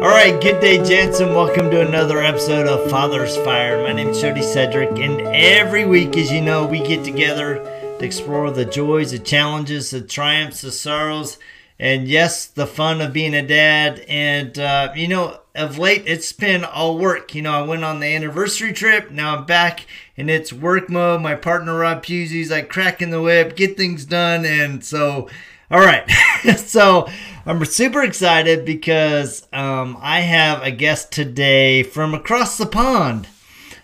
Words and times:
All 0.00 0.08
right, 0.08 0.40
good 0.40 0.60
day, 0.60 0.82
gents, 0.82 1.20
and 1.20 1.34
welcome 1.34 1.70
to 1.70 1.86
another 1.86 2.20
episode 2.20 2.66
of 2.66 2.90
Father's 2.90 3.36
Fire. 3.36 3.82
My 3.82 3.92
name 3.92 4.08
is 4.08 4.20
Jody 4.22 4.40
Cedric, 4.40 4.98
and 4.98 5.20
every 5.20 5.84
week, 5.84 6.16
as 6.16 6.32
you 6.32 6.40
know, 6.40 6.64
we 6.64 6.80
get 6.80 7.04
together 7.04 7.56
to 7.98 8.02
explore 8.02 8.50
the 8.50 8.64
joys, 8.64 9.10
the 9.10 9.18
challenges, 9.18 9.90
the 9.90 10.00
triumphs, 10.00 10.62
the 10.62 10.72
sorrows, 10.72 11.36
and 11.78 12.08
yes, 12.08 12.46
the 12.46 12.66
fun 12.66 13.02
of 13.02 13.12
being 13.12 13.34
a 13.34 13.46
dad. 13.46 14.02
And, 14.08 14.58
uh, 14.58 14.90
you 14.96 15.06
know, 15.06 15.38
of 15.54 15.76
late, 15.76 16.04
it's 16.06 16.32
been 16.32 16.64
all 16.64 16.96
work. 16.96 17.34
You 17.34 17.42
know, 17.42 17.52
I 17.52 17.60
went 17.60 17.84
on 17.84 18.00
the 18.00 18.06
anniversary 18.06 18.72
trip, 18.72 19.10
now 19.10 19.36
I'm 19.36 19.44
back, 19.44 19.84
and 20.16 20.30
it's 20.30 20.50
work 20.50 20.88
mode. 20.88 21.20
My 21.20 21.34
partner, 21.34 21.76
Rob 21.76 22.02
Pusey's 22.02 22.50
like 22.50 22.70
cracking 22.70 23.10
the 23.10 23.20
whip, 23.20 23.54
get 23.54 23.76
things 23.76 24.06
done, 24.06 24.46
and 24.46 24.82
so 24.82 25.28
all 25.70 25.80
right. 25.80 26.08
so 26.56 27.08
I'm 27.46 27.64
super 27.64 28.02
excited 28.02 28.64
because 28.64 29.46
um, 29.52 29.96
I 30.00 30.20
have 30.20 30.62
a 30.62 30.70
guest 30.70 31.12
today 31.12 31.82
from 31.82 32.14
across 32.14 32.58
the 32.58 32.66
pond. 32.66 33.28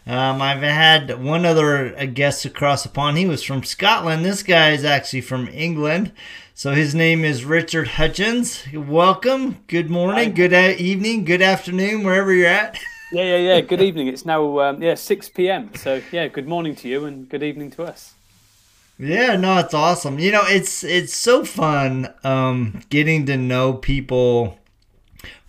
Um, 0.07 0.41
I've 0.41 0.63
had 0.63 1.23
one 1.23 1.45
other 1.45 2.07
guest 2.07 2.45
across 2.45 2.83
the 2.83 2.89
pond. 2.89 3.19
He 3.19 3.27
was 3.27 3.43
from 3.43 3.65
Scotland. 3.65 4.25
This 4.25 4.43
guy 4.43 4.71
is 4.71 4.85
actually 4.85 5.23
from 5.23 5.49
England. 5.49 6.13
So 6.55 6.73
his 6.73 6.95
name 6.95 7.25
is 7.25 7.45
Richard 7.45 7.89
Hutchins. 7.89 8.65
Welcome. 8.73 9.59
Good 9.67 9.91
morning, 9.91 10.31
Hi. 10.31 10.31
good 10.31 10.81
evening, 10.81 11.25
good 11.25 11.43
afternoon, 11.43 12.03
wherever 12.03 12.33
you're 12.33 12.49
at. 12.49 12.79
yeah, 13.13 13.25
yeah, 13.25 13.55
yeah. 13.55 13.61
Good 13.61 13.83
evening. 13.83 14.09
It's 14.09 14.25
now 14.25 14.61
um, 14.61 14.83
yeah 14.83 14.95
6 14.95 15.29
p.m. 15.31 15.75
So 15.75 16.01
yeah, 16.11 16.29
good 16.29 16.49
morning 16.49 16.75
to 16.77 16.89
you 16.89 17.05
and 17.05 17.29
good 17.29 17.43
evening 17.43 17.71
to 17.73 17.85
us. 17.85 18.15
Yeah, 18.99 19.37
no, 19.37 19.59
it's 19.59 19.75
awesome. 19.75 20.19
You 20.19 20.33
know, 20.33 20.45
it's 20.47 20.83
it's 20.83 21.15
so 21.15 21.45
fun 21.45 22.13
um, 22.25 22.81
getting 22.89 23.27
to 23.27 23.37
know 23.37 23.75
people 23.75 24.59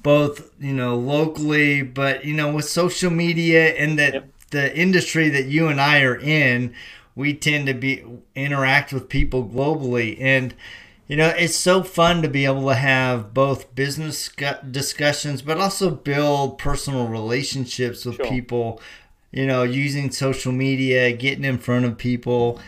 both, 0.04 0.52
you 0.60 0.74
know, 0.74 0.96
locally, 0.98 1.82
but 1.82 2.26
you 2.26 2.34
know, 2.34 2.54
with 2.54 2.66
social 2.66 3.10
media 3.10 3.74
and 3.76 3.98
that 4.00 4.14
yep. 4.14 4.30
the 4.52 4.78
industry 4.78 5.30
that 5.30 5.46
you 5.46 5.68
and 5.68 5.80
I 5.80 6.02
are 6.02 6.18
in, 6.18 6.74
we 7.16 7.34
tend 7.34 7.68
to 7.68 7.74
be 7.74 8.04
interact 8.36 8.92
with 8.92 9.10
people 9.10 9.46
globally 9.46 10.18
and 10.20 10.54
you 11.08 11.16
know, 11.16 11.30
it's 11.30 11.56
so 11.56 11.84
fun 11.84 12.22
to 12.22 12.28
be 12.28 12.44
able 12.44 12.68
to 12.68 12.76
have 12.76 13.34
both 13.34 13.74
business 13.74 14.30
discussions, 14.70 15.42
but 15.42 15.58
also 15.58 15.90
build 15.90 16.58
personal 16.58 17.08
relationships 17.08 18.04
with 18.04 18.18
sure. 18.18 18.26
people, 18.26 18.82
you 19.32 19.48
know, 19.48 19.64
using 19.64 20.12
social 20.12 20.52
media, 20.52 21.14
getting 21.14 21.46
in 21.46 21.60
front 21.60 21.86
of 21.86 21.98
people. 21.98 22.60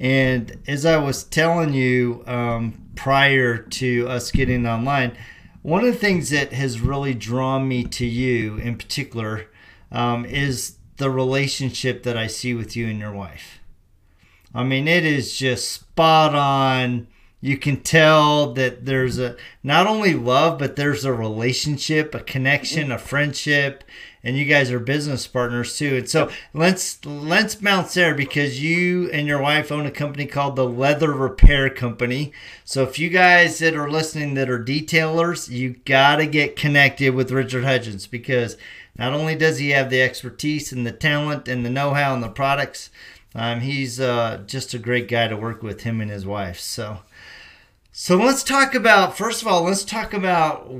And 0.00 0.58
as 0.66 0.86
I 0.86 0.96
was 0.96 1.24
telling 1.24 1.74
you 1.74 2.24
um, 2.26 2.86
prior 2.96 3.58
to 3.58 4.08
us 4.08 4.32
getting 4.32 4.66
online, 4.66 5.16
one 5.60 5.84
of 5.84 5.92
the 5.92 5.98
things 5.98 6.30
that 6.30 6.54
has 6.54 6.80
really 6.80 7.12
drawn 7.12 7.68
me 7.68 7.84
to 7.84 8.06
you 8.06 8.56
in 8.56 8.78
particular 8.78 9.48
um, 9.92 10.24
is 10.24 10.78
the 10.96 11.10
relationship 11.10 12.02
that 12.04 12.16
I 12.16 12.28
see 12.28 12.54
with 12.54 12.74
you 12.74 12.88
and 12.88 12.98
your 12.98 13.12
wife. 13.12 13.60
I 14.54 14.64
mean, 14.64 14.88
it 14.88 15.04
is 15.04 15.36
just 15.36 15.70
spot 15.70 16.34
on. 16.34 17.06
You 17.42 17.58
can 17.58 17.82
tell 17.82 18.52
that 18.54 18.86
there's 18.86 19.18
a 19.18 19.36
not 19.62 19.86
only 19.86 20.14
love, 20.14 20.58
but 20.58 20.76
there's 20.76 21.04
a 21.04 21.12
relationship, 21.12 22.14
a 22.14 22.20
connection, 22.20 22.90
a 22.90 22.98
friendship, 22.98 23.84
and 24.22 24.36
you 24.36 24.44
guys 24.44 24.70
are 24.70 24.80
business 24.80 25.26
partners 25.26 25.76
too. 25.76 25.96
And 25.96 26.08
so 26.08 26.30
let's 26.52 27.04
let's 27.04 27.54
bounce 27.54 27.94
there 27.94 28.14
because 28.14 28.62
you 28.62 29.10
and 29.10 29.26
your 29.26 29.40
wife 29.40 29.72
own 29.72 29.86
a 29.86 29.90
company 29.90 30.26
called 30.26 30.56
the 30.56 30.66
Leather 30.66 31.12
Repair 31.12 31.70
Company. 31.70 32.32
So 32.64 32.82
if 32.82 32.98
you 32.98 33.08
guys 33.08 33.58
that 33.58 33.74
are 33.74 33.90
listening 33.90 34.34
that 34.34 34.50
are 34.50 34.62
detailers, 34.62 35.48
you 35.48 35.76
got 35.84 36.16
to 36.16 36.26
get 36.26 36.56
connected 36.56 37.14
with 37.14 37.30
Richard 37.30 37.64
Hutchins 37.64 38.06
because 38.06 38.56
not 38.98 39.12
only 39.12 39.34
does 39.34 39.58
he 39.58 39.70
have 39.70 39.88
the 39.88 40.02
expertise 40.02 40.72
and 40.72 40.86
the 40.86 40.92
talent 40.92 41.48
and 41.48 41.64
the 41.64 41.70
know-how 41.70 42.12
and 42.12 42.22
the 42.22 42.28
products, 42.28 42.90
um, 43.34 43.60
he's 43.60 44.00
uh, 44.00 44.42
just 44.46 44.74
a 44.74 44.78
great 44.78 45.08
guy 45.08 45.28
to 45.28 45.36
work 45.36 45.62
with 45.62 45.82
him 45.82 46.00
and 46.00 46.10
his 46.10 46.26
wife. 46.26 46.60
So. 46.60 47.00
So 47.92 48.16
let's 48.16 48.44
talk 48.44 48.74
about 48.74 49.18
first 49.18 49.42
of 49.42 49.48
all, 49.48 49.64
let's 49.64 49.84
talk 49.84 50.14
about 50.14 50.72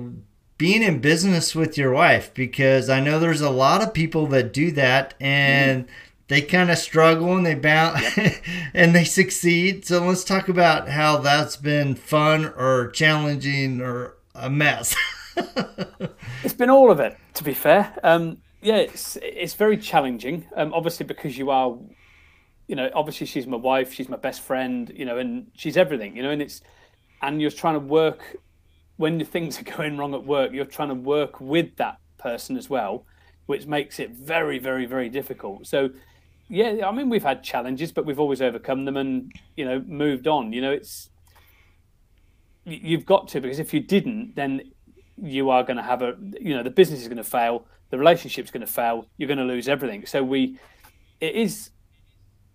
being 0.60 0.82
in 0.82 0.98
business 0.98 1.54
with 1.54 1.78
your 1.78 1.90
wife 1.90 2.34
because 2.34 2.90
I 2.90 3.00
know 3.00 3.18
there's 3.18 3.40
a 3.40 3.48
lot 3.48 3.82
of 3.82 3.94
people 3.94 4.26
that 4.26 4.52
do 4.52 4.70
that 4.72 5.14
and 5.18 5.84
mm-hmm. 5.84 5.92
they 6.28 6.42
kind 6.42 6.70
of 6.70 6.76
struggle 6.76 7.34
and 7.34 7.46
they 7.46 7.54
bounce 7.54 8.04
and 8.74 8.94
they 8.94 9.04
succeed. 9.04 9.86
So 9.86 10.04
let's 10.04 10.22
talk 10.22 10.50
about 10.50 10.90
how 10.90 11.16
that's 11.16 11.56
been 11.56 11.94
fun 11.94 12.44
or 12.44 12.90
challenging 12.90 13.80
or 13.80 14.18
a 14.34 14.50
mess. 14.50 14.94
it's 16.44 16.52
been 16.52 16.68
all 16.68 16.90
of 16.90 17.00
it, 17.00 17.16
to 17.34 17.42
be 17.42 17.54
fair. 17.54 17.96
Um, 18.04 18.36
yeah, 18.60 18.76
it's 18.76 19.16
it's 19.22 19.54
very 19.54 19.78
challenging. 19.78 20.46
Um, 20.54 20.74
obviously, 20.74 21.06
because 21.06 21.38
you 21.38 21.48
are, 21.48 21.74
you 22.68 22.76
know, 22.76 22.90
obviously 22.94 23.26
she's 23.26 23.46
my 23.46 23.56
wife, 23.56 23.94
she's 23.94 24.10
my 24.10 24.18
best 24.18 24.42
friend, 24.42 24.92
you 24.94 25.06
know, 25.06 25.16
and 25.16 25.50
she's 25.54 25.78
everything, 25.78 26.18
you 26.18 26.22
know, 26.22 26.30
and 26.30 26.42
it's 26.42 26.60
and 27.22 27.40
you're 27.40 27.50
trying 27.50 27.74
to 27.74 27.80
work 27.80 28.36
when 29.00 29.24
things 29.24 29.58
are 29.58 29.64
going 29.76 29.96
wrong 29.96 30.14
at 30.14 30.24
work, 30.24 30.52
you're 30.52 30.66
trying 30.66 30.90
to 30.90 30.94
work 30.94 31.40
with 31.40 31.74
that 31.76 31.98
person 32.18 32.56
as 32.58 32.68
well, 32.68 33.06
which 33.46 33.66
makes 33.66 33.98
it 33.98 34.10
very, 34.10 34.58
very, 34.58 34.84
very 34.84 35.08
difficult. 35.08 35.66
So, 35.66 35.88
yeah, 36.50 36.86
I 36.86 36.92
mean, 36.92 37.08
we've 37.08 37.22
had 37.22 37.42
challenges, 37.42 37.92
but 37.92 38.04
we've 38.04 38.20
always 38.20 38.42
overcome 38.42 38.84
them 38.84 38.98
and 38.98 39.32
you 39.56 39.64
know 39.64 39.82
moved 39.86 40.26
on. 40.26 40.52
You 40.52 40.60
know, 40.60 40.72
it's 40.72 41.08
you've 42.64 43.06
got 43.06 43.28
to 43.28 43.40
because 43.40 43.58
if 43.58 43.72
you 43.72 43.80
didn't, 43.80 44.34
then 44.34 44.72
you 45.16 45.48
are 45.48 45.62
going 45.62 45.78
to 45.78 45.82
have 45.82 46.02
a 46.02 46.16
you 46.38 46.54
know 46.54 46.62
the 46.62 46.70
business 46.70 47.00
is 47.00 47.08
going 47.08 47.16
to 47.16 47.24
fail, 47.24 47.66
the 47.90 47.98
relationship's 47.98 48.50
going 48.50 48.66
to 48.66 48.72
fail, 48.72 49.06
you're 49.16 49.28
going 49.28 49.38
to 49.38 49.44
lose 49.44 49.68
everything. 49.68 50.04
So 50.04 50.22
we, 50.22 50.58
it 51.20 51.34
is 51.34 51.70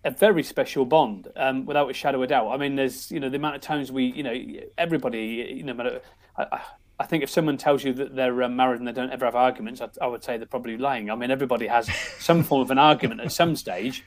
a 0.04 0.10
very 0.10 0.44
special 0.44 0.84
bond, 0.84 1.26
um, 1.34 1.66
without 1.66 1.90
a 1.90 1.94
shadow 1.94 2.22
of 2.22 2.28
doubt. 2.28 2.52
I 2.52 2.56
mean, 2.56 2.76
there's 2.76 3.10
you 3.10 3.18
know 3.18 3.30
the 3.30 3.36
amount 3.36 3.56
of 3.56 3.62
times 3.62 3.90
we, 3.90 4.04
you 4.04 4.22
know, 4.22 4.34
everybody, 4.78 5.54
you 5.56 5.64
know, 5.64 6.00
I, 6.38 6.60
I 6.98 7.04
think 7.04 7.22
if 7.22 7.30
someone 7.30 7.58
tells 7.58 7.84
you 7.84 7.92
that 7.94 8.14
they're 8.14 8.42
uh, 8.42 8.48
married 8.48 8.78
and 8.78 8.88
they 8.88 8.92
don't 8.92 9.10
ever 9.10 9.26
have 9.26 9.34
arguments, 9.34 9.80
I, 9.80 9.88
I, 10.00 10.06
would 10.06 10.24
say 10.24 10.38
they're 10.38 10.46
probably 10.46 10.78
lying. 10.78 11.10
I 11.10 11.14
mean, 11.14 11.30
everybody 11.30 11.66
has 11.66 11.88
some 12.18 12.42
form 12.42 12.62
of 12.62 12.70
an 12.70 12.78
argument 12.78 13.20
at 13.20 13.32
some 13.32 13.54
stage. 13.56 14.04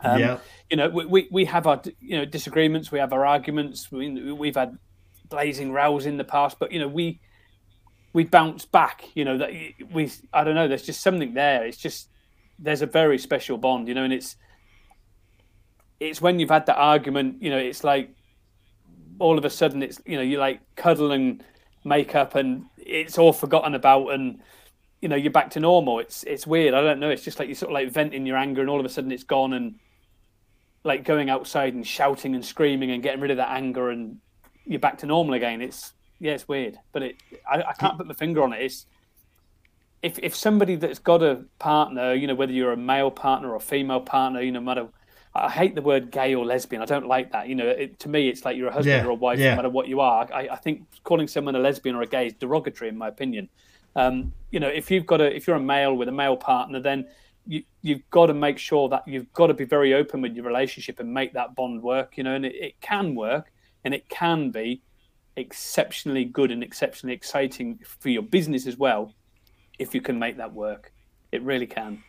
Um, 0.00 0.20
yeah. 0.20 0.38
You 0.70 0.76
know, 0.76 0.88
we, 0.88 1.06
we, 1.06 1.28
we 1.30 1.44
have 1.46 1.66
our 1.66 1.82
you 2.00 2.16
know 2.16 2.24
disagreements, 2.24 2.92
we 2.92 2.98
have 2.98 3.12
our 3.12 3.26
arguments. 3.26 3.90
We, 3.90 4.32
we've 4.32 4.56
had 4.56 4.78
blazing 5.28 5.72
rows 5.72 6.06
in 6.06 6.16
the 6.16 6.24
past, 6.24 6.58
but 6.58 6.72
you 6.72 6.78
know 6.78 6.88
we 6.88 7.20
we 8.12 8.24
bounce 8.24 8.64
back. 8.64 9.04
You 9.14 9.24
know 9.24 9.38
that 9.38 9.50
we 9.92 10.10
I 10.32 10.44
don't 10.44 10.54
know. 10.54 10.68
There's 10.68 10.86
just 10.86 11.02
something 11.02 11.34
there. 11.34 11.64
It's 11.64 11.78
just 11.78 12.08
there's 12.58 12.82
a 12.82 12.86
very 12.86 13.18
special 13.18 13.58
bond. 13.58 13.88
You 13.88 13.94
know, 13.94 14.04
and 14.04 14.12
it's 14.12 14.36
it's 15.98 16.22
when 16.22 16.38
you've 16.38 16.50
had 16.50 16.66
that 16.66 16.78
argument, 16.78 17.42
you 17.42 17.50
know, 17.50 17.58
it's 17.58 17.84
like 17.84 18.10
all 19.18 19.36
of 19.36 19.44
a 19.44 19.50
sudden 19.50 19.82
it's 19.82 20.00
you 20.06 20.16
know 20.16 20.22
you 20.22 20.38
like 20.38 20.60
cuddle 20.76 21.12
and 21.12 21.44
make 21.84 22.14
up 22.14 22.34
and 22.34 22.66
it's 22.76 23.18
all 23.18 23.32
forgotten 23.32 23.74
about 23.74 24.08
and 24.08 24.40
you 25.00 25.08
know 25.08 25.16
you're 25.16 25.32
back 25.32 25.50
to 25.50 25.60
normal. 25.60 25.98
It's 25.98 26.24
it's 26.24 26.46
weird. 26.46 26.74
I 26.74 26.80
don't 26.80 27.00
know. 27.00 27.10
It's 27.10 27.24
just 27.24 27.38
like 27.38 27.48
you 27.48 27.54
sort 27.54 27.70
of 27.70 27.74
like 27.74 27.90
venting 27.90 28.26
your 28.26 28.36
anger 28.36 28.60
and 28.60 28.70
all 28.70 28.80
of 28.80 28.86
a 28.86 28.88
sudden 28.88 29.12
it's 29.12 29.24
gone 29.24 29.52
and 29.52 29.76
like 30.84 31.04
going 31.04 31.30
outside 31.30 31.74
and 31.74 31.86
shouting 31.86 32.34
and 32.34 32.44
screaming 32.44 32.90
and 32.90 33.02
getting 33.02 33.20
rid 33.20 33.30
of 33.30 33.36
that 33.36 33.50
anger 33.50 33.90
and 33.90 34.18
you're 34.64 34.80
back 34.80 34.98
to 34.98 35.06
normal 35.06 35.34
again. 35.34 35.60
It's 35.62 35.92
yeah, 36.18 36.32
it's 36.32 36.46
weird, 36.46 36.78
but 36.92 37.02
it 37.02 37.16
I, 37.50 37.62
I 37.62 37.72
can't 37.72 37.96
put 37.96 38.06
my 38.06 38.14
finger 38.14 38.42
on 38.42 38.52
it. 38.52 38.62
It's 38.62 38.86
if 40.02 40.18
if 40.22 40.34
somebody 40.34 40.76
that's 40.76 40.98
got 40.98 41.22
a 41.22 41.44
partner, 41.58 42.14
you 42.14 42.26
know, 42.26 42.34
whether 42.34 42.52
you're 42.52 42.72
a 42.72 42.76
male 42.76 43.10
partner 43.10 43.52
or 43.52 43.60
female 43.60 44.00
partner, 44.00 44.40
you 44.40 44.52
know, 44.52 44.60
no 44.60 44.64
matter 44.64 44.88
I 45.34 45.48
hate 45.48 45.74
the 45.74 45.82
word 45.82 46.10
gay 46.10 46.34
or 46.34 46.44
lesbian. 46.44 46.82
I 46.82 46.86
don't 46.86 47.06
like 47.06 47.30
that. 47.32 47.48
You 47.48 47.54
know, 47.54 47.68
it, 47.68 48.00
to 48.00 48.08
me, 48.08 48.28
it's 48.28 48.44
like 48.44 48.56
you're 48.56 48.68
a 48.68 48.72
husband 48.72 49.02
yeah, 49.02 49.06
or 49.06 49.10
a 49.10 49.14
wife, 49.14 49.38
yeah. 49.38 49.50
no 49.50 49.56
matter 49.56 49.70
what 49.70 49.86
you 49.86 50.00
are. 50.00 50.28
I, 50.32 50.48
I, 50.48 50.56
think 50.56 50.82
calling 51.04 51.28
someone 51.28 51.54
a 51.54 51.60
lesbian 51.60 51.94
or 51.94 52.02
a 52.02 52.06
gay 52.06 52.26
is 52.26 52.34
derogatory, 52.34 52.88
in 52.88 52.98
my 52.98 53.08
opinion. 53.08 53.48
Um, 53.94 54.32
you 54.50 54.58
know, 54.58 54.68
if 54.68 54.90
you've 54.90 55.06
got 55.06 55.20
a, 55.20 55.34
if 55.34 55.46
you're 55.46 55.56
a 55.56 55.60
male 55.60 55.96
with 55.96 56.08
a 56.08 56.12
male 56.12 56.36
partner, 56.36 56.80
then 56.80 57.06
you, 57.46 57.62
you've 57.82 58.08
got 58.10 58.26
to 58.26 58.34
make 58.34 58.58
sure 58.58 58.88
that 58.88 59.06
you've 59.06 59.32
got 59.32 59.46
to 59.46 59.54
be 59.54 59.64
very 59.64 59.94
open 59.94 60.20
with 60.20 60.34
your 60.34 60.44
relationship 60.44 60.98
and 60.98 61.12
make 61.12 61.32
that 61.34 61.54
bond 61.54 61.80
work. 61.80 62.18
You 62.18 62.24
know, 62.24 62.34
and 62.34 62.44
it, 62.44 62.54
it 62.56 62.80
can 62.80 63.14
work, 63.14 63.52
and 63.84 63.94
it 63.94 64.08
can 64.08 64.50
be 64.50 64.82
exceptionally 65.36 66.24
good 66.24 66.50
and 66.50 66.64
exceptionally 66.64 67.14
exciting 67.14 67.78
for 67.84 68.08
your 68.08 68.22
business 68.22 68.66
as 68.66 68.76
well, 68.76 69.14
if 69.78 69.94
you 69.94 70.00
can 70.00 70.18
make 70.18 70.38
that 70.38 70.52
work. 70.52 70.92
It 71.30 71.42
really 71.44 71.68
can. 71.68 72.02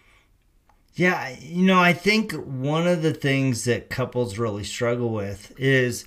Yeah, 0.93 1.35
you 1.39 1.65
know, 1.65 1.79
I 1.79 1.93
think 1.93 2.33
one 2.33 2.87
of 2.87 3.01
the 3.01 3.13
things 3.13 3.63
that 3.63 3.89
couples 3.89 4.37
really 4.37 4.63
struggle 4.63 5.09
with 5.09 5.53
is 5.57 6.05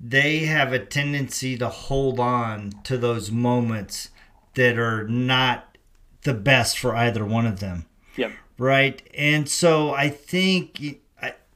they 0.00 0.40
have 0.40 0.72
a 0.72 0.78
tendency 0.78 1.58
to 1.58 1.68
hold 1.68 2.20
on 2.20 2.72
to 2.84 2.96
those 2.96 3.30
moments 3.30 4.10
that 4.54 4.78
are 4.78 5.06
not 5.08 5.76
the 6.22 6.34
best 6.34 6.78
for 6.78 6.94
either 6.94 7.24
one 7.24 7.46
of 7.46 7.60
them. 7.60 7.86
Yep. 8.16 8.32
Right. 8.56 9.02
And 9.16 9.48
so 9.48 9.92
I 9.92 10.10
think 10.10 11.00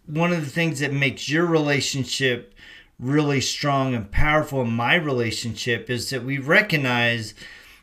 one 0.07 0.33
of 0.33 0.45
the 0.45 0.51
things 0.51 0.81
that 0.81 0.93
makes 0.93 1.29
your 1.29 1.47
relationship 1.47 2.55
really 2.99 3.41
strong 3.41 3.95
and 3.95 4.11
powerful 4.11 4.63
in 4.63 4.71
my 4.71 4.95
relationship 4.95 5.91
is 5.91 6.11
that 6.11 6.25
we 6.25 6.39
recognize 6.39 7.35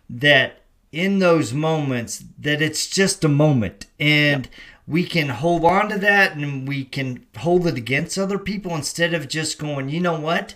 that 0.09 0.61
in 0.91 1.19
those 1.19 1.53
moments 1.53 2.23
that 2.37 2.61
it's 2.61 2.87
just 2.87 3.23
a 3.23 3.29
moment 3.29 3.85
and 3.99 4.45
yep. 4.45 4.53
We 4.87 5.03
can 5.05 5.29
hold 5.29 5.63
on 5.63 5.89
to 5.89 5.97
that 5.97 6.35
and 6.35 6.67
we 6.67 6.83
can 6.83 7.25
hold 7.37 7.67
it 7.67 7.77
against 7.77 8.17
other 8.17 8.39
people 8.39 8.75
instead 8.75 9.13
of 9.13 9.29
just 9.29 9.59
going, 9.59 9.89
you 9.89 9.99
know 9.99 10.19
what? 10.19 10.55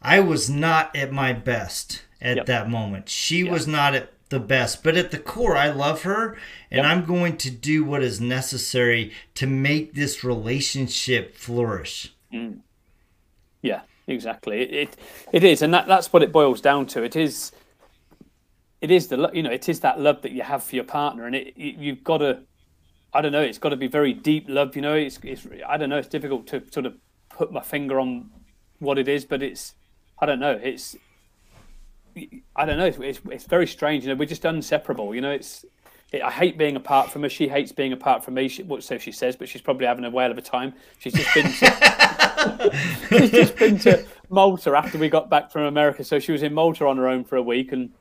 I 0.00 0.20
was 0.20 0.48
not 0.48 0.94
at 0.94 1.12
my 1.12 1.32
best 1.32 2.02
at 2.20 2.36
yep. 2.36 2.46
that 2.46 2.70
moment. 2.70 3.08
She 3.08 3.42
yep. 3.42 3.52
was 3.52 3.66
not 3.66 3.94
at 3.94 4.12
the 4.28 4.40
best, 4.40 4.82
but 4.82 4.96
at 4.96 5.10
the 5.10 5.18
core, 5.18 5.56
I 5.56 5.70
love 5.70 6.02
her 6.02 6.36
and 6.70 6.86
I'm 6.86 7.04
going 7.04 7.36
to 7.38 7.50
do 7.50 7.84
what 7.84 8.02
is 8.02 8.20
necessary 8.20 9.12
to 9.34 9.46
make 9.46 9.94
this 9.94 10.24
relationship 10.24 11.36
flourish. 11.36 12.14
Mm. 12.32 12.60
Yeah, 13.62 13.82
exactly. 14.06 14.62
It, 14.62 14.72
it, 14.72 14.96
it 15.32 15.44
is, 15.44 15.62
and 15.62 15.72
that, 15.74 15.86
that's 15.86 16.12
what 16.12 16.22
it 16.22 16.32
boils 16.32 16.60
down 16.60 16.86
to. 16.86 17.02
It 17.02 17.16
is 17.16 17.52
it 18.80 18.90
is 18.90 19.08
the 19.08 19.30
you 19.32 19.42
know 19.42 19.50
it 19.50 19.68
is 19.68 19.80
that 19.80 20.00
love 20.00 20.22
that 20.22 20.32
you 20.32 20.42
have 20.42 20.62
for 20.62 20.76
your 20.76 20.84
partner, 20.84 21.26
and 21.26 21.34
it, 21.34 21.48
it 21.56 21.76
you've 21.76 22.04
got 22.04 22.18
to 22.18 22.40
I 23.16 23.22
don't 23.22 23.32
know 23.32 23.40
it's 23.40 23.58
got 23.58 23.70
to 23.70 23.76
be 23.76 23.86
very 23.86 24.12
deep 24.12 24.44
love. 24.46 24.76
You 24.76 24.82
know, 24.82 24.94
it's 24.94 25.18
it's 25.22 25.46
I 25.66 25.78
don't 25.78 25.88
know 25.88 25.96
it's 25.96 26.08
difficult 26.08 26.46
to 26.48 26.62
sort 26.70 26.84
of 26.84 26.94
put 27.30 27.50
my 27.50 27.62
finger 27.62 27.98
on 27.98 28.30
what 28.78 28.98
it 28.98 29.08
is, 29.08 29.24
but 29.24 29.42
it's 29.42 29.74
I 30.18 30.26
don't 30.26 30.38
know 30.38 30.58
it's 30.62 30.96
I 32.54 32.66
don't 32.66 32.78
know 32.78 32.86
it's 32.86 33.20
it's 33.30 33.44
very 33.44 33.66
strange. 33.66 34.04
You 34.04 34.10
know, 34.10 34.16
we're 34.16 34.26
just 34.26 34.44
inseparable. 34.44 35.14
You 35.14 35.22
know, 35.22 35.30
it's 35.30 35.64
it, 36.12 36.22
I 36.22 36.30
hate 36.30 36.58
being 36.58 36.76
apart 36.76 37.10
from 37.10 37.22
her. 37.22 37.28
She 37.30 37.48
hates 37.48 37.72
being 37.72 37.92
apart 37.92 38.22
from 38.22 38.34
me. 38.34 38.48
She, 38.48 38.64
so 38.80 38.98
she 38.98 39.12
says, 39.12 39.34
but 39.34 39.48
she's 39.48 39.62
probably 39.62 39.86
having 39.86 40.04
a 40.04 40.10
whale 40.10 40.30
of 40.30 40.38
a 40.38 40.42
time. 40.42 40.74
She's 40.98 41.14
just 41.14 41.34
been 41.34 41.50
to, 41.50 43.08
she's 43.08 43.30
just 43.30 43.56
been 43.56 43.78
to 43.80 44.06
Malta 44.28 44.72
after 44.76 44.98
we 44.98 45.08
got 45.08 45.30
back 45.30 45.50
from 45.50 45.62
America. 45.62 46.04
So 46.04 46.18
she 46.18 46.32
was 46.32 46.42
in 46.42 46.54
Malta 46.54 46.86
on 46.86 46.98
her 46.98 47.08
own 47.08 47.24
for 47.24 47.36
a 47.36 47.42
week, 47.42 47.72
and 47.72 47.92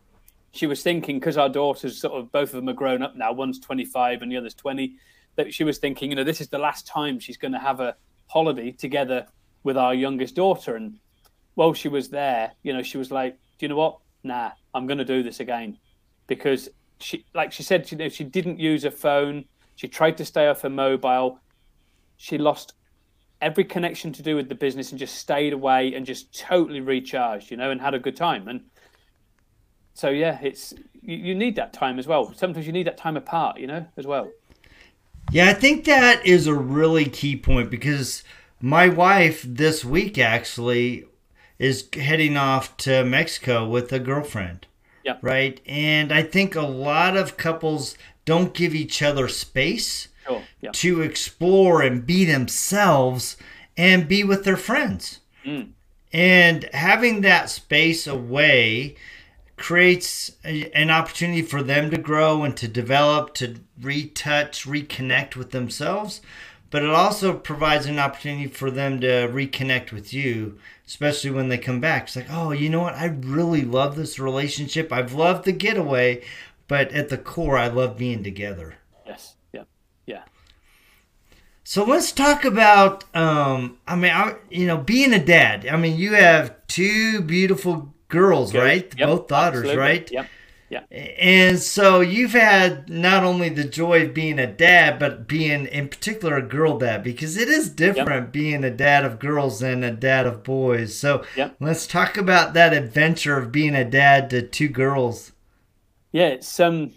she 0.56 0.68
was 0.68 0.82
thinking 0.82 1.20
because 1.20 1.38
our 1.38 1.50
daughters 1.50 2.00
sort 2.00 2.14
of 2.14 2.32
both 2.32 2.50
of 2.50 2.56
them 2.56 2.70
are 2.70 2.74
grown 2.74 3.02
up 3.02 3.16
now. 3.16 3.34
One's 3.34 3.60
25 3.60 4.22
and 4.22 4.32
the 4.32 4.38
other's 4.38 4.54
20. 4.54 4.96
That 5.36 5.54
she 5.54 5.66
was 5.66 5.80
thinking, 5.80 6.10
you 6.10 6.16
know, 6.16 6.24
this 6.24 6.40
is 6.40 6.48
the 6.48 6.58
last 6.58 6.88
time 6.88 7.20
she's 7.20 7.36
going 7.36 7.52
to 7.52 7.60
have 7.60 7.82
a 7.82 7.98
holiday 8.28 8.72
together 8.72 9.28
with 9.64 9.78
our 9.78 9.94
youngest 9.94 10.36
daughter. 10.36 10.78
And 10.78 10.98
while 11.56 11.74
she 11.74 11.90
was 11.90 12.08
there, 12.08 12.54
you 12.64 12.72
know, 12.72 12.84
she 12.84 12.98
was 12.98 13.12
like, 13.12 13.34
do 13.58 13.66
you 13.66 13.68
know 13.68 13.76
what? 13.76 14.00
Nah, 14.24 14.52
I'm 14.74 14.88
going 14.88 14.98
to 14.98 15.06
do 15.06 15.24
this 15.24 15.42
again 15.42 15.78
because 16.28 16.70
she, 17.02 17.26
like 17.34 17.52
she 17.52 17.64
said, 17.64 17.92
you 17.92 17.98
know, 17.98 18.08
she 18.08 18.24
didn't 18.24 18.60
use 18.60 18.84
her 18.84 18.92
phone. 18.92 19.44
She 19.76 19.90
tried 19.90 20.16
to 20.18 20.26
stay 20.26 20.48
off 20.48 20.62
her 20.62 20.70
mobile. 20.70 21.40
She 22.16 22.38
lost 22.38 22.76
every 23.42 23.66
connection 23.66 24.14
to 24.14 24.24
do 24.24 24.38
with 24.38 24.48
the 24.48 24.56
business 24.56 24.92
and 24.92 25.00
just 25.00 25.16
stayed 25.16 25.52
away 25.52 25.94
and 25.94 26.06
just 26.06 26.34
totally 26.40 26.80
recharged, 26.80 27.52
you 27.52 27.58
know, 27.58 27.72
and 27.72 27.82
had 27.82 27.94
a 27.94 28.00
good 28.00 28.16
time. 28.16 28.48
And 28.48 28.62
so 29.96 30.10
yeah, 30.10 30.38
it's 30.44 30.74
you, 31.02 31.16
you 31.16 31.36
need 31.36 31.56
that 31.56 31.74
time 31.74 31.98
as 31.98 32.06
well. 32.06 32.32
Sometimes 32.36 32.68
you 32.68 32.74
need 32.74 32.86
that 32.86 32.98
time 32.98 33.18
apart, 33.18 33.60
you 33.60 33.66
know, 33.66 33.88
as 33.98 34.06
well. 34.06 34.30
Yeah, 35.32 35.50
I 35.50 35.54
think 35.54 35.86
that 35.86 36.24
is 36.24 36.46
a 36.46 36.54
really 36.54 37.06
key 37.06 37.36
point 37.36 37.72
because 37.72 38.24
my 38.62 38.88
wife 38.90 39.42
this 39.48 39.84
week 39.84 40.20
actually 40.20 41.06
is 41.58 41.88
heading 41.94 42.38
off 42.38 42.76
to 42.78 43.04
Mexico 43.04 43.68
with 43.68 43.92
a 43.92 44.00
girlfriend. 44.00 44.68
Yeah. 45.04 45.18
Right? 45.22 45.62
And 45.66 46.12
I 46.12 46.24
think 46.24 46.56
a 46.56 46.62
lot 46.62 47.16
of 47.16 47.38
couples 47.38 47.98
don't 48.26 48.54
give 48.54 48.76
each 48.76 49.02
other 49.02 49.28
space 49.28 50.10
sure. 50.28 50.44
to 50.74 51.02
explore 51.02 51.82
and 51.82 52.06
be 52.06 52.26
themselves 52.26 53.38
and 53.78 54.08
be 54.08 54.24
with 54.24 54.44
their 54.44 54.58
friends. 54.58 55.20
Mm. 55.46 55.70
And 56.12 56.70
having 56.74 57.22
that 57.22 57.50
space 57.50 58.08
away 58.08 58.96
creates 59.58 60.34
a, 60.44 60.70
an 60.72 60.90
opportunity 60.90 61.42
for 61.42 61.64
them 61.64 61.90
to 61.92 61.98
grow 61.98 62.44
and 62.44 62.58
to 62.58 62.68
develop, 62.68 63.34
to 63.36 63.56
retouch, 63.82 64.66
reconnect 64.66 65.36
with 65.36 65.52
themselves. 65.52 66.22
But 66.72 66.84
it 66.84 66.90
also 66.90 67.38
provides 67.38 67.86
an 67.86 68.00
opportunity 68.00 68.48
for 68.48 68.70
them 68.70 69.00
to 69.00 69.30
reconnect 69.30 69.94
with 69.94 70.14
you, 70.14 70.58
especially 70.86 71.32
when 71.32 71.48
they 71.48 71.58
come 71.58 71.80
back. 71.80 72.04
It's 72.04 72.16
like, 72.18 72.28
oh, 72.30 72.52
you 72.52 72.70
know 72.70 72.82
what? 72.82 72.96
I 72.96 73.06
really 73.06 73.62
love 73.62 73.96
this 73.96 74.20
relationship. 74.20 74.92
I've 74.92 75.14
loved 75.14 75.46
the 75.46 75.54
getaway, 75.54 76.24
but 76.68 76.92
at 76.92 77.08
the 77.08 77.18
core, 77.18 77.58
I 77.58 77.68
love 77.68 77.98
being 77.98 78.24
together. 78.24 78.76
Yes. 79.06 79.36
Yeah. 79.54 79.64
Yeah. 80.06 80.24
So 81.64 81.86
let's 81.86 82.12
talk 82.12 82.44
about, 82.44 83.06
um, 83.16 83.78
I 83.88 83.96
mean, 83.96 84.12
I, 84.12 84.36
you 84.50 84.68
know, 84.68 84.78
being 84.78 85.14
a 85.14 85.24
dad. 85.24 85.66
I 85.68 85.78
mean, 85.78 85.98
you 85.98 86.14
have 86.16 86.56
two 86.68 87.22
beautiful 87.22 87.94
girls, 88.08 88.54
right? 88.54 88.94
Yep, 88.98 89.10
Both 89.10 89.28
daughters, 89.28 89.60
absolutely. 89.60 89.78
right? 89.78 90.12
Yep. 90.12 90.28
Yeah. 90.70 90.82
And 90.90 91.60
so 91.60 92.02
you've 92.02 92.32
had 92.32 92.90
not 92.90 93.24
only 93.24 93.50
the 93.50 93.64
joy 93.64 94.06
of 94.06 94.16
being 94.16 94.40
a 94.40 94.48
dad, 94.48 94.98
but 94.98 95.28
being 95.28 95.68
in 95.68 95.90
particular 95.90 96.38
a 96.38 96.42
girl 96.42 96.80
dad, 96.80 97.04
because 97.04 97.38
it 97.38 97.50
is 97.50 97.70
different 97.70 98.26
yep. 98.26 98.32
being 98.32 98.64
a 98.64 98.72
dad 98.72 99.06
of 99.06 99.20
girls 99.20 99.60
than 99.60 99.84
a 99.84 99.92
dad 99.92 100.26
of 100.26 100.44
boys. 100.44 100.98
So 100.98 101.24
yep. 101.36 101.56
let's 101.60 101.86
talk 101.86 102.18
about 102.18 102.54
that 102.56 102.74
adventure 102.74 103.38
of 103.38 103.52
being 103.52 103.76
a 103.76 103.86
dad 103.86 104.30
to 104.32 104.42
two 104.42 104.68
girls. 104.68 105.34
Yeah, 106.12 106.30
it's 106.30 106.60
um 106.60 106.94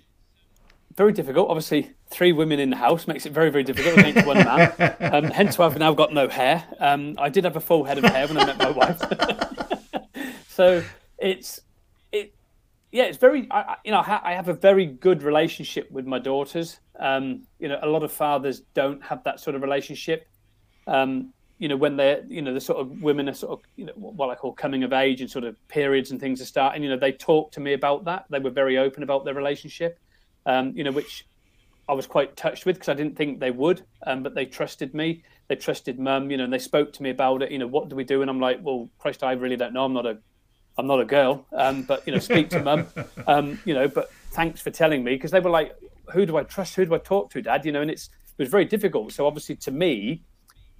very 0.96 1.12
difficult. 1.12 1.50
Obviously, 1.50 1.92
three 2.08 2.32
women 2.32 2.58
in 2.58 2.70
the 2.70 2.76
house 2.76 3.06
makes 3.06 3.26
it 3.26 3.32
very, 3.32 3.50
very 3.50 3.64
difficult 3.64 3.98
against 3.98 4.26
one 4.26 4.38
man. 4.38 4.72
Um, 5.00 5.24
hence 5.24 5.58
why 5.58 5.66
I've 5.66 5.78
now 5.78 5.92
got 5.92 6.12
no 6.12 6.28
hair. 6.28 6.64
Um, 6.80 7.16
I 7.18 7.28
did 7.28 7.44
have 7.44 7.56
a 7.56 7.60
full 7.60 7.84
head 7.84 7.98
of 7.98 8.04
hair 8.04 8.26
when 8.26 8.38
I 8.38 8.46
met 8.46 8.58
my 8.58 8.70
wife. 8.70 9.02
so 10.48 10.82
it's 11.18 11.60
it 12.12 12.34
yeah 12.92 13.04
it's 13.04 13.18
very 13.18 13.46
I, 13.50 13.76
you 13.84 13.90
know 13.90 14.02
I 14.06 14.32
have 14.34 14.48
a 14.48 14.54
very 14.54 14.86
good 14.86 15.22
relationship 15.22 15.90
with 15.90 16.06
my 16.06 16.18
daughters. 16.18 16.80
Um, 16.98 17.42
you 17.58 17.68
know 17.68 17.78
a 17.82 17.88
lot 17.88 18.02
of 18.02 18.12
fathers 18.12 18.62
don't 18.74 19.02
have 19.02 19.22
that 19.24 19.40
sort 19.40 19.56
of 19.56 19.62
relationship. 19.62 20.26
Um, 20.86 21.32
you 21.58 21.68
know 21.68 21.76
when 21.76 21.96
they're 21.96 22.24
you 22.28 22.40
know 22.40 22.54
the 22.54 22.60
sort 22.60 22.78
of 22.78 23.02
women 23.02 23.28
are 23.28 23.34
sort 23.34 23.52
of 23.52 23.64
you 23.76 23.84
know 23.84 23.92
what 23.96 24.30
I 24.30 24.34
call 24.36 24.52
coming 24.52 24.84
of 24.84 24.92
age 24.92 25.20
and 25.20 25.30
sort 25.30 25.44
of 25.44 25.56
periods 25.68 26.10
and 26.10 26.20
things 26.20 26.40
are 26.40 26.46
starting 26.46 26.82
you 26.82 26.88
know 26.88 26.96
they 26.96 27.12
talked 27.12 27.54
to 27.54 27.60
me 27.60 27.72
about 27.72 28.04
that. 28.04 28.26
They 28.30 28.38
were 28.38 28.50
very 28.50 28.78
open 28.78 29.02
about 29.02 29.24
their 29.24 29.34
relationship 29.34 29.98
um, 30.46 30.72
you 30.74 30.84
know 30.84 30.92
which 30.92 31.26
I 31.88 31.94
was 31.94 32.06
quite 32.06 32.36
touched 32.36 32.64
with 32.64 32.76
because 32.76 32.88
I 32.88 32.94
didn't 32.94 33.16
think 33.16 33.40
they 33.40 33.50
would 33.50 33.82
um, 34.06 34.22
but 34.22 34.34
they 34.34 34.46
trusted 34.46 34.94
me. 34.94 35.24
They 35.48 35.56
trusted 35.56 35.98
mum 35.98 36.30
you 36.30 36.36
know 36.36 36.44
and 36.44 36.52
they 36.52 36.58
spoke 36.58 36.92
to 36.94 37.02
me 37.02 37.10
about 37.10 37.42
it 37.42 37.50
you 37.50 37.58
know 37.58 37.66
what 37.66 37.88
do 37.88 37.96
we 37.96 38.04
do? 38.04 38.22
And 38.22 38.30
I'm 38.30 38.40
like 38.40 38.60
well 38.62 38.88
Christ 38.98 39.24
I 39.24 39.32
really 39.32 39.56
don't 39.56 39.72
know. 39.72 39.84
I'm 39.84 39.92
not 39.92 40.06
a 40.06 40.18
I'm 40.78 40.86
not 40.86 41.00
a 41.00 41.04
girl, 41.04 41.44
um, 41.52 41.82
but 41.82 42.06
you 42.06 42.12
know, 42.12 42.20
speak 42.20 42.48
to 42.50 42.62
mum, 42.62 42.86
um, 43.26 43.58
you 43.64 43.74
know. 43.74 43.88
But 43.88 44.10
thanks 44.30 44.60
for 44.60 44.70
telling 44.70 45.02
me 45.02 45.14
because 45.14 45.32
they 45.32 45.40
were 45.40 45.50
like, 45.50 45.74
who 46.12 46.24
do 46.24 46.36
I 46.36 46.44
trust? 46.44 46.76
Who 46.76 46.86
do 46.86 46.94
I 46.94 46.98
talk 46.98 47.30
to, 47.32 47.42
Dad? 47.42 47.66
You 47.66 47.72
know, 47.72 47.82
and 47.82 47.90
it's 47.90 48.10
it 48.38 48.42
was 48.42 48.48
very 48.48 48.64
difficult. 48.64 49.12
So 49.12 49.26
obviously, 49.26 49.56
to 49.56 49.72
me, 49.72 50.22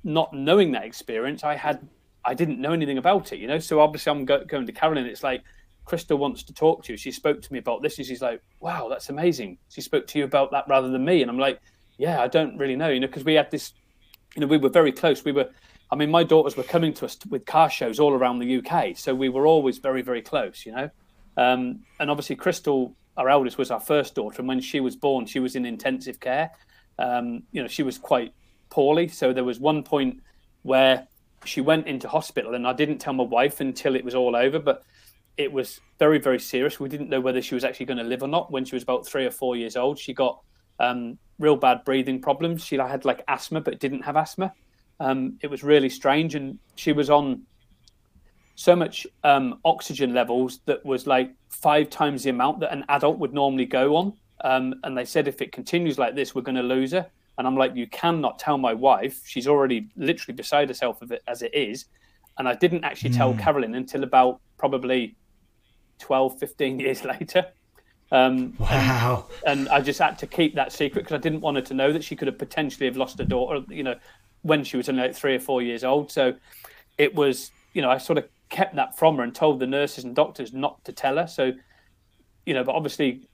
not 0.05 0.33
knowing 0.33 0.73
that 0.73 0.85
experience, 0.85 1.43
I 1.43 1.57
had 1.57 1.87
I 2.25 2.35
didn't 2.35 2.61
know 2.61 2.73
anything 2.73 2.99
about 2.99 3.33
it. 3.33 3.41
You 3.41 3.49
know, 3.49 3.59
so 3.59 3.81
obviously, 3.81 4.11
I'm 4.11 4.25
go- 4.25 4.45
going 4.45 4.67
to 4.67 4.73
Carolyn. 4.73 5.05
It's 5.07 5.25
like 5.25 5.43
Crystal 5.85 6.17
wants 6.17 6.45
to 6.45 6.55
talk 6.55 6.85
to 6.85 6.93
you. 6.93 6.97
She 6.97 7.11
spoke 7.11 7.43
to 7.43 7.53
me 7.53 7.59
about 7.59 7.83
this, 7.83 7.99
and 7.99 8.07
she's 8.07 8.23
like, 8.23 8.41
"Wow, 8.61 8.89
that's 8.89 9.09
amazing." 9.09 9.59
She 9.69 9.81
spoke 9.81 10.07
to 10.09 10.19
you 10.19 10.25
about 10.25 10.53
that 10.53 10.65
rather 10.69 10.89
than 10.89 11.05
me, 11.05 11.23
and 11.23 11.31
I'm 11.31 11.39
like, 11.39 11.61
"Yeah, 11.97 12.23
I 12.23 12.29
don't 12.29 12.57
really 12.57 12.77
know." 12.77 12.89
You 12.89 13.01
know, 13.01 13.09
because 13.09 13.25
we 13.25 13.35
had 13.35 13.51
this, 13.51 13.73
you 14.37 14.43
know, 14.43 14.47
we 14.47 14.59
were 14.59 14.69
very 14.69 14.93
close. 14.93 15.25
We 15.25 15.33
were 15.33 15.51
I 15.91 15.97
mean, 15.97 16.11
my 16.11 16.23
daughters 16.23 16.57
were 16.57 16.65
coming 16.65 16.93
to 16.95 17.07
us 17.07 17.17
with 17.29 17.47
car 17.47 17.71
shows 17.71 17.99
all 17.99 18.13
around 18.13 18.41
the 18.41 18.59
UK, 18.59 18.97
so 18.97 19.15
we 19.15 19.29
were 19.29 19.47
always 19.47 19.79
very, 19.79 20.03
very 20.03 20.23
close, 20.23 20.67
you 20.67 20.73
know. 20.73 20.91
Um, 21.37 21.81
and 21.99 22.11
obviously, 22.11 22.37
Crystal, 22.37 22.95
our 23.17 23.29
eldest, 23.29 23.57
was 23.57 23.71
our 23.71 23.81
first 23.81 24.15
daughter, 24.15 24.41
and 24.41 24.49
when 24.49 24.61
she 24.61 24.81
was 24.81 24.97
born, 24.97 25.25
she 25.27 25.41
was 25.41 25.57
in 25.57 25.65
intensive 25.65 26.21
care. 26.21 26.51
Um, 26.99 27.45
you 27.53 27.63
know, 27.63 27.69
she 27.69 27.83
was 27.83 27.97
quite 27.97 28.35
poorly, 28.71 29.09
so 29.09 29.33
there 29.33 29.45
was 29.45 29.59
one 29.59 29.83
point 29.83 30.21
where 30.63 31.07
she 31.45 31.61
went 31.61 31.87
into 31.87 32.09
hospital, 32.09 32.55
and 32.55 32.67
I 32.67 32.75
didn't 32.75 32.99
tell 32.99 33.15
my 33.15 33.25
wife 33.25 33.61
until 33.61 33.97
it 33.97 34.05
was 34.05 34.15
all 34.15 34.37
over, 34.37 34.59
but 34.59 34.83
it 35.39 35.53
was 35.53 35.81
very, 35.99 36.19
very 36.19 36.41
serious. 36.41 36.81
We 36.81 36.89
didn't 36.89 37.09
know 37.09 37.21
whether 37.21 37.41
she 37.41 37.55
was 37.55 37.65
actually 37.65 37.87
going 37.87 37.99
to 37.99 38.05
live 38.05 38.23
or 38.23 38.29
not. 38.29 38.51
When 38.51 38.65
she 38.65 38.75
was 38.75 38.83
about 38.83 39.07
three 39.07 39.25
or 39.25 39.31
four 39.31 39.57
years 39.57 39.77
old, 39.77 39.99
she 39.99 40.13
got 40.13 40.41
um, 40.81 41.19
real 41.39 41.57
bad 41.57 41.85
breathing 41.85 42.21
problems. 42.21 42.65
She 42.65 42.77
had 42.77 43.05
like 43.05 43.23
asthma, 43.29 43.61
but 43.61 43.79
didn't 43.79 44.03
have 44.03 44.17
asthma. 44.17 44.53
Um, 45.01 45.39
it 45.43 45.49
was 45.49 45.63
really 45.63 45.89
strange, 45.89 46.35
and 46.35 46.59
she 46.77 46.93
was 46.93 47.11
on 47.11 47.43
so 48.59 48.75
much 48.75 49.07
um, 49.23 49.61
oxygen 49.65 50.13
levels 50.13 50.59
that 50.67 50.85
was 50.85 51.07
like 51.07 51.33
five 51.49 51.89
times 51.91 52.25
the 52.25 52.31
amount 52.31 52.59
that 52.59 52.73
an 52.73 52.85
adult 52.89 53.19
would 53.19 53.33
normally 53.33 53.65
go 53.67 53.95
on. 53.95 54.13
Um, 54.43 54.75
and 54.83 54.99
they 54.99 55.05
said 55.05 55.29
if 55.29 55.41
it 55.41 55.53
continues 55.53 55.97
like 55.97 56.17
this, 56.17 56.35
we're 56.35 56.43
going 56.43 56.57
to 56.57 56.63
lose 56.63 56.91
her. 56.91 57.07
And 57.39 57.47
I'm 57.47 57.57
like, 57.57 57.77
you 57.77 57.87
cannot 57.87 58.41
tell 58.41 58.59
my 58.59 58.75
wife. 58.75 59.23
She's 59.25 59.47
already 59.47 59.89
literally 59.97 60.35
beside 60.35 60.69
herself 60.69 61.03
of 61.03 61.13
it 61.13 61.23
as 61.29 61.43
it 61.43 61.55
is. 61.55 61.85
And 62.37 62.49
I 62.49 62.55
didn't 62.55 62.83
actually 62.85 63.11
mm. 63.11 63.17
tell 63.17 63.33
hmm. 63.33 63.39
Carolyn 63.39 63.75
until 63.77 64.03
about 64.03 64.41
probably 64.59 65.17
12, 66.01 66.39
15 66.39 66.81
years 66.81 67.05
later. 67.05 67.47
Um, 68.11 68.55
wow. 68.59 69.27
And, 69.47 69.61
and, 69.61 69.69
I 69.69 69.81
just 69.81 70.01
had 70.01 70.19
to 70.19 70.27
keep 70.27 70.55
that 70.57 70.73
secret 70.73 71.03
because 71.03 71.15
I 71.15 71.21
didn't 71.21 71.43
want 71.43 71.57
her 71.59 71.63
to 71.63 71.75
know 71.75 71.93
that 71.93 72.03
she 72.03 72.17
could 72.17 72.27
have 72.27 72.39
potentially 72.39 72.87
have 72.87 72.97
lost 72.97 73.19
her 73.19 73.25
daughter, 73.25 73.65
you 73.69 73.83
know, 73.83 73.97
when 74.43 74.65
she 74.65 74.77
was 74.77 74.89
only 74.89 75.03
like 75.03 75.15
three 75.15 75.35
or 75.35 75.41
four 75.41 75.63
years 75.63 75.85
old. 75.85 76.11
So 76.11 76.35
it 76.97 77.15
was, 77.15 77.51
you 77.75 77.83
know, 77.83 77.91
I 77.91 77.99
sort 77.99 78.19
of 78.19 78.29
kept 78.49 78.77
that 78.77 78.99
from 78.99 79.17
her 79.17 79.23
and 79.23 79.35
told 79.35 79.61
the 79.61 79.67
nurses 79.67 80.05
and 80.05 80.15
doctors 80.15 80.53
not 80.53 80.85
to 80.85 80.93
tell 80.93 81.17
her. 81.17 81.27
So, 81.27 81.53
you 82.47 82.55
know, 82.55 82.65
but 82.65 82.75
obviously 82.75 83.29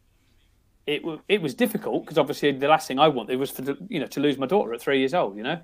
it 0.86 1.02
it 1.28 1.40
was 1.40 1.54
difficult 1.54 2.04
because 2.04 2.18
obviously 2.18 2.52
the 2.52 2.68
last 2.68 2.88
thing 2.88 2.98
I 2.98 3.08
wanted 3.08 3.38
was 3.38 3.50
for 3.50 3.62
you 3.88 4.00
know 4.00 4.06
to 4.06 4.20
lose 4.20 4.36
my 4.36 4.46
daughter 4.46 4.74
at 4.74 4.80
three 4.80 4.98
years 4.98 5.14
old, 5.14 5.36
you 5.36 5.42
know, 5.42 5.60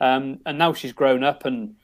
um, 0.00 0.40
and 0.46 0.58
now 0.58 0.72
she's 0.72 0.92
grown 0.92 1.22
up 1.22 1.44
and 1.44 1.74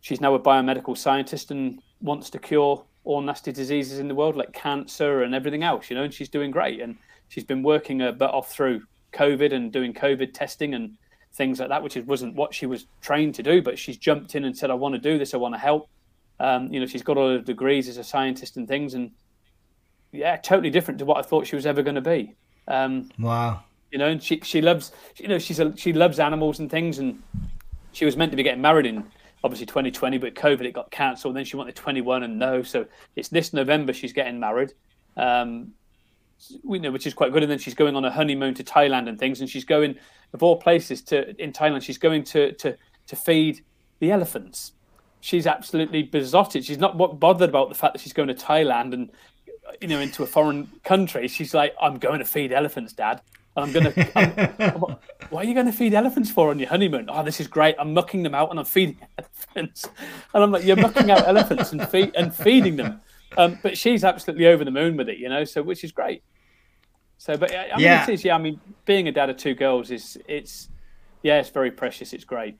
she's 0.00 0.20
now 0.20 0.34
a 0.34 0.40
biomedical 0.40 0.96
scientist 0.96 1.50
and 1.50 1.80
wants 2.00 2.30
to 2.30 2.38
cure 2.38 2.84
all 3.04 3.20
nasty 3.20 3.52
diseases 3.52 3.98
in 4.00 4.08
the 4.08 4.14
world 4.14 4.36
like 4.36 4.52
cancer 4.52 5.22
and 5.22 5.34
everything 5.34 5.62
else, 5.62 5.88
you 5.88 5.96
know, 5.96 6.02
and 6.02 6.12
she's 6.12 6.28
doing 6.28 6.50
great 6.50 6.80
and 6.80 6.96
she's 7.28 7.44
been 7.44 7.62
working 7.62 8.00
her 8.00 8.12
butt 8.12 8.34
off 8.34 8.52
through 8.52 8.82
COVID 9.12 9.52
and 9.52 9.72
doing 9.72 9.94
COVID 9.94 10.34
testing 10.34 10.74
and 10.74 10.98
things 11.36 11.60
like 11.60 11.68
that, 11.68 11.82
which 11.82 11.96
wasn't 11.96 12.34
what 12.34 12.54
she 12.54 12.66
was 12.66 12.86
trained 13.02 13.34
to 13.36 13.42
do, 13.42 13.62
but 13.62 13.78
she's 13.78 13.96
jumped 13.96 14.34
in 14.34 14.44
and 14.44 14.56
said, 14.56 14.70
"I 14.70 14.74
want 14.74 14.94
to 14.94 15.00
do 15.00 15.18
this. 15.18 15.34
I 15.34 15.36
want 15.36 15.54
to 15.54 15.58
help." 15.58 15.88
Um, 16.40 16.72
you 16.72 16.80
know, 16.80 16.86
she's 16.86 17.02
got 17.02 17.16
all 17.16 17.30
her 17.30 17.38
degrees 17.40 17.88
as 17.88 17.98
a 17.98 18.04
scientist 18.04 18.56
and 18.56 18.66
things, 18.66 18.94
and 18.94 19.10
yeah, 20.12 20.36
totally 20.36 20.70
different 20.70 20.98
to 20.98 21.04
what 21.04 21.18
I 21.18 21.22
thought 21.22 21.46
she 21.46 21.56
was 21.56 21.66
ever 21.66 21.82
going 21.82 21.94
to 21.94 22.00
be. 22.00 22.34
Um, 22.68 23.10
wow. 23.18 23.62
You 23.92 23.98
know, 23.98 24.08
and 24.08 24.22
she 24.22 24.40
she 24.42 24.60
loves 24.60 24.92
you 25.16 25.28
know 25.28 25.38
she's 25.38 25.60
a, 25.60 25.76
she 25.76 25.92
loves 25.92 26.18
animals 26.18 26.58
and 26.58 26.70
things, 26.70 26.98
and 26.98 27.22
she 27.92 28.04
was 28.04 28.16
meant 28.16 28.32
to 28.32 28.36
be 28.36 28.42
getting 28.42 28.62
married 28.62 28.86
in 28.86 29.04
obviously 29.44 29.66
2020, 29.66 30.18
but 30.18 30.34
COVID 30.34 30.62
it 30.62 30.72
got 30.72 30.90
cancelled. 30.90 31.36
Then 31.36 31.44
she 31.44 31.56
wanted 31.56 31.76
21 31.76 32.24
and 32.24 32.38
no, 32.38 32.62
so 32.62 32.86
it's 33.14 33.28
this 33.28 33.52
November 33.52 33.92
she's 33.92 34.12
getting 34.12 34.40
married. 34.40 34.72
Um, 35.16 35.72
you 36.50 36.78
know, 36.78 36.90
which 36.90 37.06
is 37.06 37.14
quite 37.14 37.32
good. 37.32 37.42
And 37.42 37.50
then 37.50 37.58
she's 37.58 37.74
going 37.74 37.96
on 37.96 38.04
a 38.04 38.10
honeymoon 38.10 38.54
to 38.54 38.64
Thailand 38.64 39.08
and 39.08 39.18
things, 39.18 39.40
and 39.40 39.48
she's 39.48 39.64
going 39.64 39.96
of 40.32 40.42
all 40.42 40.56
places 40.56 41.02
to 41.02 41.40
in 41.42 41.52
Thailand. 41.52 41.82
She's 41.82 41.98
going 41.98 42.24
to 42.24 42.52
to 42.52 42.76
to 43.06 43.16
feed 43.16 43.64
the 44.00 44.10
elephants. 44.10 44.72
She's 45.20 45.46
absolutely 45.46 46.02
besotted. 46.02 46.64
She's 46.64 46.78
not 46.78 46.96
bothered 47.18 47.48
about 47.48 47.68
the 47.68 47.74
fact 47.74 47.94
that 47.94 48.00
she's 48.00 48.12
going 48.12 48.28
to 48.28 48.34
Thailand 48.34 48.92
and 48.92 49.10
you 49.80 49.88
know 49.88 50.00
into 50.00 50.22
a 50.22 50.26
foreign 50.26 50.70
country. 50.84 51.28
She's 51.28 51.54
like, 51.54 51.74
I'm 51.80 51.98
going 51.98 52.18
to 52.18 52.24
feed 52.24 52.52
elephants, 52.52 52.92
Dad. 52.92 53.20
And 53.56 53.64
I'm 53.64 53.72
going 53.72 53.92
to. 53.92 54.98
why 55.30 55.40
are 55.40 55.44
you 55.44 55.54
going 55.54 55.66
to 55.66 55.72
feed 55.72 55.94
elephants 55.94 56.30
for 56.30 56.50
on 56.50 56.58
your 56.58 56.68
honeymoon? 56.68 57.06
Oh, 57.08 57.24
this 57.24 57.40
is 57.40 57.46
great. 57.46 57.74
I'm 57.78 57.94
mucking 57.94 58.22
them 58.22 58.34
out 58.34 58.50
and 58.50 58.58
I'm 58.58 58.66
feeding 58.66 58.98
elephants. 59.18 59.88
And 60.34 60.44
I'm 60.44 60.52
like, 60.52 60.64
you're 60.64 60.76
mucking 60.76 61.10
out 61.10 61.26
elephants 61.26 61.72
and 61.72 61.88
feed 61.88 62.12
and 62.14 62.34
feeding 62.34 62.76
them. 62.76 63.00
Um, 63.36 63.58
but 63.62 63.76
she's 63.76 64.04
absolutely 64.04 64.46
over 64.46 64.64
the 64.64 64.70
moon 64.70 64.96
with 64.96 65.08
it, 65.08 65.18
you 65.18 65.28
know. 65.28 65.44
So 65.44 65.62
which 65.62 65.84
is 65.84 65.92
great. 65.92 66.22
So, 67.18 67.36
but 67.36 67.54
I 67.54 67.76
mean, 67.76 67.80
yeah. 67.80 68.04
it 68.04 68.10
is. 68.10 68.24
Yeah, 68.24 68.34
I 68.34 68.38
mean, 68.38 68.60
being 68.84 69.08
a 69.08 69.12
dad 69.12 69.30
of 69.30 69.36
two 69.36 69.54
girls 69.54 69.90
is 69.90 70.18
it's 70.28 70.68
yeah, 71.22 71.40
it's 71.40 71.50
very 71.50 71.70
precious. 71.70 72.12
It's 72.12 72.24
great. 72.24 72.56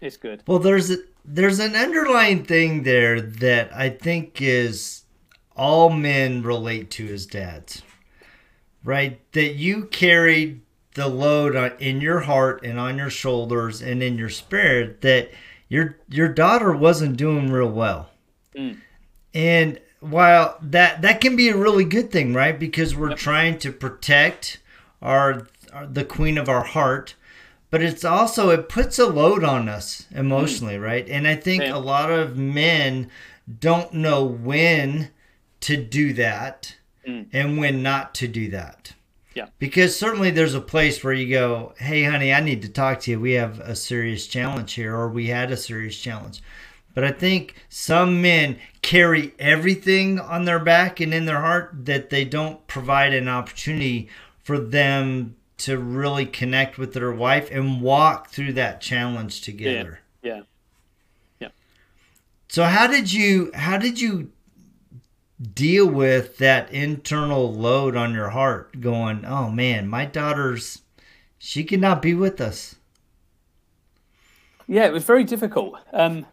It's 0.00 0.16
good. 0.16 0.42
Well, 0.46 0.58
there's 0.58 0.90
a, 0.90 0.96
there's 1.24 1.60
an 1.60 1.74
underlying 1.74 2.44
thing 2.44 2.82
there 2.82 3.20
that 3.20 3.72
I 3.74 3.88
think 3.88 4.42
is 4.42 5.04
all 5.56 5.88
men 5.90 6.42
relate 6.42 6.90
to 6.90 7.12
as 7.12 7.26
dads, 7.26 7.82
right? 8.82 9.20
That 9.32 9.54
you 9.54 9.86
carried 9.86 10.60
the 10.94 11.08
load 11.08 11.56
on, 11.56 11.72
in 11.78 12.00
your 12.00 12.20
heart 12.20 12.64
and 12.64 12.78
on 12.78 12.98
your 12.98 13.10
shoulders 13.10 13.80
and 13.80 14.02
in 14.02 14.18
your 14.18 14.28
spirit 14.28 15.00
that 15.00 15.30
your 15.68 15.98
your 16.08 16.28
daughter 16.28 16.72
wasn't 16.72 17.16
doing 17.16 17.50
real 17.50 17.70
well. 17.70 18.10
Mm. 18.56 18.78
And 19.32 19.80
while 20.04 20.58
that 20.60 21.02
that 21.02 21.20
can 21.20 21.36
be 21.36 21.48
a 21.48 21.56
really 21.56 21.84
good 21.84 22.10
thing, 22.10 22.34
right? 22.34 22.58
Because 22.58 22.94
we're 22.94 23.10
yep. 23.10 23.18
trying 23.18 23.58
to 23.58 23.72
protect 23.72 24.58
our, 25.00 25.48
our, 25.72 25.86
the 25.86 26.04
queen 26.04 26.38
of 26.38 26.48
our 26.48 26.64
heart, 26.64 27.14
but 27.70 27.82
it's 27.82 28.04
also 28.04 28.50
it 28.50 28.68
puts 28.68 28.98
a 28.98 29.06
load 29.06 29.42
on 29.42 29.68
us 29.68 30.06
emotionally, 30.14 30.76
mm. 30.76 30.82
right? 30.82 31.08
And 31.08 31.26
I 31.26 31.36
think 31.36 31.62
yeah. 31.62 31.74
a 31.74 31.78
lot 31.78 32.10
of 32.10 32.36
men 32.36 33.10
don't 33.60 33.92
know 33.94 34.24
when 34.24 35.10
to 35.60 35.76
do 35.76 36.12
that 36.14 36.76
mm. 37.06 37.26
and 37.32 37.58
when 37.58 37.82
not 37.82 38.14
to 38.16 38.28
do 38.28 38.50
that. 38.50 38.92
Yeah. 39.34 39.46
Because 39.58 39.98
certainly 39.98 40.30
there's 40.30 40.54
a 40.54 40.60
place 40.60 41.02
where 41.02 41.12
you 41.12 41.28
go, 41.28 41.74
"Hey 41.78 42.04
honey, 42.04 42.32
I 42.32 42.40
need 42.40 42.62
to 42.62 42.68
talk 42.68 43.00
to 43.00 43.10
you. 43.10 43.18
We 43.18 43.32
have 43.32 43.58
a 43.60 43.74
serious 43.74 44.26
challenge 44.26 44.74
here 44.74 44.94
or 44.94 45.08
we 45.08 45.26
had 45.26 45.50
a 45.50 45.56
serious 45.56 45.98
challenge." 45.98 46.40
But 46.94 47.04
I 47.04 47.10
think 47.10 47.56
some 47.68 48.22
men 48.22 48.58
carry 48.80 49.34
everything 49.38 50.20
on 50.20 50.44
their 50.44 50.60
back 50.60 51.00
and 51.00 51.12
in 51.12 51.24
their 51.26 51.40
heart 51.40 51.72
that 51.86 52.10
they 52.10 52.24
don't 52.24 52.64
provide 52.68 53.12
an 53.12 53.28
opportunity 53.28 54.08
for 54.42 54.58
them 54.58 55.34
to 55.56 55.78
really 55.78 56.26
connect 56.26 56.78
with 56.78 56.94
their 56.94 57.12
wife 57.12 57.50
and 57.50 57.80
walk 57.80 58.28
through 58.28 58.52
that 58.52 58.80
challenge 58.80 59.40
together. 59.40 60.00
Yeah. 60.22 60.36
Yeah. 60.36 60.42
yeah. 61.40 61.48
So 62.48 62.64
how 62.64 62.86
did 62.86 63.12
you 63.12 63.50
how 63.54 63.78
did 63.78 64.00
you 64.00 64.30
deal 65.40 65.86
with 65.86 66.38
that 66.38 66.70
internal 66.72 67.52
load 67.52 67.96
on 67.96 68.14
your 68.14 68.30
heart 68.30 68.80
going, 68.80 69.24
"Oh 69.24 69.50
man, 69.50 69.88
my 69.88 70.04
daughter's 70.04 70.82
she 71.38 71.64
cannot 71.64 72.02
be 72.02 72.14
with 72.14 72.40
us." 72.40 72.76
Yeah, 74.66 74.86
it 74.86 74.92
was 74.92 75.04
very 75.04 75.24
difficult. 75.24 75.78
Um 75.92 76.26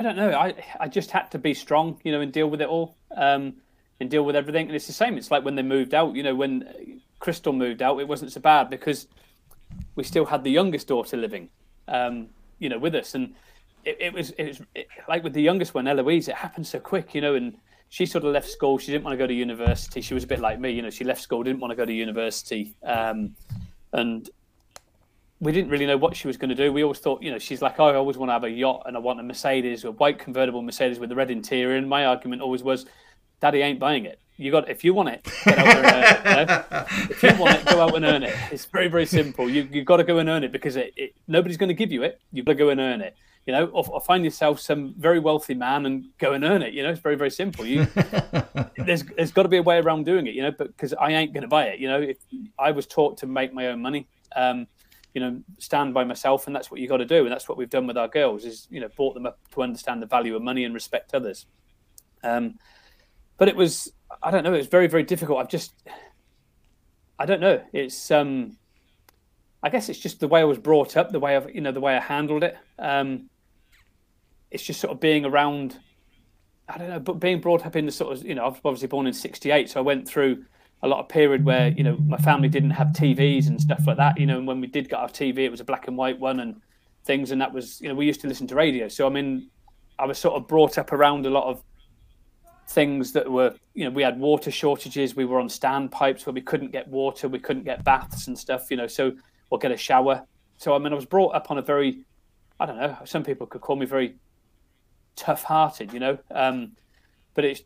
I 0.00 0.02
don't 0.02 0.16
know. 0.16 0.30
I 0.30 0.54
I 0.80 0.88
just 0.88 1.10
had 1.10 1.30
to 1.32 1.38
be 1.38 1.52
strong, 1.52 2.00
you 2.04 2.10
know, 2.10 2.22
and 2.22 2.32
deal 2.32 2.48
with 2.48 2.62
it 2.62 2.68
all, 2.68 2.96
um, 3.14 3.56
and 4.00 4.08
deal 4.08 4.24
with 4.24 4.34
everything. 4.34 4.68
And 4.68 4.74
it's 4.74 4.86
the 4.86 4.94
same. 4.94 5.18
It's 5.18 5.30
like 5.30 5.44
when 5.44 5.56
they 5.56 5.62
moved 5.62 5.92
out. 5.92 6.16
You 6.16 6.22
know, 6.22 6.34
when 6.34 7.02
Crystal 7.18 7.52
moved 7.52 7.82
out, 7.82 8.00
it 8.00 8.08
wasn't 8.08 8.32
so 8.32 8.40
bad 8.40 8.70
because 8.70 9.08
we 9.96 10.04
still 10.04 10.24
had 10.24 10.42
the 10.42 10.50
youngest 10.50 10.88
daughter 10.88 11.18
living, 11.18 11.50
um, 11.86 12.28
you 12.58 12.70
know, 12.70 12.78
with 12.78 12.94
us. 12.94 13.14
And 13.14 13.34
it, 13.84 13.98
it 14.00 14.12
was 14.14 14.30
it 14.38 14.44
was 14.46 14.62
it, 14.74 14.88
like 15.06 15.22
with 15.22 15.34
the 15.34 15.42
youngest 15.42 15.74
one, 15.74 15.86
Eloise. 15.86 16.28
It 16.28 16.36
happened 16.36 16.66
so 16.66 16.80
quick, 16.80 17.14
you 17.14 17.20
know, 17.20 17.34
and 17.34 17.58
she 17.90 18.06
sort 18.06 18.24
of 18.24 18.32
left 18.32 18.48
school. 18.48 18.78
She 18.78 18.92
didn't 18.92 19.04
want 19.04 19.12
to 19.12 19.18
go 19.18 19.26
to 19.26 19.34
university. 19.34 20.00
She 20.00 20.14
was 20.14 20.24
a 20.24 20.26
bit 20.26 20.40
like 20.40 20.58
me, 20.58 20.70
you 20.70 20.80
know. 20.80 20.88
She 20.88 21.04
left 21.04 21.20
school, 21.20 21.42
didn't 21.42 21.60
want 21.60 21.72
to 21.72 21.76
go 21.76 21.84
to 21.84 21.92
university, 21.92 22.74
um, 22.84 23.36
and 23.92 24.30
we 25.40 25.52
didn't 25.52 25.70
really 25.70 25.86
know 25.86 25.96
what 25.96 26.14
she 26.14 26.26
was 26.26 26.36
going 26.36 26.50
to 26.50 26.54
do. 26.54 26.72
We 26.72 26.82
always 26.82 26.98
thought, 26.98 27.22
you 27.22 27.30
know, 27.30 27.38
she's 27.38 27.62
like, 27.62 27.80
oh, 27.80 27.86
I 27.86 27.94
always 27.94 28.18
want 28.18 28.28
to 28.28 28.34
have 28.34 28.44
a 28.44 28.50
yacht 28.50 28.82
and 28.86 28.96
I 28.96 29.00
want 29.00 29.20
a 29.20 29.22
Mercedes, 29.22 29.84
a 29.84 29.92
white 29.92 30.18
convertible 30.18 30.60
Mercedes 30.60 30.98
with 30.98 31.10
a 31.12 31.14
red 31.14 31.30
interior. 31.30 31.76
And 31.76 31.88
my 31.88 32.04
argument 32.04 32.42
always 32.42 32.62
was, 32.62 32.84
Daddy 33.40 33.62
ain't 33.62 33.80
buying 33.80 34.04
it. 34.04 34.20
You 34.36 34.50
got 34.50 34.70
if 34.70 34.84
you 34.84 34.94
want 34.94 35.10
it, 35.10 35.24
get 35.44 35.58
out 35.58 35.66
and 35.66 35.86
earn 35.86 36.02
it. 36.02 36.18
You 36.24 36.30
know? 36.36 36.86
If 37.10 37.22
you 37.22 37.34
want 37.36 37.56
it, 37.56 37.66
go 37.66 37.82
out 37.82 37.94
and 37.94 38.04
earn 38.06 38.22
it. 38.22 38.34
It's 38.50 38.64
very 38.64 38.88
very 38.88 39.04
simple. 39.04 39.50
You 39.50 39.68
you've 39.70 39.84
got 39.84 39.98
to 39.98 40.04
go 40.04 40.16
and 40.16 40.30
earn 40.30 40.44
it 40.44 40.50
because 40.50 40.76
it, 40.76 40.94
it 40.96 41.14
nobody's 41.28 41.58
going 41.58 41.68
to 41.68 41.74
give 41.74 41.92
you 41.92 42.04
it. 42.04 42.22
You've 42.32 42.46
got 42.46 42.52
to 42.52 42.58
go 42.58 42.70
and 42.70 42.80
earn 42.80 43.02
it. 43.02 43.16
You 43.46 43.52
know, 43.52 43.66
or, 43.66 43.84
or, 43.90 44.00
find 44.00 44.22
yourself 44.24 44.60
some 44.60 44.94
very 44.98 45.18
wealthy 45.18 45.54
man 45.54 45.84
and 45.86 46.06
go 46.18 46.32
and 46.32 46.44
earn 46.44 46.62
it. 46.62 46.72
You 46.72 46.82
know, 46.82 46.90
it's 46.90 47.00
very 47.00 47.16
very 47.16 47.30
simple. 47.30 47.66
You 47.66 47.86
there's 48.78 49.02
there's 49.04 49.32
got 49.32 49.42
to 49.42 49.48
be 49.48 49.58
a 49.58 49.62
way 49.62 49.78
around 49.78 50.06
doing 50.06 50.26
it. 50.26 50.34
You 50.34 50.42
know, 50.42 50.52
because 50.52 50.94
I 50.94 51.12
ain't 51.12 51.34
going 51.34 51.42
to 51.42 51.48
buy 51.48 51.64
it. 51.64 51.78
You 51.78 51.88
know, 51.88 52.00
if 52.00 52.16
I 52.58 52.70
was 52.70 52.86
taught 52.86 53.18
to 53.18 53.26
make 53.26 53.52
my 53.52 53.66
own 53.66 53.82
money. 53.82 54.08
Um, 54.34 54.66
you 55.14 55.20
know 55.20 55.40
stand 55.58 55.92
by 55.94 56.04
myself 56.04 56.46
and 56.46 56.54
that's 56.54 56.70
what 56.70 56.80
you 56.80 56.88
got 56.88 56.98
to 56.98 57.04
do 57.04 57.22
and 57.22 57.32
that's 57.32 57.48
what 57.48 57.58
we've 57.58 57.70
done 57.70 57.86
with 57.86 57.96
our 57.96 58.08
girls 58.08 58.44
is 58.44 58.68
you 58.70 58.80
know 58.80 58.88
brought 58.96 59.14
them 59.14 59.26
up 59.26 59.38
to 59.52 59.62
understand 59.62 60.00
the 60.00 60.06
value 60.06 60.36
of 60.36 60.42
money 60.42 60.64
and 60.64 60.74
respect 60.74 61.14
others. 61.14 61.46
Um 62.22 62.58
but 63.38 63.48
it 63.48 63.56
was 63.56 63.92
i 64.22 64.30
don't 64.30 64.44
know 64.44 64.52
it 64.52 64.58
was 64.58 64.66
very 64.66 64.86
very 64.86 65.02
difficult. 65.02 65.38
I've 65.38 65.48
just 65.48 65.72
i 67.18 67.26
don't 67.26 67.40
know. 67.40 67.62
It's 67.72 68.10
um 68.10 68.56
i 69.62 69.68
guess 69.68 69.88
it's 69.88 69.98
just 69.98 70.20
the 70.20 70.28
way 70.28 70.40
i 70.40 70.44
was 70.44 70.58
brought 70.58 70.96
up 70.96 71.10
the 71.10 71.20
way 71.20 71.36
i've 71.36 71.54
you 71.54 71.60
know 71.60 71.72
the 71.72 71.80
way 71.80 71.96
i 71.96 72.00
handled 72.00 72.44
it. 72.44 72.56
Um 72.78 73.28
it's 74.50 74.64
just 74.64 74.80
sort 74.80 74.92
of 74.92 75.00
being 75.00 75.24
around 75.24 75.78
i 76.68 76.78
don't 76.78 76.88
know 76.88 77.00
but 77.00 77.14
being 77.14 77.40
brought 77.40 77.64
up 77.66 77.76
in 77.76 77.86
the 77.86 77.92
sort 77.92 78.16
of 78.16 78.24
you 78.24 78.34
know 78.34 78.44
i 78.44 78.48
was 78.48 78.58
obviously 78.64 78.88
born 78.88 79.06
in 79.06 79.12
68 79.12 79.70
so 79.70 79.80
i 79.80 79.82
went 79.82 80.08
through 80.08 80.44
a 80.82 80.88
lot 80.88 81.00
of 81.00 81.08
period 81.08 81.44
where 81.44 81.68
you 81.68 81.84
know 81.84 81.96
my 82.06 82.16
family 82.16 82.48
didn't 82.48 82.70
have 82.70 82.88
TVs 82.88 83.48
and 83.48 83.60
stuff 83.60 83.86
like 83.86 83.96
that. 83.98 84.18
You 84.18 84.26
know, 84.26 84.38
and 84.38 84.46
when 84.46 84.60
we 84.60 84.66
did 84.66 84.88
get 84.88 84.98
our 84.98 85.08
TV, 85.08 85.38
it 85.38 85.50
was 85.50 85.60
a 85.60 85.64
black 85.64 85.88
and 85.88 85.96
white 85.96 86.18
one 86.18 86.40
and 86.40 86.60
things, 87.04 87.30
and 87.30 87.40
that 87.40 87.52
was 87.52 87.80
you 87.80 87.88
know 87.88 87.94
we 87.94 88.06
used 88.06 88.20
to 88.22 88.28
listen 88.28 88.46
to 88.48 88.54
radio. 88.54 88.88
So 88.88 89.06
I 89.06 89.10
mean, 89.10 89.50
I 89.98 90.06
was 90.06 90.18
sort 90.18 90.34
of 90.34 90.48
brought 90.48 90.78
up 90.78 90.92
around 90.92 91.26
a 91.26 91.30
lot 91.30 91.44
of 91.44 91.62
things 92.68 93.12
that 93.12 93.30
were 93.30 93.54
you 93.74 93.84
know 93.84 93.90
we 93.90 94.02
had 94.02 94.18
water 94.18 94.50
shortages. 94.50 95.14
We 95.14 95.24
were 95.24 95.38
on 95.38 95.48
standpipes 95.48 96.24
where 96.24 96.32
we 96.32 96.40
couldn't 96.40 96.72
get 96.72 96.88
water, 96.88 97.28
we 97.28 97.38
couldn't 97.38 97.64
get 97.64 97.84
baths 97.84 98.26
and 98.26 98.38
stuff. 98.38 98.70
You 98.70 98.76
know, 98.76 98.86
so 98.86 99.12
or 99.50 99.58
get 99.58 99.72
a 99.72 99.76
shower. 99.76 100.24
So 100.56 100.74
I 100.74 100.78
mean, 100.78 100.92
I 100.92 100.96
was 100.96 101.06
brought 101.06 101.34
up 101.34 101.50
on 101.50 101.58
a 101.58 101.62
very 101.62 102.04
I 102.58 102.66
don't 102.66 102.76
know. 102.76 102.96
Some 103.04 103.24
people 103.24 103.46
could 103.46 103.60
call 103.60 103.76
me 103.76 103.86
very 103.86 104.16
tough-hearted, 105.16 105.94
you 105.94 106.00
know. 106.00 106.18
Um, 106.30 106.72
but 107.34 107.44
it's 107.44 107.62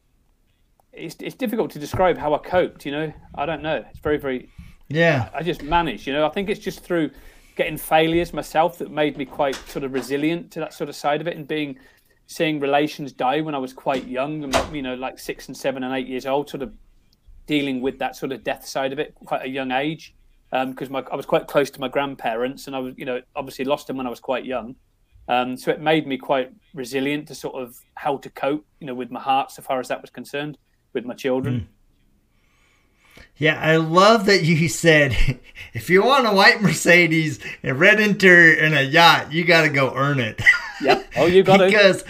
it's, 0.97 1.17
it's 1.21 1.35
difficult 1.35 1.71
to 1.73 1.79
describe 1.79 2.19
how 2.19 2.35
I 2.35 2.39
coped. 2.39 2.87
You 2.87 2.93
know, 2.93 3.13
I 3.35 3.47
don't 3.47 3.63
know. 3.63 3.85
It's 3.91 4.01
very 4.01 4.19
very. 4.19 4.49
Yeah. 4.89 5.31
I 5.35 5.43
just 5.43 5.63
managed. 5.63 6.07
You 6.07 6.13
know, 6.13 6.27
I 6.27 6.31
think 6.31 6.49
it's 6.49 6.61
just 6.61 6.81
through 6.81 7.11
getting 7.57 7.77
failures 7.77 8.33
myself 8.33 8.79
that 8.79 8.91
made 8.91 9.17
me 9.17 9.25
quite 9.25 9.55
sort 9.69 9.85
of 9.85 9.93
resilient 9.93 10.51
to 10.53 10.61
that 10.61 10.75
sort 10.75 10.89
of 10.89 10.97
side 10.97 11.21
of 11.21 11.27
it 11.27 11.37
and 11.37 11.47
being 11.47 11.79
seeing 12.27 12.59
relations 12.59 13.13
die 13.13 13.41
when 13.41 13.55
I 13.55 13.59
was 13.59 13.73
quite 13.73 14.07
young 14.07 14.45
and 14.45 14.75
you 14.75 14.83
know 14.83 14.95
like 14.95 15.19
six 15.19 15.49
and 15.49 15.57
seven 15.57 15.83
and 15.85 15.95
eight 15.95 16.07
years 16.07 16.27
old 16.27 16.49
sort 16.49 16.63
of 16.63 16.73
dealing 17.47 17.81
with 17.81 17.99
that 17.99 18.17
sort 18.17 18.33
of 18.33 18.43
death 18.43 18.67
side 18.67 18.93
of 18.93 18.99
it 18.99 19.15
quite 19.27 19.45
a 19.45 19.49
young 19.49 19.71
age 19.71 20.15
because 20.51 20.89
um, 20.89 20.97
I 20.97 21.17
was 21.17 21.27
quite 21.27 21.47
close 21.47 21.71
to 21.71 21.81
my 21.81 21.89
grandparents 21.89 22.67
and 22.67 22.75
I 22.75 22.79
was 22.79 22.95
you 22.97 23.05
know 23.05 23.21
obviously 23.37 23.65
lost 23.65 23.87
them 23.87 23.99
when 23.99 24.07
I 24.07 24.11
was 24.11 24.21
quite 24.21 24.45
young 24.45 24.75
um, 25.29 25.57
so 25.57 25.71
it 25.71 25.81
made 25.81 26.07
me 26.07 26.17
quite 26.17 26.51
resilient 26.75 27.29
to 27.29 27.35
sort 27.35 27.55
of 27.57 27.79
how 27.95 28.17
to 28.19 28.31
cope 28.31 28.65
you 28.81 28.87
know 28.87 28.95
with 28.95 29.11
my 29.11 29.21
heart 29.21 29.51
so 29.51 29.63
far 29.63 29.79
as 29.79 29.89
that 29.89 30.01
was 30.01 30.11
concerned 30.11 30.57
with 30.95 31.05
my 31.05 31.15
children. 31.15 31.61
Mm. 31.61 31.67
Yeah, 33.37 33.61
I 33.61 33.77
love 33.77 34.27
that 34.27 34.45
you 34.45 34.69
said 34.69 35.41
if 35.73 35.91
you 35.91 36.05
want 36.05 36.27
a 36.27 36.33
white 36.33 36.63
Mercedes, 36.63 37.41
a 37.63 37.75
red 37.75 38.01
interior, 38.01 38.63
and 38.63 38.75
a 38.75 38.85
yacht, 38.85 39.33
you 39.33 39.45
got 39.45 39.63
to 39.63 39.69
go 39.69 39.93
earn 39.95 40.21
it. 40.21 40.41
Yep. 40.81 41.13
Oh, 41.17 41.27
you 41.27 41.43
got 41.43 41.61
it. 41.61 41.67
because 41.71 42.05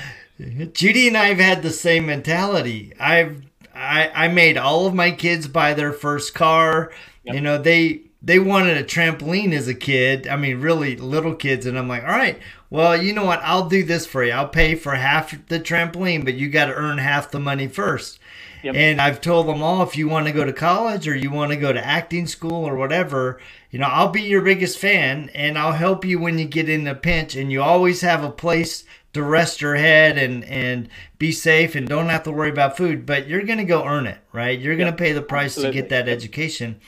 Judy 0.72 1.08
and 1.08 1.16
I 1.16 1.26
have 1.26 1.38
had 1.38 1.62
the 1.62 1.70
same 1.70 2.06
mentality. 2.06 2.92
I've 3.00 3.42
I 3.74 4.10
I 4.14 4.28
made 4.28 4.56
all 4.56 4.86
of 4.86 4.94
my 4.94 5.10
kids 5.10 5.48
buy 5.48 5.74
their 5.74 5.92
first 5.92 6.34
car. 6.34 6.92
Yep. 7.24 7.34
You 7.34 7.40
know, 7.40 7.58
they 7.58 8.02
they 8.24 8.38
wanted 8.38 8.78
a 8.78 8.84
trampoline 8.84 9.52
as 9.52 9.68
a 9.68 9.74
kid. 9.74 10.26
I 10.26 10.36
mean, 10.36 10.60
really 10.60 10.96
little 10.96 11.34
kids, 11.34 11.66
and 11.66 11.78
I'm 11.78 11.88
like, 11.88 12.02
all 12.02 12.08
right, 12.08 12.38
well, 12.70 13.00
you 13.00 13.12
know 13.12 13.24
what? 13.24 13.40
I'll 13.42 13.68
do 13.68 13.84
this 13.84 14.06
for 14.06 14.24
you. 14.24 14.32
I'll 14.32 14.48
pay 14.48 14.74
for 14.74 14.94
half 14.94 15.46
the 15.48 15.60
trampoline, 15.60 16.24
but 16.24 16.34
you 16.34 16.48
got 16.48 16.66
to 16.66 16.74
earn 16.74 16.98
half 16.98 17.30
the 17.30 17.38
money 17.38 17.68
first. 17.68 18.18
Yep. 18.62 18.76
And 18.76 18.98
I've 18.98 19.20
told 19.20 19.46
them 19.46 19.62
all 19.62 19.82
if 19.82 19.94
you 19.94 20.08
want 20.08 20.26
to 20.26 20.32
go 20.32 20.42
to 20.42 20.52
college 20.52 21.06
or 21.06 21.14
you 21.14 21.30
want 21.30 21.52
to 21.52 21.56
go 21.56 21.70
to 21.70 21.86
acting 21.86 22.26
school 22.26 22.66
or 22.66 22.76
whatever, 22.76 23.38
you 23.70 23.78
know, 23.78 23.86
I'll 23.86 24.08
be 24.08 24.22
your 24.22 24.40
biggest 24.40 24.78
fan 24.78 25.30
and 25.34 25.58
I'll 25.58 25.72
help 25.72 26.02
you 26.02 26.18
when 26.18 26.38
you 26.38 26.46
get 26.46 26.70
in 26.70 26.86
a 26.86 26.94
pinch. 26.94 27.36
And 27.36 27.52
you 27.52 27.62
always 27.62 28.00
have 28.00 28.24
a 28.24 28.30
place 28.30 28.84
to 29.12 29.22
rest 29.22 29.60
your 29.60 29.74
head 29.76 30.16
and 30.16 30.42
and 30.44 30.88
be 31.18 31.30
safe 31.30 31.74
and 31.74 31.86
don't 31.86 32.08
have 32.08 32.22
to 32.22 32.32
worry 32.32 32.48
about 32.48 32.78
food. 32.78 33.04
But 33.04 33.28
you're 33.28 33.42
going 33.42 33.58
to 33.58 33.64
go 33.64 33.84
earn 33.84 34.06
it, 34.06 34.18
right? 34.32 34.58
You're 34.58 34.76
going 34.76 34.90
to 34.90 34.96
pay 34.96 35.12
the 35.12 35.20
price 35.20 35.58
Absolutely. 35.58 35.82
to 35.82 35.82
get 35.82 35.90
that 35.90 36.08
education 36.08 36.80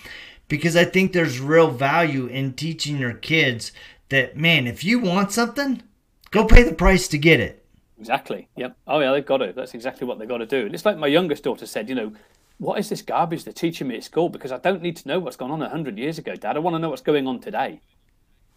because 0.49 0.77
I 0.77 0.85
think 0.85 1.13
there's 1.13 1.41
real 1.41 1.71
value 1.71 2.27
in 2.27 2.55
teaching 2.55 2.99
your 2.99 3.15
kids 3.15 3.73
that 4.09 4.37
man, 4.37 4.67
if 4.67 4.85
you 4.85 4.99
want 4.99 5.33
something, 5.33 5.83
go 6.31 6.45
pay 6.47 6.63
the 6.63 6.75
price 6.75 7.09
to 7.09 7.19
get 7.19 7.41
it. 7.41 7.65
Exactly. 7.99 8.49
Yep. 8.57 8.77
Oh 8.87 9.01
yeah, 9.01 9.13
they've 9.13 9.27
got 9.27 9.39
to. 9.39 9.53
That's 9.53 9.75
exactly 9.75 10.07
what 10.07 10.19
they've 10.19 10.29
got 10.29 10.39
to 10.39 10.47
do. 10.47 10.67
And 10.67 10.75
it's 10.75 10.85
like 10.85 10.99
my 10.99 11.07
youngest 11.07 11.45
daughter 11.45 11.67
said, 11.67 11.89
you 11.89 11.95
know, 11.95 12.13
what 12.59 12.79
is 12.79 12.89
this 12.89 13.03
garbage 13.03 13.45
they're 13.45 13.53
teaching 13.53 13.89
me 13.89 13.97
at 13.97 14.05
school? 14.05 14.29
Because 14.29 14.53
I 14.53 14.59
don't 14.59 14.83
need 14.83 14.97
to 14.97 15.09
know 15.09 15.19
what's 15.19 15.37
gone 15.37 15.51
on 15.51 15.61
hundred 15.61 15.99
years 15.99 16.19
ago, 16.19 16.37
Dad. 16.37 16.57
I 16.57 16.61
want 16.61 16.75
to 16.75 16.79
know 16.79 16.91
what's 16.91 17.03
going 17.03 17.27
on 17.27 17.41
today. 17.41 17.81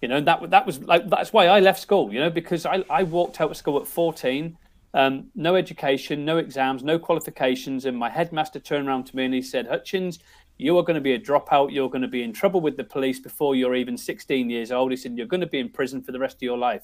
You 0.02 0.08
know, 0.08 0.22
that 0.22 0.50
that 0.52 0.66
was 0.66 0.80
like 0.84 1.10
that's 1.10 1.34
why 1.34 1.48
I 1.48 1.60
left 1.60 1.82
school. 1.82 2.14
You 2.14 2.20
know, 2.20 2.30
because 2.30 2.66
I 2.66 2.84
I 2.90 3.04
walked 3.04 3.42
out 3.42 3.52
of 3.52 3.58
school 3.58 3.80
at 3.80 3.88
fourteen, 3.88 4.58
um, 4.94 5.30
no 5.36 5.56
education, 5.56 6.26
no 6.26 6.38
exams, 6.38 6.84
no 6.84 6.98
qualifications, 6.98 7.86
and 7.86 7.98
my 7.98 8.10
headmaster 8.10 8.60
turned 8.60 8.88
around 8.88 9.06
to 9.06 9.16
me 9.16 9.26
and 9.26 9.34
he 9.34 9.42
said, 9.42 9.68
Hutchins, 9.68 10.20
you 10.60 10.78
are 10.78 10.84
going 10.84 10.96
to 10.96 11.02
be 11.02 11.14
a 11.14 11.20
dropout. 11.20 11.74
You're 11.74 11.90
going 11.90 12.04
to 12.04 12.08
be 12.08 12.22
in 12.22 12.32
trouble 12.32 12.62
with 12.62 12.78
the 12.78 12.84
police 12.84 13.20
before 13.20 13.56
you're 13.56 13.74
even 13.74 13.98
16 13.98 14.50
years 14.50 14.72
old. 14.72 14.92
He 14.92 14.98
said, 14.98 15.18
You're 15.18 15.26
going 15.26 15.42
to 15.42 15.48
be 15.48 15.60
in 15.60 15.70
prison 15.70 16.04
for 16.04 16.12
the 16.12 16.20
rest 16.20 16.36
of 16.36 16.44
your 16.44 16.58
life 16.58 16.84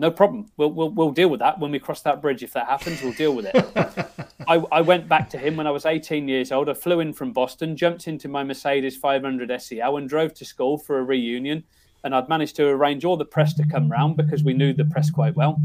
no 0.00 0.10
problem. 0.10 0.46
We'll, 0.56 0.72
we'll, 0.72 0.90
we'll 0.90 1.10
deal 1.10 1.28
with 1.28 1.40
that 1.40 1.58
when 1.58 1.70
we 1.70 1.78
cross 1.78 2.00
that 2.02 2.22
bridge. 2.22 2.42
If 2.42 2.54
that 2.54 2.66
happens, 2.66 3.02
we'll 3.02 3.12
deal 3.12 3.34
with 3.34 3.46
it. 3.46 4.28
I, 4.48 4.54
I 4.72 4.80
went 4.80 5.08
back 5.08 5.28
to 5.30 5.38
him 5.38 5.56
when 5.56 5.66
I 5.66 5.70
was 5.70 5.84
18 5.84 6.26
years 6.26 6.50
old. 6.50 6.70
I 6.70 6.74
flew 6.74 7.00
in 7.00 7.12
from 7.12 7.32
Boston, 7.32 7.76
jumped 7.76 8.08
into 8.08 8.26
my 8.26 8.42
Mercedes 8.42 8.96
500 8.96 9.60
SEL, 9.60 9.96
and 9.98 10.08
drove 10.08 10.32
to 10.34 10.44
school 10.46 10.78
for 10.78 10.98
a 10.98 11.04
reunion. 11.04 11.64
And 12.02 12.14
I'd 12.14 12.30
managed 12.30 12.56
to 12.56 12.66
arrange 12.66 13.04
all 13.04 13.18
the 13.18 13.26
press 13.26 13.52
to 13.54 13.66
come 13.66 13.90
round 13.90 14.16
because 14.16 14.42
we 14.42 14.54
knew 14.54 14.72
the 14.72 14.86
press 14.86 15.10
quite 15.10 15.36
well. 15.36 15.60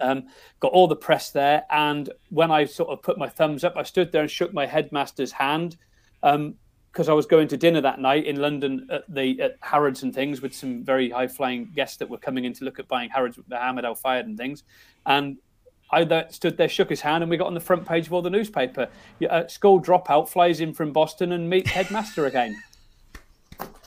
Um, 0.00 0.24
got 0.58 0.72
all 0.72 0.88
the 0.88 0.96
press 0.96 1.30
there. 1.30 1.62
And 1.70 2.10
when 2.30 2.50
I 2.50 2.64
sort 2.64 2.90
of 2.90 3.00
put 3.00 3.16
my 3.16 3.28
thumbs 3.28 3.62
up, 3.62 3.76
I 3.76 3.84
stood 3.84 4.10
there 4.10 4.22
and 4.22 4.30
shook 4.30 4.52
my 4.52 4.66
headmaster's 4.66 5.30
hand. 5.30 5.76
Um, 6.22 6.54
because 6.92 7.08
I 7.08 7.14
was 7.14 7.24
going 7.24 7.48
to 7.48 7.56
dinner 7.56 7.80
that 7.80 8.00
night 8.00 8.26
in 8.26 8.36
London 8.36 8.86
at 8.90 9.04
the 9.08 9.40
at 9.40 9.56
Harrods 9.62 10.02
and 10.02 10.14
things 10.14 10.42
with 10.42 10.54
some 10.54 10.84
very 10.84 11.08
high 11.08 11.26
flying 11.26 11.72
guests 11.74 11.96
that 11.96 12.10
were 12.10 12.18
coming 12.18 12.44
in 12.44 12.52
to 12.52 12.64
look 12.66 12.78
at 12.78 12.86
buying 12.86 13.08
Harrods 13.08 13.38
with 13.38 13.48
Mohammed 13.48 13.86
Al 13.86 13.94
Fayed 13.94 14.26
and 14.26 14.36
things. 14.36 14.62
And 15.06 15.38
I 15.90 16.26
stood 16.30 16.56
there, 16.56 16.68
shook 16.68 16.88
his 16.88 17.02
hand, 17.02 17.22
and 17.22 17.30
we 17.30 17.36
got 17.36 17.46
on 17.46 17.54
the 17.54 17.60
front 17.60 17.86
page 17.86 18.06
of 18.06 18.12
all 18.12 18.22
the 18.22 18.30
newspaper. 18.30 18.88
Uh, 19.28 19.46
school 19.46 19.80
dropout 19.80 20.28
flies 20.28 20.60
in 20.60 20.72
from 20.72 20.92
Boston 20.92 21.32
and 21.32 21.48
meets 21.48 21.70
headmaster 21.70 22.26
again. 22.26 22.62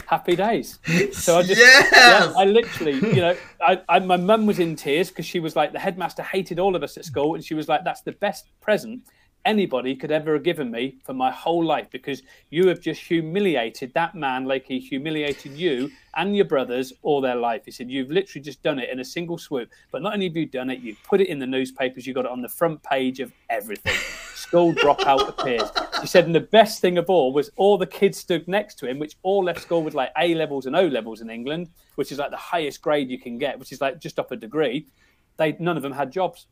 Happy 0.06 0.36
days. 0.36 0.78
So 1.14 1.40
I 1.40 1.42
just, 1.42 1.60
yes! 1.60 1.90
yeah, 1.92 2.34
I 2.38 2.46
literally, 2.46 2.94
you 2.94 3.22
know, 3.22 3.36
I, 3.60 3.82
I 3.90 4.00
my 4.00 4.18
mum 4.18 4.46
was 4.46 4.60
in 4.60 4.76
tears 4.76 5.10
because 5.10 5.26
she 5.26 5.40
was 5.40 5.56
like, 5.56 5.74
the 5.74 5.80
headmaster 5.80 6.22
hated 6.22 6.60
all 6.60 6.76
of 6.76 6.84
us 6.84 6.96
at 6.96 7.06
school, 7.06 7.34
and 7.34 7.44
she 7.44 7.56
was 7.56 7.68
like, 7.68 7.84
that's 7.84 8.02
the 8.02 8.12
best 8.12 8.50
present 8.62 9.02
anybody 9.46 9.96
could 9.96 10.12
ever 10.12 10.34
have 10.34 10.44
given 10.44 10.72
me 10.72 10.98
for 11.06 11.14
my 11.14 11.32
whole 11.32 11.64
life 11.64 11.90
because 11.92 12.24
you 12.50 12.68
have 12.68 12.82
just 12.82 13.02
humiliated 13.02 13.94
that 13.94 14.16
man 14.16 14.46
like 14.46 14.66
he 14.66 14.80
humiliated 14.80 15.54
you 15.54 15.90
and 16.16 16.36
your 16.36 16.46
brothers 16.46 16.92
all 17.04 17.22
their 17.22 17.36
life. 17.36 17.64
He 17.66 17.72
said, 17.72 17.90
You've 17.90 18.10
literally 18.10 18.44
just 18.44 18.64
done 18.64 18.80
it 18.80 18.90
in 18.90 19.00
a 19.00 19.06
single 19.06 19.38
swoop. 19.38 19.70
But 19.92 20.02
not 20.02 20.14
only 20.14 20.28
have 20.28 20.36
you 20.36 20.46
done 20.46 20.70
it, 20.70 20.80
you've 20.80 21.02
put 21.04 21.22
it 21.22 21.28
in 21.28 21.40
the 21.40 21.48
newspapers, 21.48 22.08
you 22.08 22.14
got 22.14 22.26
it 22.26 22.32
on 22.32 22.42
the 22.42 22.50
front 22.50 22.82
page 22.84 23.20
of 23.20 23.32
everything. 23.50 23.96
School 24.34 24.74
dropout 24.74 25.30
appears. 25.40 25.70
He 26.02 26.08
said, 26.08 26.26
And 26.26 26.36
the 26.36 26.40
best 26.40 26.82
thing 26.82 26.98
of 26.98 27.10
all 27.10 27.32
was 27.32 27.52
all 27.56 27.78
the 27.78 27.86
kids 27.86 28.18
stood 28.18 28.48
next 28.48 28.76
to 28.80 28.88
him, 28.90 29.00
which 29.00 29.16
all 29.24 29.44
left 29.44 29.62
school 29.62 29.84
with 29.84 29.94
like 29.94 30.12
A 30.18 30.34
levels 30.36 30.66
and 30.66 30.76
O 30.76 30.88
levels 30.88 31.22
in 31.22 31.30
England, 31.30 31.70
which 31.96 32.12
is 32.12 32.18
like 32.18 32.32
the 32.32 32.38
highest 32.38 32.82
grade 32.82 33.10
you 33.10 33.20
can 33.20 33.38
get, 33.38 33.60
which 33.60 33.72
is 33.72 33.82
like 33.82 34.00
just 34.00 34.20
up 34.20 34.32
a 34.32 34.36
degree. 34.36 34.88
They 35.38 35.56
none 35.60 35.78
of 35.78 35.84
them 35.84 35.92
had 35.92 36.12
jobs 36.12 36.48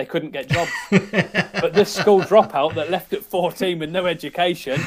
they 0.00 0.06
couldn't 0.06 0.30
get 0.30 0.48
jobs. 0.48 0.70
but 0.90 1.74
this 1.74 1.92
school 1.92 2.22
dropout 2.22 2.74
that 2.74 2.90
left 2.90 3.12
at 3.12 3.22
14 3.22 3.78
with 3.78 3.90
no 3.90 4.06
education. 4.06 4.80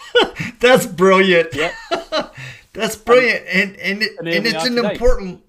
That's 0.60 0.84
brilliant. 0.84 1.54
Yeah. 1.54 1.72
That's 2.74 2.94
brilliant. 2.96 3.46
And 3.50 3.76
and, 3.76 4.02
it, 4.02 4.12
and, 4.18 4.28
and 4.28 4.46
it's 4.46 4.66
an 4.66 4.76
today. 4.76 4.92
important 4.92 5.42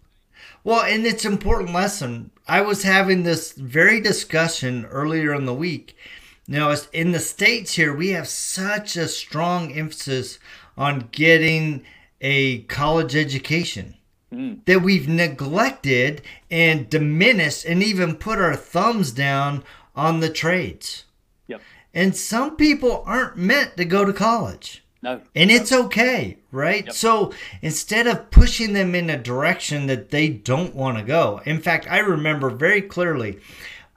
well, 0.63 0.81
and 0.81 1.05
it's 1.05 1.25
important 1.25 1.73
lesson. 1.73 2.31
I 2.47 2.61
was 2.61 2.83
having 2.83 3.23
this 3.23 3.51
very 3.51 3.99
discussion 3.99 4.85
earlier 4.85 5.33
in 5.33 5.45
the 5.45 5.53
week. 5.53 5.97
Now, 6.47 6.73
in 6.93 7.11
the 7.11 7.19
states 7.19 7.73
here, 7.73 7.93
we 7.93 8.09
have 8.09 8.27
such 8.27 8.95
a 8.95 9.07
strong 9.07 9.73
emphasis 9.73 10.39
on 10.77 11.09
getting 11.11 11.83
a 12.21 12.59
college 12.63 13.15
education 13.15 13.95
mm. 14.31 14.63
that 14.65 14.81
we've 14.81 15.07
neglected 15.07 16.21
and 16.49 16.89
diminished 16.89 17.65
and 17.65 17.83
even 17.83 18.15
put 18.15 18.39
our 18.39 18.55
thumbs 18.55 19.11
down 19.11 19.63
on 19.95 20.19
the 20.19 20.29
trades. 20.29 21.05
Yep. 21.47 21.61
And 21.93 22.15
some 22.15 22.55
people 22.55 23.03
aren't 23.05 23.37
meant 23.37 23.77
to 23.77 23.85
go 23.85 24.05
to 24.05 24.13
college. 24.13 24.83
No. 25.03 25.21
And 25.35 25.49
no. 25.49 25.55
it's 25.55 25.71
okay, 25.71 26.37
right? 26.51 26.85
Yep. 26.85 26.93
So 26.93 27.33
instead 27.61 28.07
of 28.07 28.29
pushing 28.31 28.73
them 28.73 28.93
in 28.93 29.09
a 29.09 29.17
direction 29.17 29.87
that 29.87 30.11
they 30.11 30.29
don't 30.29 30.75
want 30.75 30.97
to 30.97 31.03
go, 31.03 31.41
in 31.45 31.59
fact, 31.59 31.87
I 31.89 31.99
remember 31.99 32.49
very 32.49 32.81
clearly 32.81 33.39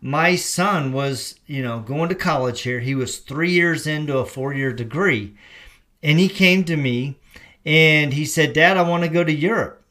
my 0.00 0.36
son 0.36 0.92
was, 0.92 1.38
you 1.46 1.62
know, 1.62 1.80
going 1.80 2.08
to 2.10 2.14
college 2.14 2.62
here. 2.62 2.80
He 2.80 2.94
was 2.94 3.18
three 3.18 3.50
years 3.50 3.86
into 3.86 4.18
a 4.18 4.26
four 4.26 4.52
year 4.52 4.72
degree. 4.72 5.34
And 6.02 6.18
he 6.18 6.28
came 6.28 6.64
to 6.64 6.76
me 6.76 7.16
and 7.64 8.12
he 8.12 8.26
said, 8.26 8.52
Dad, 8.52 8.76
I 8.76 8.82
want 8.82 9.04
to 9.04 9.08
go 9.08 9.24
to 9.24 9.32
Europe. 9.32 9.82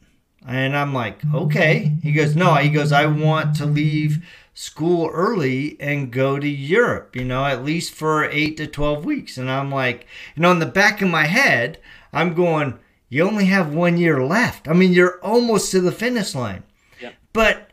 And 0.46 0.76
I'm 0.76 0.92
like, 0.92 1.20
okay. 1.32 1.96
He 2.02 2.12
goes, 2.12 2.36
no. 2.36 2.54
He 2.56 2.70
goes, 2.70 2.92
I 2.92 3.06
want 3.06 3.56
to 3.56 3.66
leave 3.66 4.24
school 4.52 5.10
early 5.12 5.76
and 5.80 6.12
go 6.12 6.38
to 6.38 6.48
Europe, 6.48 7.16
you 7.16 7.24
know, 7.24 7.44
at 7.44 7.64
least 7.64 7.92
for 7.94 8.24
eight 8.24 8.56
to 8.58 8.66
12 8.66 9.04
weeks. 9.04 9.36
And 9.36 9.50
I'm 9.50 9.70
like, 9.70 10.06
you 10.34 10.42
know, 10.42 10.52
in 10.52 10.60
the 10.60 10.66
back 10.66 11.02
of 11.02 11.08
my 11.08 11.24
head, 11.24 11.80
I'm 12.12 12.34
going, 12.34 12.78
you 13.08 13.24
only 13.24 13.46
have 13.46 13.74
one 13.74 13.96
year 13.96 14.24
left. 14.24 14.68
I 14.68 14.72
mean, 14.72 14.92
you're 14.92 15.20
almost 15.22 15.70
to 15.72 15.80
the 15.80 15.92
finish 15.92 16.34
line. 16.34 16.62
Yep. 17.00 17.14
But, 17.32 17.70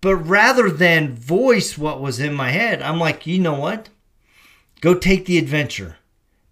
but 0.00 0.16
rather 0.16 0.70
than 0.70 1.14
voice 1.14 1.76
what 1.76 2.00
was 2.00 2.20
in 2.20 2.34
my 2.34 2.50
head, 2.50 2.80
I'm 2.82 3.00
like, 3.00 3.26
you 3.26 3.38
know 3.38 3.58
what? 3.58 3.88
Go 4.80 4.94
take 4.94 5.26
the 5.26 5.38
adventure 5.38 5.97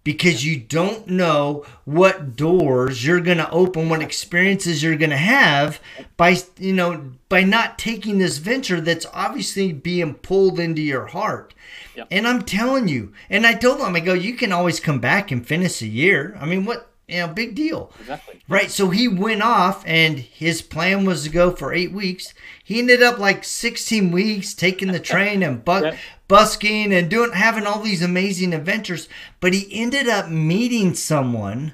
because 0.07 0.45
you 0.45 0.57
don't 0.57 1.05
know 1.05 1.65
what 1.83 2.37
doors 2.37 3.05
you're 3.05 3.19
going 3.19 3.39
to 3.39 3.51
open, 3.51 3.89
what 3.89 4.01
experiences 4.01 4.81
you're 4.81 4.95
going 4.95 5.09
to 5.09 5.17
have 5.17 5.81
by, 6.15 6.33
you 6.57 6.71
know, 6.71 7.11
by 7.27 7.43
not 7.43 7.77
taking 7.77 8.17
this 8.17 8.37
venture 8.37 8.79
that's 8.79 9.05
obviously 9.11 9.73
being 9.73 10.13
pulled 10.13 10.61
into 10.61 10.81
your 10.81 11.07
heart. 11.07 11.53
Yep. 11.97 12.07
And 12.09 12.25
I'm 12.25 12.43
telling 12.43 12.87
you, 12.87 13.11
and 13.29 13.45
I 13.45 13.53
told 13.53 13.81
them, 13.81 13.97
I 13.97 13.99
go, 13.99 14.13
you 14.13 14.35
can 14.35 14.53
always 14.53 14.79
come 14.79 14.99
back 15.01 15.29
and 15.29 15.45
finish 15.45 15.81
a 15.81 15.87
year. 15.87 16.37
I 16.39 16.45
mean, 16.45 16.63
what, 16.63 16.89
you 17.07 17.19
know, 17.19 17.27
big 17.29 17.55
deal. 17.55 17.91
Exactly. 18.01 18.41
Right. 18.49 18.69
So 18.69 18.89
he 18.89 19.07
went 19.07 19.41
off 19.41 19.83
and 19.87 20.19
his 20.19 20.61
plan 20.61 21.05
was 21.05 21.23
to 21.23 21.29
go 21.29 21.51
for 21.51 21.73
eight 21.73 21.93
weeks. 21.93 22.33
He 22.63 22.79
ended 22.79 23.01
up 23.01 23.17
like 23.17 23.45
16 23.45 24.11
weeks 24.11 24.53
taking 24.53 24.91
the 24.91 24.99
train 24.99 25.41
and 25.41 25.63
bu- 25.63 25.71
yep. 25.83 25.97
busking 26.27 26.93
and 26.93 27.09
doing, 27.09 27.31
having 27.31 27.65
all 27.65 27.79
these 27.79 28.01
amazing 28.01 28.53
adventures. 28.53 29.07
But 29.39 29.53
he 29.53 29.67
ended 29.71 30.09
up 30.09 30.29
meeting 30.29 30.93
someone 30.95 31.73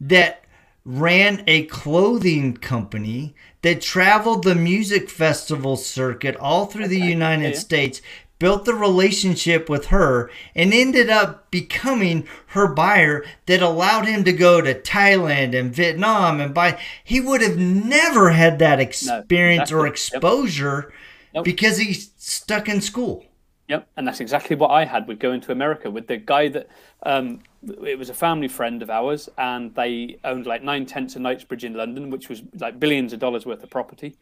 that 0.00 0.44
ran 0.84 1.44
a 1.46 1.64
clothing 1.66 2.56
company 2.56 3.36
that 3.62 3.80
traveled 3.80 4.42
the 4.42 4.56
music 4.56 5.08
festival 5.08 5.76
circuit 5.76 6.34
all 6.36 6.66
through 6.66 6.88
the 6.88 6.98
United. 6.98 7.56
States, 7.56 8.02
built 8.42 8.64
the 8.64 8.74
relationship 8.74 9.68
with 9.68 9.86
her, 9.86 10.28
and 10.52 10.74
ended 10.74 11.08
up 11.08 11.48
becoming 11.52 12.26
her 12.46 12.66
buyer 12.66 13.24
that 13.46 13.62
allowed 13.62 14.04
him 14.04 14.24
to 14.24 14.32
go 14.32 14.60
to 14.60 14.74
Thailand 14.74 15.56
and 15.56 15.72
Vietnam 15.72 16.40
and 16.40 16.52
buy. 16.52 16.76
He 17.04 17.20
would 17.20 17.40
have 17.40 17.56
never 17.56 18.30
had 18.30 18.58
that 18.58 18.80
experience 18.80 19.70
no, 19.70 19.76
exactly. 19.76 19.76
or 19.76 19.86
exposure 19.86 20.80
yep. 20.86 20.92
Nope. 21.34 21.44
because 21.44 21.78
he's 21.78 22.10
stuck 22.16 22.68
in 22.68 22.80
school. 22.80 23.24
Yep, 23.68 23.86
and 23.96 24.08
that's 24.08 24.18
exactly 24.18 24.56
what 24.56 24.72
I 24.72 24.86
had 24.86 25.06
with 25.06 25.20
going 25.20 25.40
to 25.42 25.52
America 25.52 25.88
with 25.88 26.08
the 26.08 26.16
guy 26.16 26.48
that 26.48 26.66
um, 27.04 27.42
it 27.86 27.96
was 27.96 28.10
a 28.10 28.14
family 28.14 28.48
friend 28.48 28.82
of 28.82 28.90
ours, 28.90 29.28
and 29.38 29.72
they 29.76 30.18
owned 30.24 30.46
like 30.46 30.64
nine 30.64 30.84
tenths 30.84 31.14
of 31.14 31.22
Knightsbridge 31.22 31.64
in 31.64 31.74
London, 31.74 32.10
which 32.10 32.28
was 32.28 32.42
like 32.58 32.80
billions 32.80 33.12
of 33.12 33.20
dollars 33.20 33.46
worth 33.46 33.62
of 33.62 33.70
property. 33.70 34.16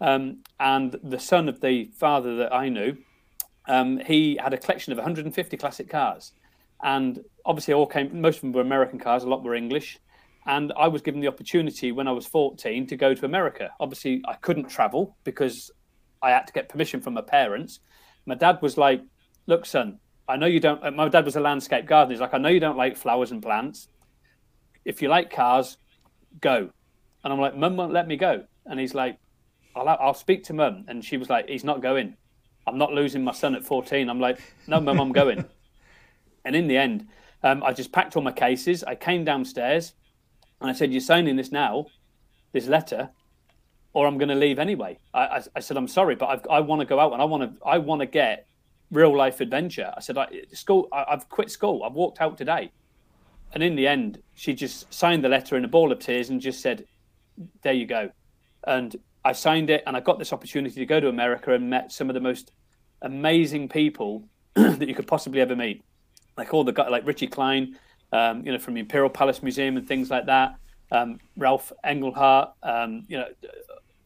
Um, 0.00 0.44
and 0.60 0.92
the 1.02 1.18
son 1.18 1.48
of 1.48 1.60
the 1.60 1.86
father 1.86 2.36
that 2.36 2.54
I 2.54 2.68
knew, 2.68 2.98
um, 3.66 3.98
he 3.98 4.38
had 4.40 4.52
a 4.52 4.58
collection 4.58 4.92
of 4.92 4.98
150 4.98 5.56
classic 5.56 5.88
cars, 5.88 6.32
and 6.82 7.20
obviously 7.44 7.74
all 7.74 7.86
came. 7.86 8.20
Most 8.20 8.36
of 8.36 8.42
them 8.42 8.52
were 8.52 8.60
American 8.60 8.98
cars, 8.98 9.24
a 9.24 9.28
lot 9.28 9.42
were 9.42 9.54
English. 9.54 9.98
And 10.46 10.72
I 10.76 10.88
was 10.88 11.00
given 11.00 11.20
the 11.20 11.28
opportunity 11.28 11.90
when 11.90 12.06
I 12.06 12.12
was 12.12 12.26
14 12.26 12.86
to 12.88 12.96
go 12.96 13.14
to 13.14 13.24
America. 13.24 13.70
Obviously, 13.80 14.22
I 14.28 14.34
couldn't 14.34 14.68
travel 14.68 15.16
because 15.24 15.70
I 16.22 16.30
had 16.30 16.46
to 16.46 16.52
get 16.52 16.68
permission 16.68 17.00
from 17.00 17.14
my 17.14 17.22
parents. 17.22 17.80
My 18.26 18.34
dad 18.34 18.58
was 18.60 18.76
like, 18.76 19.02
"Look, 19.46 19.64
son, 19.64 20.00
I 20.28 20.36
know 20.36 20.46
you 20.46 20.60
don't." 20.60 20.84
Uh, 20.84 20.90
my 20.90 21.08
dad 21.08 21.24
was 21.24 21.36
a 21.36 21.40
landscape 21.40 21.86
gardener. 21.86 22.14
He's 22.14 22.20
like, 22.20 22.34
"I 22.34 22.38
know 22.38 22.50
you 22.50 22.60
don't 22.60 22.76
like 22.76 22.96
flowers 22.96 23.30
and 23.30 23.42
plants. 23.42 23.88
If 24.84 25.00
you 25.00 25.08
like 25.08 25.30
cars, 25.30 25.78
go." 26.40 26.70
And 27.22 27.32
I'm 27.32 27.40
like, 27.40 27.56
"Mum 27.56 27.76
won't 27.76 27.92
let 27.92 28.06
me 28.06 28.16
go." 28.16 28.44
And 28.66 28.78
he's 28.78 28.94
like, 28.94 29.18
"I'll, 29.74 29.88
I'll 29.88 30.14
speak 30.14 30.44
to 30.44 30.52
mum." 30.52 30.84
And 30.88 31.02
she 31.02 31.16
was 31.16 31.30
like, 31.30 31.48
"He's 31.48 31.64
not 31.64 31.80
going. 31.80 32.16
I'm 32.66 32.78
not 32.78 32.92
losing 32.92 33.24
my 33.24 33.32
son 33.32 33.54
at 33.54 33.64
14." 33.64 34.08
I'm 34.08 34.20
like, 34.20 34.40
"No, 34.66 34.80
mum, 34.80 35.00
I'm 35.00 35.12
going." 35.12 35.44
and 36.44 36.56
in 36.56 36.68
the 36.68 36.76
end, 36.76 37.08
um, 37.42 37.62
I 37.62 37.72
just 37.72 37.92
packed 37.92 38.16
all 38.16 38.22
my 38.22 38.32
cases. 38.32 38.82
I 38.84 38.94
came 38.94 39.24
downstairs, 39.24 39.94
and 40.60 40.70
I 40.70 40.72
said, 40.72 40.92
"You're 40.92 41.00
signing 41.00 41.36
this 41.36 41.52
now, 41.52 41.86
this 42.52 42.66
letter, 42.66 43.10
or 43.92 44.06
I'm 44.06 44.18
going 44.18 44.30
to 44.30 44.34
leave 44.34 44.58
anyway." 44.58 44.98
I, 45.12 45.20
I, 45.20 45.42
I 45.56 45.60
said, 45.60 45.76
"I'm 45.76 45.88
sorry, 45.88 46.14
but 46.14 46.28
I've, 46.28 46.46
i 46.50 46.60
want 46.60 46.80
to 46.80 46.86
go 46.86 46.98
out 46.98 47.12
and 47.12 47.20
I 47.20 47.24
want 47.26 47.42
to 47.42 47.66
I 47.66 47.78
want 47.78 48.00
to 48.00 48.06
get 48.06 48.46
real 48.90 49.16
life 49.16 49.40
adventure." 49.40 49.92
I 49.96 50.00
said, 50.00 50.16
I, 50.16 50.28
"School, 50.52 50.88
I, 50.92 51.04
I've 51.08 51.28
quit 51.28 51.50
school. 51.50 51.82
I've 51.84 51.92
walked 51.94 52.20
out 52.20 52.38
today." 52.38 52.72
And 53.52 53.62
in 53.62 53.76
the 53.76 53.86
end, 53.86 54.20
she 54.34 54.52
just 54.52 54.92
signed 54.92 55.22
the 55.22 55.28
letter 55.28 55.56
in 55.56 55.64
a 55.64 55.68
ball 55.68 55.92
of 55.92 56.00
tears 56.00 56.30
and 56.30 56.40
just 56.40 56.60
said, 56.60 56.86
"There 57.62 57.72
you 57.72 57.86
go." 57.86 58.10
And 58.66 58.96
I 59.24 59.32
signed 59.32 59.70
it, 59.70 59.82
and 59.86 59.96
I 59.96 60.00
got 60.00 60.18
this 60.18 60.32
opportunity 60.32 60.74
to 60.74 60.86
go 60.86 61.00
to 61.00 61.08
America 61.08 61.52
and 61.52 61.70
met 61.70 61.92
some 61.92 62.10
of 62.10 62.14
the 62.14 62.20
most 62.20 62.52
amazing 63.02 63.68
people 63.68 64.28
that 64.54 64.88
you 64.88 64.94
could 64.94 65.06
possibly 65.06 65.40
ever 65.40 65.56
meet. 65.56 65.82
Like 66.36 66.52
all 66.52 66.64
the 66.64 66.72
guys, 66.72 66.90
like 66.90 67.06
Richie 67.06 67.28
Clyne, 67.28 67.78
um, 68.12 68.44
you 68.44 68.52
know, 68.52 68.58
from 68.58 68.74
the 68.74 68.80
Imperial 68.80 69.10
Palace 69.10 69.42
Museum 69.42 69.76
and 69.76 69.86
things 69.86 70.10
like 70.10 70.26
that. 70.26 70.56
Um, 70.92 71.18
Ralph 71.36 71.72
Engelstad, 71.84 72.52
um, 72.62 73.04
you 73.08 73.16
know, 73.16 73.26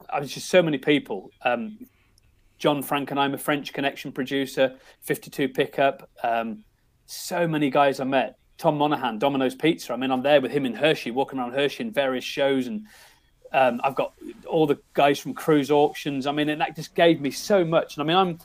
I 0.08 0.20
was 0.20 0.32
just 0.32 0.48
so 0.48 0.62
many 0.62 0.78
people. 0.78 1.30
Um, 1.42 1.78
John 2.58 2.82
Frankenheim, 2.82 3.34
a 3.34 3.38
French 3.38 3.72
Connection 3.72 4.12
producer, 4.12 4.76
52 5.02 5.48
pickup. 5.50 6.08
Um, 6.22 6.64
so 7.06 7.46
many 7.46 7.70
guys 7.70 8.00
I 8.00 8.04
met. 8.04 8.36
Tom 8.56 8.76
Monaghan, 8.76 9.18
Domino's 9.18 9.54
Pizza. 9.54 9.92
I 9.92 9.96
mean, 9.96 10.10
I'm 10.10 10.22
there 10.22 10.40
with 10.40 10.50
him 10.50 10.66
in 10.66 10.74
Hershey, 10.74 11.12
walking 11.12 11.38
around 11.38 11.52
Hershey 11.52 11.84
in 11.84 11.92
various 11.92 12.24
shows, 12.24 12.66
and 12.66 12.86
um, 13.52 13.80
I've 13.84 13.94
got 13.94 14.14
all 14.46 14.66
the 14.66 14.78
guys 14.94 15.18
from 15.18 15.34
Kruse 15.34 15.70
Auctions. 15.70 16.26
I 16.26 16.32
mean, 16.32 16.48
and 16.48 16.60
that 16.60 16.76
just 16.76 16.94
gave 16.94 17.20
me 17.20 17.30
so 17.30 17.64
much. 17.64 17.96
And 17.96 18.02
I 18.02 18.06
mean, 18.06 18.16
I'm 18.16 18.38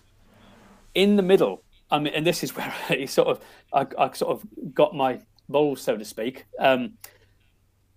in 0.95 1.15
the 1.15 1.23
middle. 1.23 1.63
I 1.91 1.99
mean, 1.99 2.13
and 2.13 2.25
this 2.25 2.43
is 2.43 2.55
where 2.55 2.73
I 2.89 3.05
sort 3.05 3.27
of, 3.27 3.39
I, 3.73 3.85
I 3.97 4.11
sort 4.13 4.31
of 4.31 4.73
got 4.73 4.95
my 4.95 5.19
balls, 5.49 5.81
so 5.81 5.97
to 5.97 6.05
speak. 6.05 6.45
Um, 6.59 6.93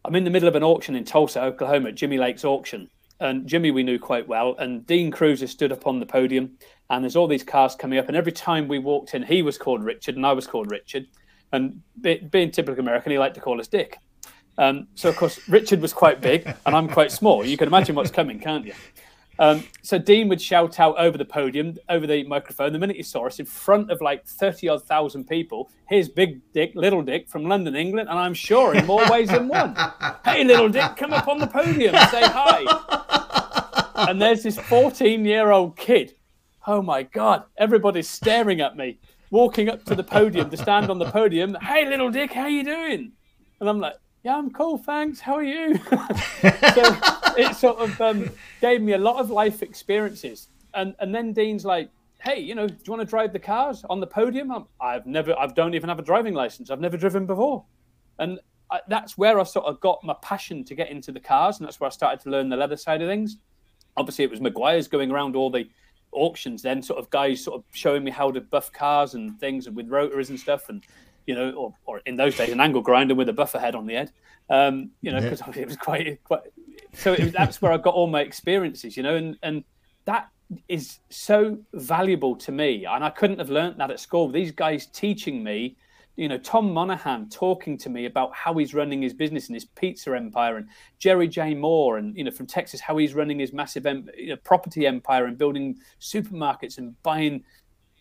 I'm 0.05 0.15
in 0.15 0.25
the 0.25 0.31
middle 0.31 0.49
of 0.49 0.55
an 0.55 0.63
auction 0.63 0.95
in 0.95 1.05
Tulsa, 1.05 1.43
Oklahoma, 1.43 1.93
Jimmy 1.93 2.19
Lake's 2.19 2.45
auction. 2.45 2.91
And 3.19 3.47
Jimmy, 3.47 3.71
we 3.71 3.83
knew 3.83 3.99
quite 3.99 4.29
well. 4.29 4.55
And 4.59 4.87
Dean 4.87 5.11
Kruse 5.11 5.49
stood 5.51 5.73
up 5.73 5.87
on 5.87 6.01
the 6.01 6.07
podium, 6.07 6.59
and 6.91 7.03
there's 7.03 7.17
all 7.17 7.27
these 7.27 7.43
cars 7.43 7.75
coming 7.75 7.99
up. 7.99 8.09
And 8.09 8.17
every 8.17 8.33
time 8.33 8.69
we 8.69 8.79
walked 8.79 9.15
in, 9.15 9.23
he 9.23 9.43
was 9.43 9.57
called 9.59 9.83
Richard, 9.83 10.17
and 10.17 10.27
I 10.27 10.33
was 10.33 10.47
called 10.47 10.71
Richard. 10.71 11.07
And 11.53 11.81
being 12.31 12.51
typical 12.51 12.81
American, 12.81 13.13
he 13.13 13.19
liked 13.19 13.37
to 13.37 13.41
call 13.41 13.59
us 13.59 13.69
Dick. 13.69 13.99
Um, 14.59 14.89
so, 14.95 15.09
of 15.09 15.17
course, 15.17 15.49
Richard 15.49 15.81
was 15.81 15.93
quite 15.93 16.21
big, 16.21 16.47
and 16.67 16.75
I'm 16.75 16.89
quite 16.89 17.13
small. 17.13 17.45
You 17.45 17.57
can 17.57 17.69
imagine 17.69 17.95
what's 17.95 18.11
coming, 18.11 18.39
can't 18.39 18.65
you? 18.65 18.73
Um, 19.39 19.65
so 19.83 19.99
Dean 19.99 20.29
would 20.29 20.41
shout 20.41 20.81
out 20.81 20.99
over 20.99 21.19
the 21.19 21.25
podium, 21.25 21.77
over 21.89 22.07
the 22.07 22.25
microphone, 22.25 22.73
the 22.73 22.79
minute 22.79 22.97
he 22.97 23.03
saw 23.03 23.27
us 23.27 23.39
in 23.39 23.47
front 23.47 23.91
of 23.91 24.01
like 24.01 24.27
30 24.27 24.69
odd 24.69 24.85
thousand 24.85 25.25
people, 25.29 25.71
here's 25.89 26.09
Big 26.09 26.41
Dick, 26.53 26.73
Little 26.75 27.03
Dick 27.03 27.29
from 27.29 27.45
London, 27.45 27.77
England, 27.77 28.09
and 28.09 28.19
I'm 28.19 28.35
sure 28.35 28.75
in 28.75 28.87
more 28.87 29.07
ways 29.11 29.29
than 29.29 29.49
one. 29.49 29.77
hey, 30.25 30.43
Little 30.45 30.69
Dick, 30.69 30.97
come 30.97 31.13
up 31.13 31.29
on 31.29 31.39
the 31.39 31.47
podium, 31.47 31.95
say 32.11 32.23
hi. 32.23 32.65
And 34.09 34.21
there's 34.21 34.43
this 34.43 34.59
14 34.59 35.25
year 35.25 35.51
old 35.51 35.77
kid. 35.77 36.15
Oh 36.67 36.83
my 36.83 37.03
God, 37.03 37.45
everybody's 37.59 38.09
staring 38.09 38.61
at 38.61 38.77
me, 38.77 38.99
walking 39.31 39.69
up 39.69 39.85
to 39.85 39.95
the 39.95 40.03
podium 40.03 40.51
to 40.51 40.57
stand 40.57 40.91
on 40.91 40.99
the 40.99 41.11
podium. 41.11 41.57
Hey, 41.63 41.87
Little 41.87 42.11
Dick, 42.11 42.33
how 42.33 42.47
you 42.47 42.65
doing? 42.65 43.13
And 43.61 43.69
I'm 43.69 43.81
like, 43.81 43.97
yeah, 44.27 44.39
I'm 44.39 44.51
cool, 44.51 44.77
thanks. 44.77 45.21
How 45.21 45.35
are 45.35 45.45
you? 45.45 45.77
so 46.75 46.99
it 47.39 47.55
sort 47.55 47.79
of 47.79 48.01
um, 48.01 48.29
gave 48.61 48.83
me 48.83 48.95
a 48.95 48.99
lot 48.99 49.21
of 49.21 49.31
life 49.31 49.63
experiences. 49.63 50.49
And 50.75 50.97
and 50.99 51.15
then 51.15 51.33
Dean's 51.33 51.65
like, 51.65 51.91
hey, 52.25 52.41
you 52.41 52.57
know, 52.57 52.67
do 52.67 52.75
you 52.85 52.91
want 52.91 53.03
to 53.03 53.07
drive 53.07 53.33
the 53.33 53.39
cars 53.39 53.85
on 53.89 54.01
the 54.01 54.07
podium? 54.09 54.67
i 54.81 54.95
have 54.95 55.07
never, 55.07 55.33
I 55.39 55.47
don't 55.47 55.75
even 55.77 55.89
have 55.89 56.01
a 56.01 56.03
driving 56.03 56.35
license. 56.35 56.71
I've 56.71 56.81
never 56.81 56.97
driven 56.97 57.25
before. 57.25 57.65
And 58.19 58.41
I, 58.69 58.81
that's 58.89 59.17
where 59.17 59.39
I 59.39 59.45
sort 59.45 59.67
of 59.67 59.79
got 59.79 60.03
my 60.03 60.17
passion 60.23 60.65
to 60.65 60.75
get 60.75 60.91
into 60.91 61.13
the 61.13 61.21
cars. 61.21 61.61
And 61.61 61.69
that's 61.69 61.79
where 61.79 61.87
I 61.87 61.93
started 61.93 62.19
to 62.25 62.31
learn 62.31 62.49
the 62.49 62.57
leather 62.57 62.77
side 62.77 63.03
of 63.03 63.09
things. 63.09 63.37
Obviously, 63.97 64.25
it 64.25 64.31
was 64.33 64.41
Meguiar's 64.41 64.89
going 64.89 65.13
around 65.13 65.37
all 65.37 65.51
the 65.51 65.69
auctions 66.11 66.63
then, 66.63 66.83
sort 66.83 66.99
of 66.99 67.09
guys 67.11 67.45
sort 67.45 67.61
of 67.61 67.65
showing 67.71 68.03
me 68.03 68.11
how 68.11 68.33
to 68.33 68.41
buff 68.41 68.73
cars 68.73 69.15
and 69.15 69.39
things 69.39 69.71
with 69.71 69.89
rotaries 69.89 70.31
and 70.31 70.41
stuff. 70.41 70.69
And 70.69 70.85
you 71.27 71.35
know, 71.35 71.51
or, 71.53 71.75
or 71.85 72.01
in 72.07 72.17
those 72.17 72.37
days, 72.37 72.51
an 72.51 72.61
angle 72.61 72.81
grinder 72.81 73.15
with 73.15 73.29
a 73.29 73.33
buffer 73.33 73.59
head 73.59 73.75
on 73.75 73.87
the 73.87 73.95
head. 73.95 74.13
Um, 74.49 74.91
you 75.01 75.11
know, 75.11 75.21
because 75.21 75.41
yeah. 75.41 75.63
it 75.63 75.67
was 75.67 75.77
quite, 75.77 76.23
quite. 76.25 76.43
So 76.95 77.13
it 77.13 77.25
was, 77.25 77.33
that's 77.33 77.61
where 77.61 77.73
I 77.73 77.79
got 77.79 77.95
all 77.95 78.07
my 78.07 78.21
experiences, 78.21 78.97
you 78.97 79.03
know, 79.03 79.17
and 79.17 79.37
and 79.43 79.65
that 80.05 80.29
is 80.69 81.01
so 81.11 81.59
valuable 81.75 82.37
to 82.37 82.53
me, 82.53 82.87
and 82.87 83.05
I 83.05 83.11
couldn't 83.11 83.39
have 83.39 83.51
learned 83.51 83.81
that 83.81 83.91
at 83.91 83.99
school. 83.99 84.29
These 84.29 84.53
guys 84.53 84.87
teaching 84.87 85.43
me, 85.43 85.77
you 86.15 86.29
know, 86.29 86.39
Tom 86.39 86.73
Monaghan 86.73 87.29
talking 87.29 87.77
to 87.79 87.89
me 87.89 88.07
about 88.07 88.33
how 88.33 88.55
he's 88.55 88.73
running 88.73 89.03
his 89.03 89.13
business 89.13 89.49
and 89.49 89.57
his 89.57 89.65
pizza 89.65 90.15
empire, 90.15 90.59
and 90.59 90.69
Jerry 91.01 91.27
J. 91.27 91.55
Moore, 91.55 91.99
and 91.99 92.17
you 92.17 92.23
know, 92.23 92.31
from 92.31 92.47
Texas, 92.47 92.81
how 92.81 92.97
he's 92.97 93.15
running 93.15 93.41
his 93.41 93.53
massive 93.53 93.85
em- 93.85 94.09
you 94.17 94.29
know, 94.29 94.37
property 94.37 94.87
empire 94.87 95.25
and 95.25 95.37
building 95.37 95.77
supermarkets 96.01 96.79
and 96.79 97.01
buying 97.03 97.43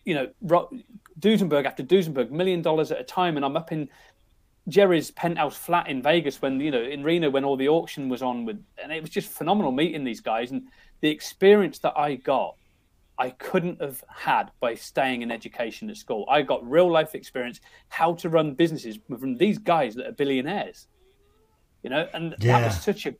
you 0.06 0.14
know, 0.14 0.28
Duesenberg 1.20 1.64
after 1.64 1.82
Duesenberg, 1.82 2.30
million 2.30 2.62
dollars 2.62 2.90
at 2.90 3.00
a 3.00 3.04
time, 3.04 3.36
and 3.36 3.44
I'm 3.44 3.56
up 3.56 3.72
in 3.72 3.88
Jerry's 4.68 5.10
penthouse 5.10 5.56
flat 5.56 5.88
in 5.88 6.02
Vegas 6.02 6.42
when 6.42 6.60
you 6.60 6.70
know 6.70 6.82
in 6.82 7.04
Reno 7.04 7.30
when 7.30 7.44
all 7.44 7.56
the 7.56 7.68
auction 7.68 8.08
was 8.08 8.22
on 8.22 8.44
with, 8.44 8.62
and 8.82 8.92
it 8.92 9.00
was 9.00 9.10
just 9.10 9.28
phenomenal 9.28 9.72
meeting 9.72 10.04
these 10.04 10.20
guys 10.20 10.50
and 10.50 10.68
the 11.00 11.08
experience 11.08 11.78
that 11.80 11.96
I 11.96 12.16
got. 12.16 12.56
I 13.18 13.30
couldn't 13.30 13.80
have 13.80 14.04
had 14.14 14.50
by 14.60 14.74
staying 14.74 15.22
in 15.22 15.30
education 15.30 15.88
at 15.88 15.96
school. 15.96 16.26
I 16.28 16.42
got 16.42 16.68
real 16.68 16.90
life 16.90 17.14
experience, 17.14 17.60
how 17.88 18.12
to 18.16 18.28
run 18.28 18.52
businesses 18.52 18.98
from 19.08 19.36
these 19.36 19.56
guys 19.56 19.94
that 19.94 20.06
are 20.06 20.12
billionaires. 20.12 20.86
You 21.82 21.88
know, 21.88 22.08
and 22.12 22.34
yeah. 22.40 22.58
that 22.58 22.66
was 22.66 22.82
such 22.82 23.06
a 23.06 23.14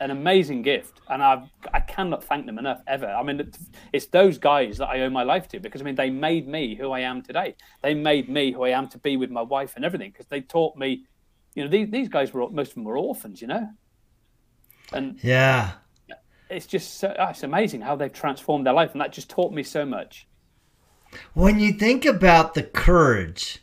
an 0.00 0.10
amazing 0.10 0.62
gift, 0.62 1.00
and 1.08 1.22
I 1.22 1.48
I 1.72 1.80
cannot 1.80 2.24
thank 2.24 2.46
them 2.46 2.58
enough 2.58 2.82
ever. 2.86 3.06
I 3.06 3.22
mean, 3.22 3.50
it's 3.92 4.06
those 4.06 4.38
guys 4.38 4.78
that 4.78 4.88
I 4.88 5.00
owe 5.00 5.10
my 5.10 5.22
life 5.22 5.48
to 5.48 5.60
because 5.60 5.80
I 5.80 5.84
mean 5.84 5.94
they 5.94 6.10
made 6.10 6.46
me 6.46 6.74
who 6.74 6.92
I 6.92 7.00
am 7.00 7.22
today. 7.22 7.56
They 7.82 7.94
made 7.94 8.28
me 8.28 8.52
who 8.52 8.64
I 8.64 8.70
am 8.70 8.88
to 8.88 8.98
be 8.98 9.16
with 9.16 9.30
my 9.30 9.42
wife 9.42 9.74
and 9.76 9.84
everything 9.84 10.10
because 10.10 10.26
they 10.26 10.40
taught 10.40 10.76
me. 10.76 11.04
You 11.54 11.64
know, 11.64 11.70
these 11.70 11.90
these 11.90 12.08
guys 12.08 12.32
were 12.32 12.48
most 12.50 12.70
of 12.70 12.74
them 12.74 12.84
were 12.84 12.98
orphans. 12.98 13.40
You 13.40 13.48
know, 13.48 13.70
and 14.92 15.18
yeah, 15.22 15.72
it's 16.50 16.66
just 16.66 16.98
so, 16.98 17.14
oh, 17.18 17.28
it's 17.28 17.42
amazing 17.42 17.80
how 17.80 17.96
they've 17.96 18.12
transformed 18.12 18.66
their 18.66 18.74
life, 18.74 18.92
and 18.92 19.00
that 19.00 19.12
just 19.12 19.30
taught 19.30 19.52
me 19.52 19.62
so 19.62 19.86
much. 19.86 20.26
When 21.34 21.60
you 21.60 21.72
think 21.72 22.04
about 22.04 22.54
the 22.54 22.62
courage 22.62 23.62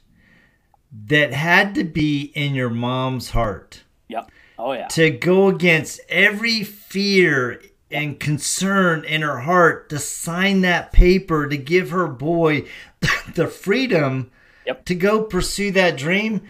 that 1.07 1.33
had 1.33 1.75
to 1.75 1.83
be 1.83 2.31
in 2.35 2.55
your 2.55 2.69
mom's 2.69 3.31
heart. 3.31 3.83
Yep 4.07 4.31
Oh 4.63 4.71
yeah. 4.71 4.87
To 4.87 5.09
go 5.09 5.49
against 5.49 5.99
every 6.07 6.63
fear 6.63 7.61
and 7.91 8.17
concern 8.17 9.03
in 9.03 9.21
her 9.21 9.41
heart 9.41 9.89
to 9.89 9.99
sign 9.99 10.61
that 10.61 10.93
paper 10.93 11.49
to 11.49 11.57
give 11.57 11.89
her 11.89 12.07
boy 12.07 12.65
the 13.35 13.47
freedom 13.47 14.31
yep. 14.65 14.85
to 14.85 14.95
go 14.95 15.21
pursue 15.21 15.69
that 15.71 15.97
dream. 15.97 16.43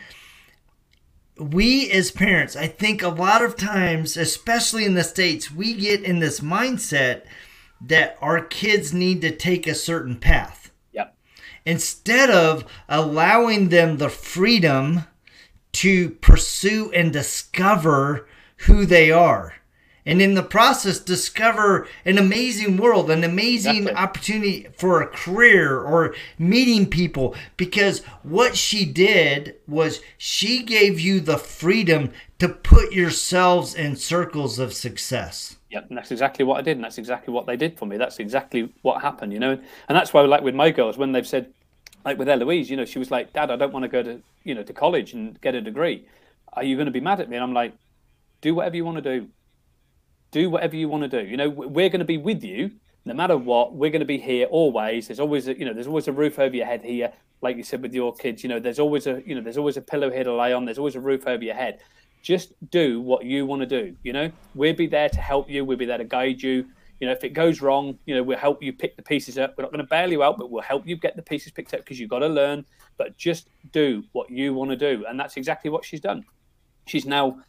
We 1.39 1.89
as 1.89 2.11
parents, 2.11 2.55
I 2.55 2.67
think 2.67 3.01
a 3.01 3.07
lot 3.07 3.43
of 3.43 3.57
times, 3.57 4.15
especially 4.15 4.85
in 4.85 4.93
the 4.93 5.03
States, 5.03 5.49
we 5.49 5.73
get 5.73 6.03
in 6.03 6.19
this 6.19 6.39
mindset 6.39 7.23
that 7.81 8.15
our 8.21 8.45
kids 8.45 8.93
need 8.93 9.21
to 9.21 9.35
take 9.35 9.65
a 9.65 9.73
certain 9.73 10.19
path. 10.19 10.71
Yep. 10.91 11.17
Instead 11.65 12.29
of 12.29 12.63
allowing 12.87 13.69
them 13.69 13.97
the 13.97 14.09
freedom 14.09 15.05
to 15.73 16.11
pursue 16.11 16.91
and 16.91 17.11
discover 17.11 18.27
who 18.57 18.85
they 18.85 19.11
are 19.11 19.55
and 20.05 20.21
in 20.21 20.33
the 20.33 20.43
process 20.43 20.99
discover 20.99 21.87
an 22.05 22.17
amazing 22.17 22.77
world 22.77 23.09
an 23.09 23.23
amazing 23.23 23.89
opportunity 23.89 24.67
for 24.75 25.01
a 25.01 25.07
career 25.07 25.79
or 25.79 26.13
meeting 26.37 26.85
people 26.85 27.35
because 27.57 28.03
what 28.21 28.55
she 28.55 28.85
did 28.85 29.55
was 29.67 30.01
she 30.17 30.63
gave 30.63 30.99
you 30.99 31.19
the 31.19 31.37
freedom 31.37 32.11
to 32.39 32.47
put 32.49 32.91
yourselves 32.91 33.73
in 33.75 33.95
circles 33.95 34.59
of 34.59 34.73
success 34.73 35.57
Yep, 35.73 35.87
and 35.89 35.97
that's 35.97 36.11
exactly 36.11 36.45
what 36.45 36.59
I 36.59 36.61
did, 36.61 36.77
and 36.77 36.83
that's 36.83 36.99
exactly 36.99 37.33
what 37.33 37.47
they 37.47 37.57
did 37.57 37.79
for 37.79 37.87
me. 37.87 37.97
That's 37.97 38.19
exactly 38.19 38.71
what 38.83 39.01
happened, 39.01 39.33
you 39.33 39.39
know. 39.39 39.53
And 39.89 39.97
that's 39.97 40.13
why, 40.13 40.21
like 40.21 40.43
with 40.43 40.53
my 40.53 40.69
girls, 40.69 40.99
when 40.99 41.13
they've 41.13 41.25
said, 41.25 41.51
like 42.05 42.17
with 42.17 42.29
Eloise, 42.29 42.69
you 42.69 42.77
know, 42.77 42.85
she 42.85 42.99
was 42.99 43.11
like, 43.11 43.33
"Dad, 43.33 43.51
I 43.51 43.55
don't 43.55 43.73
want 43.73 43.83
to 43.83 43.89
go 43.89 44.03
to, 44.03 44.21
you 44.43 44.55
know, 44.55 44.63
to 44.63 44.73
college 44.73 45.13
and 45.13 45.39
get 45.41 45.55
a 45.55 45.61
degree. 45.61 46.05
Are 46.53 46.63
you 46.63 46.75
going 46.75 46.85
to 46.85 46.91
be 46.91 47.01
mad 47.01 47.19
at 47.19 47.29
me?" 47.29 47.35
And 47.35 47.43
I'm 47.43 47.53
like, 47.53 47.73
"Do 48.41 48.55
whatever 48.55 48.75
you 48.75 48.85
want 48.85 49.03
to 49.03 49.19
do. 49.19 49.27
Do 50.31 50.49
whatever 50.49 50.75
you 50.75 50.89
want 50.89 51.09
to 51.09 51.23
do. 51.23 51.27
You 51.27 51.37
know, 51.37 51.49
we're 51.49 51.89
going 51.89 51.99
to 51.99 52.05
be 52.05 52.17
with 52.17 52.43
you 52.43 52.71
no 53.05 53.13
matter 53.13 53.37
what. 53.37 53.75
We're 53.75 53.91
going 53.91 53.99
to 53.99 54.05
be 54.05 54.17
here 54.17 54.45
always. 54.47 55.07
There's 55.07 55.19
always, 55.19 55.47
a, 55.47 55.57
you 55.57 55.65
know, 55.65 55.73
there's 55.73 55.87
always 55.87 56.07
a 56.07 56.13
roof 56.13 56.39
over 56.39 56.55
your 56.55 56.65
head 56.65 56.83
here, 56.83 57.11
like 57.41 57.57
you 57.57 57.63
said 57.63 57.81
with 57.81 57.93
your 57.93 58.15
kids. 58.15 58.43
You 58.43 58.49
know, 58.49 58.59
there's 58.59 58.79
always 58.79 59.05
a, 59.05 59.21
you 59.25 59.35
know, 59.35 59.41
there's 59.41 59.57
always 59.57 59.77
a 59.77 59.81
pillow 59.81 60.09
here 60.09 60.23
to 60.23 60.33
lie 60.33 60.53
on. 60.53 60.65
There's 60.65 60.79
always 60.79 60.95
a 60.95 61.01
roof 61.01 61.27
over 61.27 61.43
your 61.43 61.55
head." 61.55 61.79
just 62.23 62.53
do 62.71 63.01
what 63.01 63.25
you 63.25 63.45
want 63.45 63.61
to 63.61 63.65
do. 63.67 63.95
You 64.01 64.13
know, 64.13 64.31
we'll 64.55 64.73
be 64.73 64.87
there 64.87 65.09
to 65.09 65.19
help 65.19 65.49
you. 65.49 65.63
We'll 65.63 65.77
be 65.77 65.85
there 65.85 65.97
to 65.99 66.05
guide 66.05 66.41
you. 66.41 66.65
You 67.03 67.07
know, 67.07 67.11
if 67.11 67.25
it 67.25 67.33
goes 67.33 67.59
wrong, 67.59 67.99
you 68.05 68.15
know, 68.15 68.23
we'll 68.23 68.37
help 68.37 68.63
you 68.63 68.71
pick 68.71 68.95
the 68.95 69.01
pieces 69.01 69.37
up. 69.37 69.55
We're 69.57 69.63
not 69.63 69.73
going 69.73 69.83
to 69.83 69.89
bail 69.89 70.09
you 70.09 70.23
out, 70.23 70.37
but 70.37 70.49
we'll 70.49 70.61
help 70.61 70.87
you 70.87 70.95
get 70.95 71.17
the 71.17 71.21
pieces 71.21 71.51
picked 71.51 71.73
up 71.73 71.81
because 71.81 71.99
you've 71.99 72.09
got 72.09 72.19
to 72.19 72.29
learn. 72.29 72.63
But 72.95 73.17
just 73.17 73.49
do 73.73 74.05
what 74.13 74.29
you 74.29 74.53
want 74.53 74.71
to 74.71 74.77
do, 74.77 75.03
and 75.05 75.19
that's 75.19 75.35
exactly 75.35 75.69
what 75.69 75.83
she's 75.83 75.99
done. 75.99 76.23
She's 76.87 77.05
now. 77.05 77.41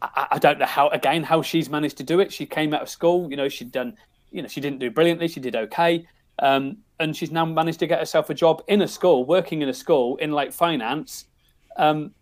I, 0.00 0.28
I 0.30 0.38
don't 0.38 0.60
know 0.60 0.66
how 0.66 0.90
again 0.90 1.24
how 1.24 1.42
she's 1.42 1.68
managed 1.68 1.96
to 1.96 2.04
do 2.04 2.20
it. 2.20 2.32
She 2.32 2.46
came 2.46 2.72
out 2.72 2.82
of 2.82 2.88
school. 2.88 3.28
You 3.28 3.36
know, 3.36 3.48
she'd 3.48 3.72
done. 3.72 3.96
You 4.30 4.42
know, 4.42 4.48
she 4.48 4.60
didn't 4.60 4.78
do 4.78 4.92
brilliantly. 4.92 5.26
She 5.26 5.40
did 5.40 5.56
okay. 5.56 6.06
Um, 6.38 6.76
and 7.00 7.16
she's 7.16 7.32
now 7.32 7.44
managed 7.44 7.80
to 7.80 7.88
get 7.88 7.98
herself 7.98 8.30
a 8.30 8.34
job 8.34 8.62
in 8.68 8.82
a 8.82 8.86
school, 8.86 9.24
working 9.24 9.60
in 9.60 9.68
a 9.68 9.74
school 9.74 10.18
in 10.18 10.30
like 10.30 10.52
finance. 10.52 11.24
Um, 11.76 12.12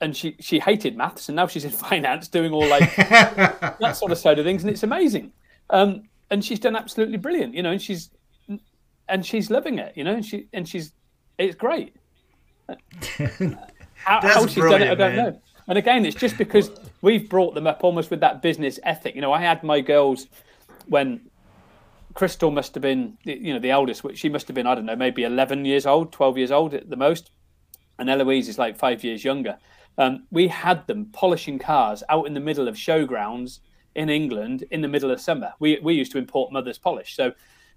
and 0.00 0.16
she 0.16 0.34
she 0.40 0.58
hated 0.58 0.96
maths 0.96 1.28
and 1.28 1.36
now 1.36 1.46
she's 1.46 1.66
in 1.66 1.70
finance 1.88 2.26
doing 2.26 2.52
all 2.52 2.66
like 2.66 2.96
that 2.96 3.96
sort 3.96 4.12
of 4.12 4.16
side 4.16 4.38
of 4.38 4.46
things 4.46 4.62
and 4.62 4.70
it's 4.70 4.82
amazing 4.82 5.30
um, 5.70 6.02
and 6.30 6.44
she's 6.44 6.58
done 6.58 6.76
absolutely 6.76 7.16
brilliant 7.16 7.54
you 7.54 7.62
know 7.62 7.70
and 7.70 7.82
she's 7.82 8.10
and 9.08 9.24
she's 9.24 9.50
loving 9.50 9.78
it 9.78 9.92
you 9.96 10.04
know 10.04 10.14
and 10.14 10.24
she 10.24 10.48
and 10.52 10.68
she's 10.68 10.92
it's 11.38 11.56
great. 11.56 11.96
How, 14.04 14.20
how 14.20 14.46
she's 14.46 14.64
done 14.64 14.82
it 14.82 14.90
i 14.90 14.94
don't 14.94 15.14
man. 15.14 15.16
know. 15.16 15.42
And 15.68 15.78
again 15.78 16.04
it's 16.04 16.16
just 16.16 16.36
because 16.36 16.70
we've 17.02 17.28
brought 17.28 17.54
them 17.54 17.68
up 17.68 17.84
almost 17.84 18.10
with 18.10 18.20
that 18.20 18.42
business 18.42 18.80
ethic. 18.82 19.14
You 19.14 19.20
know 19.20 19.32
i 19.32 19.40
had 19.40 19.62
my 19.62 19.80
girls 19.80 20.26
when 20.86 21.20
crystal 22.14 22.50
must 22.50 22.74
have 22.74 22.82
been 22.82 23.16
you 23.24 23.54
know 23.54 23.60
the 23.60 23.70
eldest 23.70 24.02
which 24.04 24.18
she 24.18 24.28
must 24.28 24.46
have 24.48 24.54
been 24.54 24.66
i 24.66 24.74
don't 24.74 24.84
know 24.84 24.96
maybe 24.96 25.22
11 25.22 25.64
years 25.64 25.86
old 25.86 26.12
12 26.12 26.38
years 26.38 26.50
old 26.50 26.74
at 26.74 26.90
the 26.90 26.96
most. 26.96 27.30
And 27.98 28.10
eloise 28.10 28.48
is 28.48 28.58
like 28.58 28.76
five 28.76 29.04
years 29.04 29.22
younger. 29.22 29.58
Um, 29.98 30.24
we 30.30 30.48
had 30.48 30.86
them 30.86 31.06
polishing 31.12 31.58
cars 31.58 32.02
out 32.08 32.26
in 32.26 32.34
the 32.34 32.40
middle 32.40 32.66
of 32.66 32.74
showgrounds 32.74 33.60
in 33.94 34.08
England 34.08 34.64
in 34.70 34.80
the 34.80 34.88
middle 34.88 35.10
of 35.10 35.20
summer. 35.20 35.52
We, 35.58 35.78
we 35.82 35.94
used 35.94 36.12
to 36.12 36.18
import 36.18 36.52
Mothers 36.52 36.78
polish. 36.78 37.14
So 37.16 37.32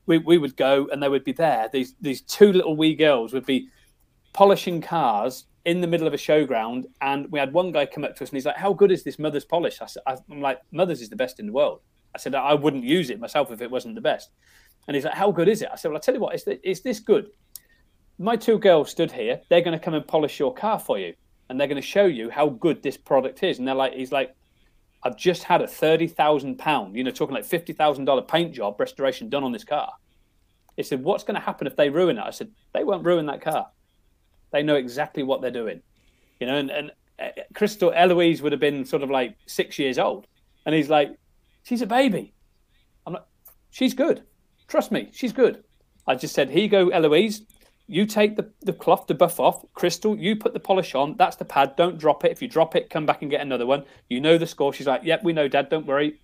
we, 0.06 0.18
we 0.18 0.38
would 0.38 0.56
go 0.56 0.88
and 0.92 1.02
they 1.02 1.10
would 1.10 1.24
be 1.24 1.32
there. 1.32 1.70
These, 1.72 1.96
these 2.00 2.22
two 2.22 2.52
little 2.52 2.76
wee 2.76 2.96
girls 2.96 3.34
would 3.34 3.46
be 3.46 3.70
polishing 4.34 4.82
cars 4.82 5.46
in 5.66 5.82
the 5.82 5.88
middle 5.88 6.08
of 6.08 6.14
a 6.14 6.18
showground. 6.18 6.86
And 7.02 7.32
we 7.32 7.40
had 7.40 7.54
one 7.54 7.72
guy 7.72 7.86
come 7.86 8.04
up 8.04 8.16
to 8.18 8.24
us 8.24 8.30
and 8.30 8.38
he's 8.38 8.46
like, 8.46 8.58
How 8.58 8.74
good 8.74 8.92
is 8.92 9.04
this 9.04 9.20
Mothers 9.20 9.46
polish? 9.46 9.82
I 9.82 9.88
said, 9.88 10.04
I'm 10.08 10.42
like, 10.42 10.60
Mother's 10.72 11.02
is 11.02 11.10
the 11.10 11.16
best 11.16 11.40
in 11.40 11.48
the 11.48 11.54
world. 11.54 11.82
I 12.14 12.18
said, 12.18 12.36
I 12.36 12.54
wouldn't 12.54 12.84
use 12.84 13.10
it 13.10 13.20
myself 13.20 13.52
if 13.52 13.62
it 13.62 13.72
wasn't 13.72 13.96
the 13.96 14.02
best. 14.02 14.30
And 14.88 14.96
he's 14.96 15.06
like, 15.06 15.16
How 15.16 15.32
good 15.32 15.48
is 15.48 15.62
it? 15.62 15.70
I 15.72 15.76
said, 15.76 15.90
Well, 15.90 15.98
I'll 15.98 16.02
tell 16.02 16.16
you 16.16 16.22
what, 16.22 16.36
is, 16.36 16.48
is 16.64 16.82
this 16.82 17.00
good? 17.00 17.30
My 18.18 18.38
two 18.38 18.58
girls 18.60 18.92
stood 18.92 19.12
here. 19.12 19.42
They're 19.50 19.62
going 19.62 19.78
to 19.78 19.84
come 19.84 19.94
and 19.94 20.08
polish 20.08 20.40
your 20.40 20.54
car 20.54 20.80
for 20.80 20.98
you 20.98 21.14
and 21.50 21.60
they're 21.60 21.68
going 21.68 21.82
to 21.82 21.88
show 21.88 22.06
you 22.06 22.30
how 22.30 22.50
good 22.50 22.82
this 22.82 22.98
product 22.98 23.44
is. 23.44 23.60
And 23.60 23.68
they're 23.68 23.76
like, 23.76 23.94
he's 23.94 24.12
like, 24.12 24.36
I've 25.06 25.16
just 25.16 25.44
had 25.44 25.62
a 25.62 25.68
thirty 25.68 26.08
thousand 26.08 26.58
pound, 26.58 26.96
you 26.96 27.04
know, 27.04 27.12
talking 27.12 27.36
like 27.36 27.46
fifty 27.46 27.74
thousand 27.74 28.06
dollar 28.06 28.24
paint 28.24 28.54
job 28.54 28.80
restoration 28.80 29.30
done 29.30 29.44
on 29.44 29.52
this 29.52 29.64
car. 29.64 29.94
He 30.76 30.82
said, 30.82 31.04
"What's 31.04 31.24
going 31.24 31.36
to 31.36 31.46
happen 31.46 31.68
if 31.68 31.76
they 31.76 31.92
ruin 31.92 32.18
it?" 32.18 32.24
I 32.26 32.32
said, 32.32 32.50
"They 32.74 32.84
won't 32.84 33.06
ruin 33.06 33.28
that 33.28 33.40
car. 33.40 33.68
They 34.52 34.64
know 34.64 34.76
exactly 34.76 35.22
what 35.22 35.42
they're 35.42 35.52
doing." 35.52 35.82
You 36.40 36.48
know, 36.48 36.58
and, 36.58 36.72
and 36.72 36.92
uh, 37.20 37.30
Crystal 37.54 37.94
Eloise 37.94 38.42
would 38.42 38.52
have 38.52 38.60
been 38.60 38.84
sort 38.84 39.04
of 39.04 39.12
like 39.12 39.38
six 39.46 39.78
years 39.78 40.00
old, 40.00 40.26
and 40.66 40.74
he's 40.74 40.90
like, 40.90 41.16
"She's 41.62 41.84
a 41.84 41.88
baby." 41.88 42.34
I'm 43.06 43.14
like, 43.14 43.26
"She's 43.70 43.94
good. 43.94 44.24
Trust 44.68 44.92
me, 44.92 45.10
she's 45.14 45.34
good." 45.34 45.64
I 46.08 46.16
just 46.16 46.34
said, 46.34 46.50
"Here 46.50 46.64
you 46.64 46.70
go, 46.70 46.90
Eloise 46.90 47.44
you 47.88 48.06
take 48.06 48.36
the, 48.36 48.50
the 48.62 48.74
cloth 48.74 49.06
to 49.08 49.14
buff 49.14 49.40
off. 49.40 49.64
Crystal, 49.74 50.18
you 50.18 50.36
put 50.36 50.54
the 50.54 50.60
polish 50.60 50.96
on. 50.96 51.16
That's 51.18 51.36
the 51.36 51.46
pad. 51.46 51.76
Don't 51.76 51.98
drop 51.98 52.26
it. 52.26 52.32
If 52.32 52.42
you 52.42 52.48
drop 52.48 52.76
it, 52.76 52.90
come 52.90 53.06
back 53.06 53.22
and 53.22 53.30
get 53.30 53.42
another 53.42 53.66
one. 53.66 53.84
You 54.10 54.20
know 54.22 54.38
the 54.38 54.48
score. 54.48 54.74
She's 54.74 54.88
like, 54.88 55.04
Yep, 55.04 55.24
we 55.24 55.34
know, 55.34 55.48
Dad. 55.48 55.70
Don't 55.70 55.86
worry. 55.86 56.20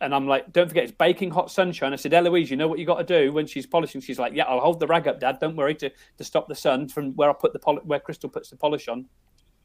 And 0.00 0.14
I'm 0.14 0.26
like, 0.26 0.52
Don't 0.52 0.68
forget, 0.68 0.84
it's 0.84 0.92
baking 0.92 1.30
hot 1.30 1.50
sunshine. 1.50 1.92
I 1.92 1.96
said, 1.96 2.14
Eloise, 2.14 2.50
you 2.50 2.56
know 2.56 2.68
what 2.68 2.78
you 2.78 2.86
got 2.86 3.06
to 3.06 3.24
do 3.24 3.32
when 3.32 3.46
she's 3.46 3.66
polishing. 3.66 4.00
She's 4.00 4.18
like, 4.18 4.32
Yeah, 4.34 4.44
I'll 4.44 4.60
hold 4.60 4.80
the 4.80 4.86
rag 4.86 5.06
up, 5.06 5.20
Dad. 5.20 5.38
Don't 5.40 5.56
worry 5.56 5.74
to, 5.76 5.90
to 5.90 6.24
stop 6.24 6.48
the 6.48 6.54
sun 6.54 6.88
from 6.88 7.12
where 7.16 7.28
I 7.28 7.34
put 7.34 7.52
the 7.52 7.58
poli- 7.58 7.82
where 7.84 8.00
Crystal 8.00 8.30
puts 8.30 8.48
the 8.48 8.56
polish 8.56 8.88
on. 8.88 9.06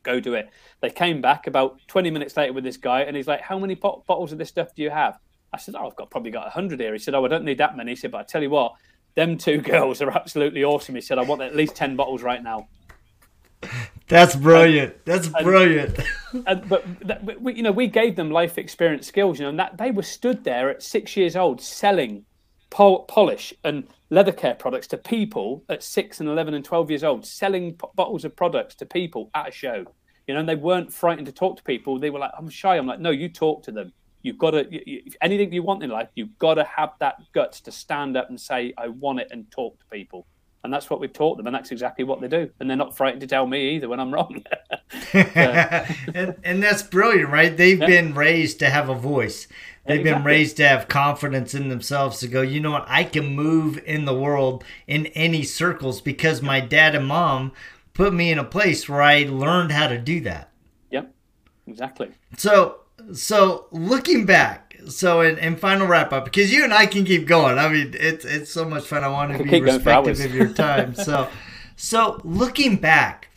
Go 0.04 0.20
do 0.20 0.34
it. 0.34 0.50
They 0.82 0.90
came 0.90 1.22
back 1.22 1.48
about 1.48 1.80
20 1.88 2.10
minutes 2.12 2.36
later 2.38 2.54
with 2.54 2.64
this 2.64 2.78
guy, 2.78 3.02
and 3.02 3.16
he's 3.16 3.28
like, 3.28 3.42
How 3.42 3.58
many 3.58 3.76
pot- 3.76 4.06
bottles 4.06 4.34
of 4.34 4.38
this 4.38 4.50
stuff 4.50 4.76
do 4.76 4.82
you 4.82 4.90
have? 4.90 5.18
I 5.54 5.58
said, 5.58 5.76
Oh, 5.76 5.88
I've 5.88 5.96
got 5.96 6.12
probably 6.12 6.32
got 6.32 6.44
100 6.44 6.82
here. 6.82 6.92
He 6.92 7.00
said, 7.00 7.16
Oh, 7.16 7.24
I 7.24 7.30
don't 7.30 7.46
need 7.46 7.60
that 7.60 7.78
many. 7.78 7.92
He 7.92 7.96
said, 7.96 8.12
But 8.12 8.20
I 8.20 8.24
tell 8.24 8.44
you 8.44 8.50
what, 8.50 8.74
them 9.20 9.38
two 9.38 9.60
girls 9.62 10.02
are 10.02 10.10
absolutely 10.10 10.64
awesome. 10.64 10.96
He 10.96 11.02
said, 11.02 11.20
I 11.20 11.24
want 11.24 11.42
at 11.42 11.56
least 11.56 11.76
10 11.76 11.96
bottles 11.96 12.24
right 12.24 12.42
now. 12.42 12.68
That's 14.08 14.36
brilliant. 14.36 15.06
That's 15.06 15.28
brilliant. 15.28 16.00
And, 16.48 16.68
but 16.70 16.86
that, 17.02 17.42
we, 17.42 17.56
you 17.56 17.64
know, 17.64 17.72
we 17.72 17.88
gave 17.88 18.16
them 18.16 18.32
life 18.32 18.58
experience 18.58 19.08
skills, 19.08 19.38
you 19.38 19.44
know, 19.44 19.50
and 19.50 19.60
that 19.60 19.78
they 19.78 19.92
were 19.92 20.04
stood 20.04 20.44
there 20.44 20.70
at 20.70 20.82
six 20.82 21.18
years 21.18 21.36
old 21.36 21.62
selling 21.62 22.26
pol- 22.70 23.04
polish 23.04 23.54
and 23.64 23.88
leather 24.10 24.32
care 24.32 24.56
products 24.56 24.88
to 24.88 24.98
people 24.98 25.64
at 25.70 25.84
six 25.84 26.20
and 26.20 26.30
11 26.30 26.54
and 26.54 26.64
12 26.64 26.90
years 26.90 27.04
old, 27.04 27.26
selling 27.26 27.78
bottles 27.96 28.24
of 28.24 28.36
products 28.36 28.74
to 28.76 28.86
people 28.86 29.30
at 29.36 29.50
a 29.50 29.52
show, 29.52 29.86
you 30.28 30.34
know, 30.34 30.40
and 30.40 30.50
they 30.50 30.56
weren't 30.56 30.94
frightened 30.94 31.28
to 31.28 31.34
talk 31.34 31.58
to 31.58 31.64
people. 31.64 32.00
They 32.00 32.10
were 32.10 32.20
like, 32.20 32.32
I'm 32.38 32.50
shy. 32.50 32.78
I'm 32.78 32.88
like, 32.88 33.00
no, 33.00 33.12
you 33.12 33.28
talk 33.28 33.64
to 33.64 33.72
them. 33.72 33.92
You've 34.22 34.38
got 34.38 34.52
to, 34.52 34.68
you, 34.70 34.82
you, 34.86 35.02
anything 35.22 35.54
you 35.54 35.64
want 35.64 35.84
in 35.84 35.90
life, 35.90 36.10
you've 36.16 36.38
got 36.40 36.56
to 36.56 36.64
have 36.64 36.92
that 37.00 37.16
guts 37.34 37.62
to 37.62 37.72
stand 37.72 38.18
up 38.18 38.30
and 38.30 38.40
say, 38.40 38.74
I 38.78 38.90
want 38.90 39.20
it 39.20 39.30
and 39.32 39.50
talk 39.52 39.80
to 39.80 39.86
people. 39.86 40.28
And 40.64 40.74
that's 40.74 40.90
what 40.90 41.00
we've 41.00 41.14
taught 41.14 41.38
them. 41.38 41.48
And 41.48 41.56
that's 41.56 41.72
exactly 41.72 42.04
what 42.04 42.20
they 42.20 42.28
do. 42.28 42.50
And 42.60 42.70
they're 42.70 42.76
not 42.76 42.98
frightened 42.98 43.22
to 43.22 43.28
tell 43.28 43.48
me 43.48 43.76
either 43.76 43.88
when 43.88 44.00
I'm 44.02 44.14
wrong. 44.14 44.44
and, 45.14 46.36
and 46.44 46.62
that's 46.64 46.84
brilliant, 46.84 47.30
right? 47.30 47.56
They've 47.56 47.80
Yeah. 47.80 47.86
been 47.88 48.14
raised 48.14 48.60
to 48.60 48.70
have 48.70 48.90
a 48.90 48.96
voice. 48.96 49.48
They've 49.86 50.04
been 50.04 50.24
raised 50.24 50.58
to 50.58 50.68
have 50.68 50.88
confidence 50.88 51.56
in 51.56 51.70
themselves 51.70 52.20
to 52.20 52.28
go, 52.28 52.42
you 52.42 52.60
know 52.60 52.72
what, 52.72 52.86
I 52.88 53.06
can 53.06 53.36
move 53.36 53.80
in 53.86 54.06
the 54.06 54.14
world 54.14 54.64
in 54.86 55.08
any 55.08 55.42
circles 55.44 56.00
because 56.02 56.42
my 56.44 56.60
dad 56.60 56.94
and 56.94 57.08
mom 57.08 57.54
put 57.94 58.14
me 58.14 58.30
in 58.32 58.38
a 58.38 58.44
place 58.44 58.88
where 58.88 59.02
I 59.02 59.24
learned 59.24 59.72
how 59.72 59.88
to 59.88 59.98
do 59.98 60.20
that. 60.22 60.52
yep, 60.92 61.12
exactly. 61.66 62.12
So 62.38 62.79
so 63.14 63.68
looking 63.72 64.26
back, 64.26 64.78
so 64.88 65.22
in, 65.22 65.38
in 65.38 65.56
final 65.56 65.88
wrap 65.88 66.14
up, 66.14 66.26
because 66.26 66.52
you 66.52 66.64
and 66.64 66.74
I 66.74 66.86
can 66.86 67.06
keep 67.06 67.28
going. 67.28 67.58
I 67.58 67.70
mean, 67.70 67.96
it's 67.98 68.26
it's 68.26 68.52
so 68.52 68.66
much 68.66 68.86
fun. 68.86 69.04
I 69.04 69.10
want 69.10 69.32
to 69.32 69.44
be 69.44 69.50
keep 69.50 69.66
going 69.66 69.80
for 69.80 69.90
respectful 69.90 70.26
of 70.26 70.36
your 70.36 70.54
time. 70.54 70.96
So 70.96 71.30
so 71.76 72.22
looking 72.24 72.78
back, 72.78 73.30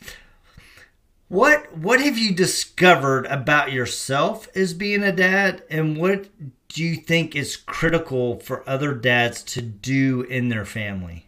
what 1.27 1.77
what 1.77 1.99
have 1.99 2.17
you 2.17 2.33
discovered 2.33 3.25
about 3.27 3.71
yourself 3.71 4.47
as 4.55 4.73
being 4.73 5.03
a 5.03 5.11
dad, 5.11 5.63
and 5.69 5.97
what 5.97 6.29
do 6.69 6.83
you 6.83 6.95
think 6.95 7.35
is 7.35 7.55
critical 7.55 8.39
for 8.39 8.67
other 8.67 8.93
dads 8.93 9.43
to 9.43 9.61
do 9.61 10.21
in 10.21 10.49
their 10.49 10.65
family? 10.65 11.27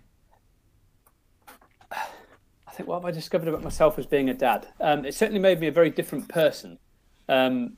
I 1.91 2.71
think 2.71 2.89
what 2.89 2.95
have 2.95 3.05
I 3.05 3.11
discovered 3.11 3.47
about 3.47 3.63
myself 3.63 3.97
as 3.97 4.05
being 4.05 4.29
a 4.29 4.33
dad? 4.33 4.67
Um, 4.81 5.05
it 5.05 5.13
certainly 5.13 5.39
made 5.39 5.59
me 5.59 5.67
a 5.67 5.71
very 5.71 5.89
different 5.89 6.27
person. 6.27 6.77
Um, 7.29 7.77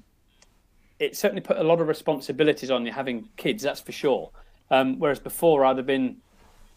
it 0.99 1.15
certainly 1.15 1.41
put 1.41 1.57
a 1.57 1.63
lot 1.63 1.79
of 1.79 1.87
responsibilities 1.87 2.71
on 2.71 2.85
you 2.85 2.91
having 2.91 3.29
kids, 3.37 3.63
that's 3.63 3.81
for 3.81 3.91
sure. 3.91 4.31
Um, 4.71 4.99
whereas 4.99 5.19
before 5.19 5.63
I'd 5.65 5.77
have 5.77 5.85
been, 5.85 6.17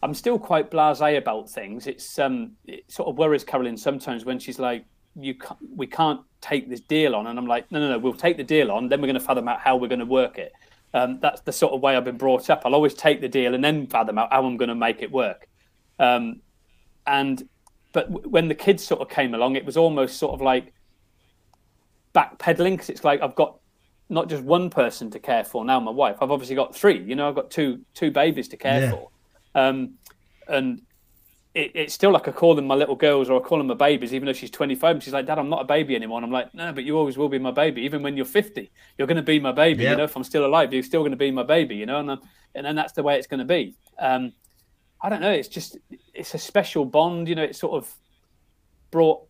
I'm 0.02 0.14
still 0.14 0.38
quite 0.38 0.70
blasé 0.70 1.18
about 1.18 1.50
things. 1.50 1.86
It's 1.86 2.18
um, 2.18 2.52
it 2.66 2.90
sort 2.90 3.08
of 3.08 3.16
worries 3.16 3.44
Carolyn 3.44 3.76
sometimes 3.76 4.24
when 4.24 4.38
she's 4.38 4.58
like, 4.58 4.84
"You 5.14 5.34
can't, 5.34 5.58
we 5.74 5.86
can't 5.86 6.20
take 6.40 6.68
this 6.68 6.80
deal 6.80 7.14
on," 7.14 7.26
and 7.26 7.38
I'm 7.38 7.46
like, 7.46 7.70
"No, 7.72 7.80
no, 7.80 7.88
no, 7.88 7.98
we'll 7.98 8.12
take 8.12 8.36
the 8.36 8.44
deal 8.44 8.70
on. 8.70 8.88
Then 8.88 9.00
we're 9.00 9.08
going 9.08 9.14
to 9.14 9.20
fathom 9.20 9.48
out 9.48 9.60
how 9.60 9.76
we're 9.76 9.88
going 9.88 10.00
to 10.00 10.06
work 10.06 10.38
it." 10.38 10.52
Um, 10.92 11.20
that's 11.20 11.40
the 11.42 11.52
sort 11.52 11.72
of 11.72 11.80
way 11.80 11.96
I've 11.96 12.04
been 12.04 12.16
brought 12.16 12.50
up. 12.50 12.62
I'll 12.64 12.74
always 12.74 12.94
take 12.94 13.20
the 13.20 13.28
deal 13.28 13.54
and 13.54 13.62
then 13.62 13.86
fathom 13.86 14.18
out 14.18 14.32
how 14.32 14.44
I'm 14.44 14.56
going 14.56 14.70
to 14.70 14.74
make 14.74 15.02
it 15.02 15.10
work. 15.12 15.48
Um, 15.98 16.40
and 17.06 17.48
but 17.92 18.10
w- 18.10 18.28
when 18.28 18.48
the 18.48 18.54
kids 18.54 18.84
sort 18.84 19.00
of 19.00 19.08
came 19.08 19.34
along, 19.34 19.56
it 19.56 19.64
was 19.64 19.76
almost 19.76 20.18
sort 20.18 20.34
of 20.34 20.40
like 20.40 20.72
backpedaling 22.14 22.72
because 22.72 22.90
it's 22.90 23.04
like 23.04 23.22
I've 23.22 23.36
got 23.36 23.59
not 24.10 24.28
just 24.28 24.42
one 24.42 24.70
person 24.70 25.10
to 25.12 25.18
care 25.18 25.44
for 25.44 25.64
now, 25.64 25.80
my 25.80 25.90
wife. 25.90 26.16
I've 26.20 26.30
obviously 26.30 26.56
got 26.56 26.74
three. 26.74 27.02
You 27.02 27.14
know, 27.14 27.28
I've 27.28 27.34
got 27.34 27.50
two 27.50 27.80
two 27.94 28.10
babies 28.10 28.48
to 28.48 28.56
care 28.56 28.80
yeah. 28.80 28.90
for, 28.90 29.08
um, 29.54 29.94
and 30.48 30.82
it, 31.54 31.72
it's 31.74 31.94
still 31.94 32.10
like 32.10 32.28
I 32.28 32.32
call 32.32 32.54
them 32.54 32.66
my 32.66 32.74
little 32.74 32.94
girls 32.94 33.28
or 33.28 33.40
I 33.40 33.44
call 33.44 33.58
them 33.58 33.66
my 33.68 33.74
babies, 33.74 34.14
even 34.14 34.26
though 34.26 34.32
she's 34.32 34.50
25. 34.50 34.96
And 34.96 35.02
she's 35.02 35.12
like, 35.12 35.26
Dad, 35.26 35.38
I'm 35.38 35.48
not 35.48 35.62
a 35.62 35.64
baby 35.64 35.96
anymore. 35.96 36.18
And 36.18 36.26
I'm 36.26 36.32
like, 36.32 36.54
No, 36.54 36.72
but 36.72 36.84
you 36.84 36.96
always 36.96 37.16
will 37.16 37.28
be 37.28 37.38
my 37.38 37.50
baby. 37.50 37.82
Even 37.82 38.02
when 38.02 38.16
you're 38.16 38.26
50, 38.26 38.70
you're 38.98 39.06
going 39.06 39.16
to 39.16 39.22
be 39.22 39.40
my 39.40 39.52
baby. 39.52 39.84
Yep. 39.84 39.90
You 39.90 39.96
know, 39.96 40.04
if 40.04 40.16
I'm 40.16 40.24
still 40.24 40.44
alive, 40.44 40.72
you're 40.72 40.82
still 40.82 41.02
going 41.02 41.12
to 41.12 41.16
be 41.16 41.30
my 41.30 41.42
baby. 41.42 41.76
You 41.76 41.86
know, 41.86 42.00
and 42.00 42.10
I'm, 42.12 42.20
and 42.54 42.66
then 42.66 42.74
that's 42.74 42.92
the 42.92 43.02
way 43.02 43.16
it's 43.16 43.26
going 43.26 43.38
to 43.38 43.44
be. 43.44 43.76
Um, 43.98 44.32
I 45.02 45.08
don't 45.08 45.20
know. 45.20 45.30
It's 45.30 45.48
just 45.48 45.78
it's 46.14 46.34
a 46.34 46.38
special 46.38 46.84
bond. 46.84 47.28
You 47.28 47.34
know, 47.34 47.42
it's 47.42 47.58
sort 47.58 47.82
of 47.82 47.92
brought 48.90 49.22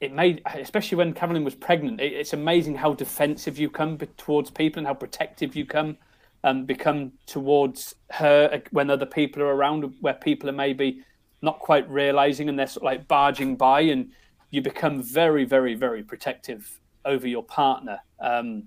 it 0.00 0.12
made, 0.12 0.42
especially 0.54 0.96
when 0.96 1.12
Carolyn 1.12 1.44
was 1.44 1.54
pregnant. 1.54 2.00
It, 2.00 2.12
it's 2.12 2.32
amazing 2.32 2.76
how 2.76 2.94
defensive 2.94 3.58
you 3.58 3.70
come 3.70 3.98
towards 4.16 4.50
people 4.50 4.80
and 4.80 4.86
how 4.86 4.94
protective 4.94 5.56
you 5.56 5.64
come 5.64 5.96
um, 6.44 6.66
become 6.66 7.12
towards 7.26 7.94
her 8.10 8.50
uh, 8.52 8.58
when 8.70 8.90
other 8.90 9.06
people 9.06 9.42
are 9.42 9.54
around, 9.54 9.94
where 10.00 10.14
people 10.14 10.48
are 10.48 10.52
maybe 10.52 11.02
not 11.40 11.58
quite 11.58 11.88
realizing 11.90 12.48
and 12.48 12.58
they're 12.58 12.66
sort 12.66 12.82
of 12.82 12.84
like 12.84 13.08
barging 13.08 13.56
by, 13.56 13.80
and 13.80 14.12
you 14.50 14.60
become 14.60 15.02
very, 15.02 15.44
very, 15.44 15.74
very 15.74 16.02
protective 16.02 16.80
over 17.04 17.26
your 17.26 17.42
partner, 17.42 18.00
um, 18.20 18.64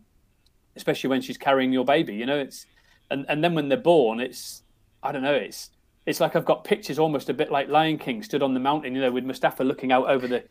especially 0.75 1.09
when 1.09 1.21
she's 1.21 1.37
carrying 1.37 1.71
your 1.71 1.85
baby. 1.85 2.15
You 2.15 2.25
know, 2.25 2.39
it's 2.39 2.65
and 3.11 3.25
and 3.29 3.43
then 3.43 3.53
when 3.53 3.69
they're 3.69 3.77
born, 3.77 4.19
it's 4.19 4.63
I 5.03 5.11
don't 5.11 5.21
know, 5.21 5.35
it's 5.35 5.69
it's 6.07 6.19
like 6.19 6.35
I've 6.35 6.45
got 6.45 6.63
pictures 6.63 6.97
almost 6.97 7.29
a 7.29 7.33
bit 7.33 7.51
like 7.51 7.69
Lion 7.69 7.99
King 7.99 8.23
stood 8.23 8.41
on 8.41 8.55
the 8.55 8.59
mountain, 8.59 8.95
you 8.95 9.01
know, 9.01 9.11
with 9.11 9.23
Mustafa 9.23 9.63
looking 9.63 9.91
out 9.91 10.09
over 10.09 10.27
the, 10.27 10.43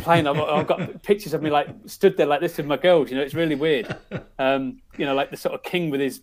plain. 0.00 0.26
I've, 0.26 0.38
I've, 0.38 0.66
got 0.66 1.02
pictures 1.02 1.34
of 1.34 1.42
me 1.42 1.50
like 1.50 1.68
stood 1.86 2.16
there 2.16 2.26
like 2.26 2.40
this 2.40 2.56
with 2.56 2.66
my 2.66 2.76
girls. 2.76 3.10
You 3.10 3.16
know, 3.16 3.22
it's 3.22 3.34
really 3.34 3.56
weird. 3.56 3.96
Um, 4.38 4.80
you 4.98 5.06
know, 5.06 5.14
like 5.14 5.30
the 5.30 5.36
sort 5.36 5.54
of 5.54 5.62
king 5.62 5.88
with 5.88 6.00
his, 6.00 6.22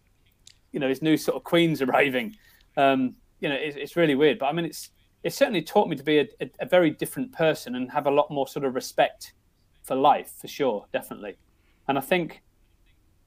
you 0.73 0.79
know, 0.81 0.89
his 0.89 1.01
new 1.01 1.15
sort 1.15 1.37
of 1.37 1.43
queens 1.45 1.81
arriving. 1.81 2.35
Um, 2.75 3.15
you 3.39 3.47
know, 3.47 3.55
it's, 3.55 3.77
it's 3.77 3.95
really 3.95 4.15
weird. 4.15 4.39
But 4.39 4.47
I 4.47 4.51
mean, 4.51 4.65
it's 4.65 4.89
it 5.23 5.33
certainly 5.33 5.61
taught 5.61 5.87
me 5.87 5.95
to 5.95 6.03
be 6.03 6.19
a, 6.19 6.27
a, 6.41 6.49
a, 6.61 6.65
very 6.65 6.89
different 6.89 7.31
person 7.31 7.75
and 7.75 7.89
have 7.91 8.07
a 8.07 8.11
lot 8.11 8.29
more 8.29 8.45
sort 8.45 8.65
of 8.65 8.75
respect 8.75 9.33
for 9.83 9.95
life, 9.95 10.33
for 10.37 10.47
sure, 10.47 10.85
definitely. 10.91 11.37
And 11.87 11.97
I 11.97 12.01
think 12.01 12.41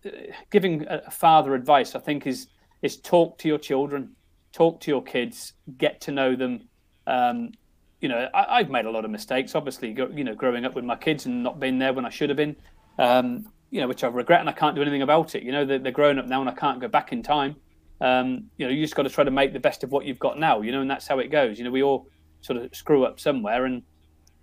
uh, 0.04 0.10
giving 0.50 0.86
a 0.88 1.10
father 1.10 1.54
advice, 1.54 1.94
I 1.94 2.00
think, 2.00 2.26
is 2.26 2.48
is 2.82 2.96
talk 2.96 3.38
to 3.38 3.48
your 3.48 3.58
children, 3.58 4.14
talk 4.52 4.80
to 4.80 4.90
your 4.90 5.02
kids, 5.02 5.54
get 5.78 6.00
to 6.02 6.10
know 6.10 6.34
them. 6.36 6.68
Um, 7.06 7.52
you 8.02 8.08
know, 8.08 8.28
I, 8.34 8.58
have 8.58 8.68
made 8.68 8.84
a 8.84 8.90
lot 8.90 9.04
of 9.04 9.10
mistakes, 9.10 9.54
obviously, 9.54 9.92
you 9.92 10.24
know, 10.24 10.34
growing 10.34 10.64
up 10.64 10.74
with 10.74 10.84
my 10.84 10.96
kids 10.96 11.24
and 11.24 11.42
not 11.42 11.60
being 11.60 11.78
there 11.78 11.92
when 11.92 12.04
I 12.04 12.10
should 12.10 12.30
have 12.30 12.36
been, 12.36 12.56
um, 12.98 13.46
you 13.70 13.80
know, 13.80 13.86
which 13.86 14.02
I 14.02 14.08
regret 14.08 14.40
and 14.40 14.48
I 14.50 14.52
can't 14.52 14.74
do 14.74 14.82
anything 14.82 15.02
about 15.02 15.36
it. 15.36 15.44
You 15.44 15.52
know, 15.52 15.64
they're, 15.64 15.78
they're 15.78 15.92
grown 15.92 16.18
up 16.18 16.26
now 16.26 16.40
and 16.40 16.50
I 16.50 16.52
can't 16.52 16.80
go 16.80 16.88
back 16.88 17.12
in 17.12 17.22
time. 17.22 17.54
Um, 18.00 18.50
you 18.56 18.66
know, 18.66 18.72
you 18.72 18.82
just 18.82 18.96
got 18.96 19.04
to 19.04 19.08
try 19.08 19.22
to 19.22 19.30
make 19.30 19.52
the 19.52 19.60
best 19.60 19.84
of 19.84 19.92
what 19.92 20.04
you've 20.04 20.18
got 20.18 20.36
now, 20.36 20.62
you 20.62 20.72
know, 20.72 20.80
and 20.80 20.90
that's 20.90 21.06
how 21.06 21.20
it 21.20 21.28
goes. 21.28 21.58
You 21.58 21.64
know, 21.64 21.70
we 21.70 21.84
all 21.84 22.08
sort 22.40 22.58
of 22.60 22.74
screw 22.74 23.04
up 23.04 23.20
somewhere. 23.20 23.66
And, 23.66 23.84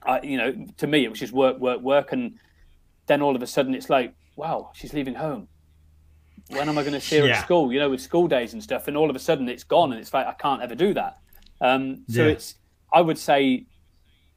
I, 0.04 0.22
you 0.22 0.38
know, 0.38 0.66
to 0.78 0.88
me, 0.88 1.04
it 1.04 1.10
was 1.10 1.20
just 1.20 1.34
work, 1.34 1.60
work, 1.60 1.82
work. 1.82 2.14
And 2.14 2.40
then 3.08 3.22
all 3.22 3.36
of 3.36 3.44
a 3.44 3.48
sudden 3.48 3.76
it's 3.76 3.90
like, 3.90 4.16
wow, 4.38 4.72
she's 4.74 4.94
leaving 4.94 5.16
home 5.16 5.50
when 6.48 6.70
am 6.70 6.78
I 6.78 6.82
going 6.82 6.94
to 6.94 7.02
see 7.02 7.18
her 7.18 7.28
yeah. 7.28 7.40
at 7.40 7.44
school? 7.44 7.74
You 7.74 7.80
know, 7.80 7.90
with 7.90 8.02
school 8.02 8.30
days 8.30 8.54
and 8.54 8.64
stuff, 8.64 8.88
and 8.88 8.96
all 8.96 9.10
of 9.10 9.16
a 9.18 9.20
sudden 9.20 9.50
it's 9.50 9.66
gone, 9.66 9.92
and 9.92 10.00
it's 10.00 10.14
like 10.14 10.26
I 10.26 10.34
can't 10.34 10.62
ever 10.62 10.76
do 10.76 10.94
that. 10.94 11.18
Um, 11.62 12.06
so 12.08 12.26
yeah. 12.26 12.32
it's, 12.32 12.56
I 12.94 13.02
would 13.02 13.18
say, 13.18 13.66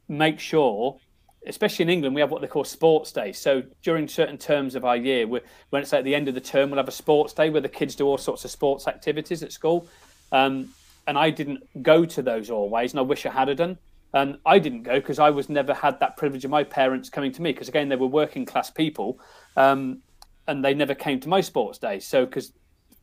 make 0.09 0.39
sure, 0.39 0.99
especially 1.47 1.85
in 1.85 1.89
England, 1.89 2.15
we 2.15 2.21
have 2.21 2.31
what 2.31 2.41
they 2.41 2.47
call 2.47 2.65
sports 2.65 3.13
days. 3.13 3.39
So 3.39 3.63
during 3.83 4.09
certain 4.09 4.39
terms 4.39 4.75
of 4.75 4.85
our 4.85 4.97
year, 4.97 5.27
when 5.27 5.43
it's 5.75 5.93
at 5.93 6.05
the 6.05 6.15
end 6.15 6.29
of 6.29 6.35
the 6.35 6.41
term, 6.41 6.71
we'll 6.71 6.79
have 6.79 6.89
a 6.89 6.93
sports 6.93 7.33
day 7.33 7.51
where 7.51 7.61
the 7.61 7.69
kids 7.69 7.95
do 7.95 8.07
all 8.07 8.19
sorts 8.19 8.45
of 8.45 8.51
sports 8.51 8.87
activities 8.87 9.43
at 9.43 9.53
school. 9.53 9.87
Um, 10.31 10.69
and 11.07 11.19
I 11.19 11.31
didn't 11.31 11.83
go 11.83 12.05
to 12.05 12.23
those 12.23 12.51
always, 12.51 12.93
and 12.93 13.01
I 13.01 13.03
wish 13.03 13.27
I 13.27 13.31
had 13.31 13.57
done. 13.57 13.79
And 14.15 14.39
I 14.45 14.59
didn't 14.59 14.83
go 14.83 14.95
because 14.97 15.19
I 15.19 15.31
was 15.31 15.49
never 15.49 15.73
had 15.73 15.99
that 16.01 16.17
privilege 16.19 16.45
of 16.45 16.51
my 16.51 16.65
parents 16.65 17.09
coming 17.09 17.33
to 17.33 17.41
me 17.41 17.53
because 17.53 17.69
again 17.69 17.89
they 17.89 17.97
were 17.97 18.07
working 18.07 18.45
class 18.45 18.71
people. 18.71 19.19
Um, 19.57 20.03
and 20.47 20.65
they 20.65 20.75
never 20.75 20.95
came 20.95 21.21
to 21.21 21.29
my 21.29 21.41
sports 21.41 21.79
days. 21.79 22.07
So 22.07 22.27
because 22.27 22.53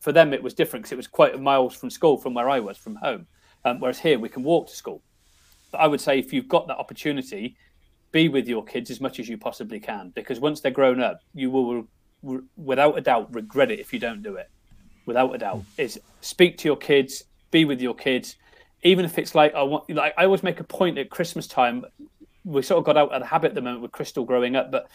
for 0.00 0.12
them 0.12 0.32
it 0.32 0.42
was 0.42 0.54
different 0.54 0.84
because 0.84 0.92
it 0.92 0.96
was 0.96 1.06
quite 1.06 1.40
miles 1.40 1.74
from 1.74 1.90
school 1.90 2.16
from 2.16 2.34
where 2.34 2.48
I 2.48 2.60
was 2.60 2.76
from 2.76 2.96
home. 2.96 3.26
Um, 3.64 3.80
whereas 3.80 3.98
here 3.98 4.18
we 4.18 4.28
can 4.28 4.42
walk 4.42 4.68
to 4.68 4.76
school. 4.76 5.02
I 5.74 5.86
would 5.86 6.00
say 6.00 6.18
if 6.18 6.32
you've 6.32 6.48
got 6.48 6.66
that 6.68 6.78
opportunity, 6.78 7.56
be 8.12 8.28
with 8.28 8.48
your 8.48 8.64
kids 8.64 8.90
as 8.90 9.00
much 9.00 9.20
as 9.20 9.28
you 9.28 9.38
possibly 9.38 9.80
can 9.80 10.10
because 10.14 10.40
once 10.40 10.60
they're 10.60 10.72
grown 10.72 11.00
up, 11.00 11.20
you 11.34 11.50
will, 11.50 11.86
without 12.56 12.98
a 12.98 13.00
doubt, 13.00 13.32
regret 13.34 13.70
it 13.70 13.78
if 13.78 13.92
you 13.92 13.98
don't 13.98 14.22
do 14.22 14.34
it. 14.36 14.50
Without 15.06 15.34
a 15.34 15.38
doubt, 15.38 15.64
is 15.78 15.98
speak 16.20 16.58
to 16.58 16.68
your 16.68 16.76
kids, 16.76 17.24
be 17.50 17.64
with 17.64 17.80
your 17.80 17.94
kids, 17.94 18.36
even 18.82 19.04
if 19.04 19.18
it's 19.18 19.34
like 19.34 19.54
I 19.54 19.62
want. 19.62 19.88
Like 19.90 20.14
I 20.16 20.24
always 20.24 20.42
make 20.42 20.60
a 20.60 20.64
point 20.64 20.98
at 20.98 21.10
Christmas 21.10 21.46
time. 21.46 21.84
We 22.44 22.62
sort 22.62 22.78
of 22.78 22.84
got 22.84 22.96
out 22.96 23.12
of 23.12 23.20
the 23.20 23.26
habit 23.26 23.50
at 23.50 23.54
the 23.54 23.60
moment 23.60 23.82
with 23.82 23.92
Crystal 23.92 24.24
growing 24.24 24.56
up, 24.56 24.70
but 24.70 24.88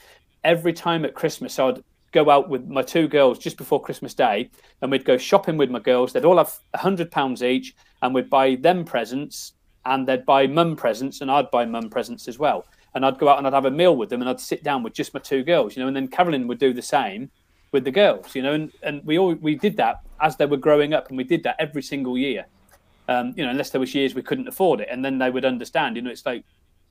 every 0.43 0.73
time 0.73 1.05
at 1.05 1.13
Christmas, 1.13 1.57
I'd 1.59 1.83
go 2.11 2.29
out 2.29 2.49
with 2.49 2.67
my 2.67 2.81
two 2.81 3.07
girls 3.07 3.37
just 3.37 3.57
before 3.57 3.81
Christmas 3.81 4.13
Day, 4.13 4.49
and 4.81 4.89
we'd 4.89 5.05
go 5.05 5.17
shopping 5.17 5.57
with 5.57 5.69
my 5.69 5.79
girls. 5.79 6.13
They'd 6.13 6.25
all 6.25 6.37
have 6.37 6.57
a 6.73 6.77
hundred 6.77 7.11
pounds 7.11 7.43
each, 7.43 7.75
and 8.01 8.15
we'd 8.15 8.29
buy 8.29 8.55
them 8.55 8.85
presents, 8.85 9.53
and 9.85 10.07
they'd 10.07 10.25
buy 10.25 10.47
mum 10.47 10.75
presents, 10.75 11.21
and 11.21 11.29
I'd 11.29 11.51
buy 11.51 11.65
mum 11.65 11.89
presents 11.89 12.27
as 12.27 12.39
well. 12.39 12.65
And 12.93 13.05
I'd 13.05 13.17
go 13.17 13.27
out 13.27 13.37
and 13.37 13.47
I'd 13.47 13.53
have 13.53 13.65
a 13.65 13.71
meal 13.71 13.95
with 13.95 14.09
them, 14.09 14.21
and 14.21 14.29
I'd 14.29 14.39
sit 14.39 14.63
down 14.63 14.83
with 14.83 14.93
just 14.93 15.13
my 15.13 15.19
two 15.19 15.43
girls, 15.43 15.75
you 15.75 15.81
know. 15.81 15.87
And 15.87 15.95
then 15.95 16.07
Carolyn 16.07 16.47
would 16.47 16.59
do 16.59 16.73
the 16.73 16.81
same 16.81 17.29
with 17.71 17.83
the 17.83 17.91
girls, 17.91 18.35
you 18.35 18.41
know. 18.41 18.53
And 18.53 18.71
and 18.83 19.03
we 19.05 19.17
all 19.17 19.33
we 19.35 19.55
did 19.55 19.77
that 19.77 20.01
as 20.21 20.37
they 20.37 20.45
were 20.45 20.57
growing 20.57 20.93
up, 20.93 21.09
and 21.09 21.17
we 21.17 21.23
did 21.23 21.43
that 21.43 21.55
every 21.59 21.83
single 21.83 22.17
year. 22.17 22.45
Um, 23.07 23.33
you 23.35 23.43
know, 23.43 23.51
unless 23.51 23.69
there 23.69 23.79
was 23.79 23.93
years 23.93 24.15
we 24.15 24.23
couldn't 24.23 24.47
afford 24.47 24.81
it, 24.81 24.87
and 24.89 25.03
then 25.03 25.17
they 25.17 25.29
would 25.29 25.45
understand. 25.45 25.95
You 25.95 26.01
know, 26.01 26.09
it's 26.09 26.25
like 26.25 26.43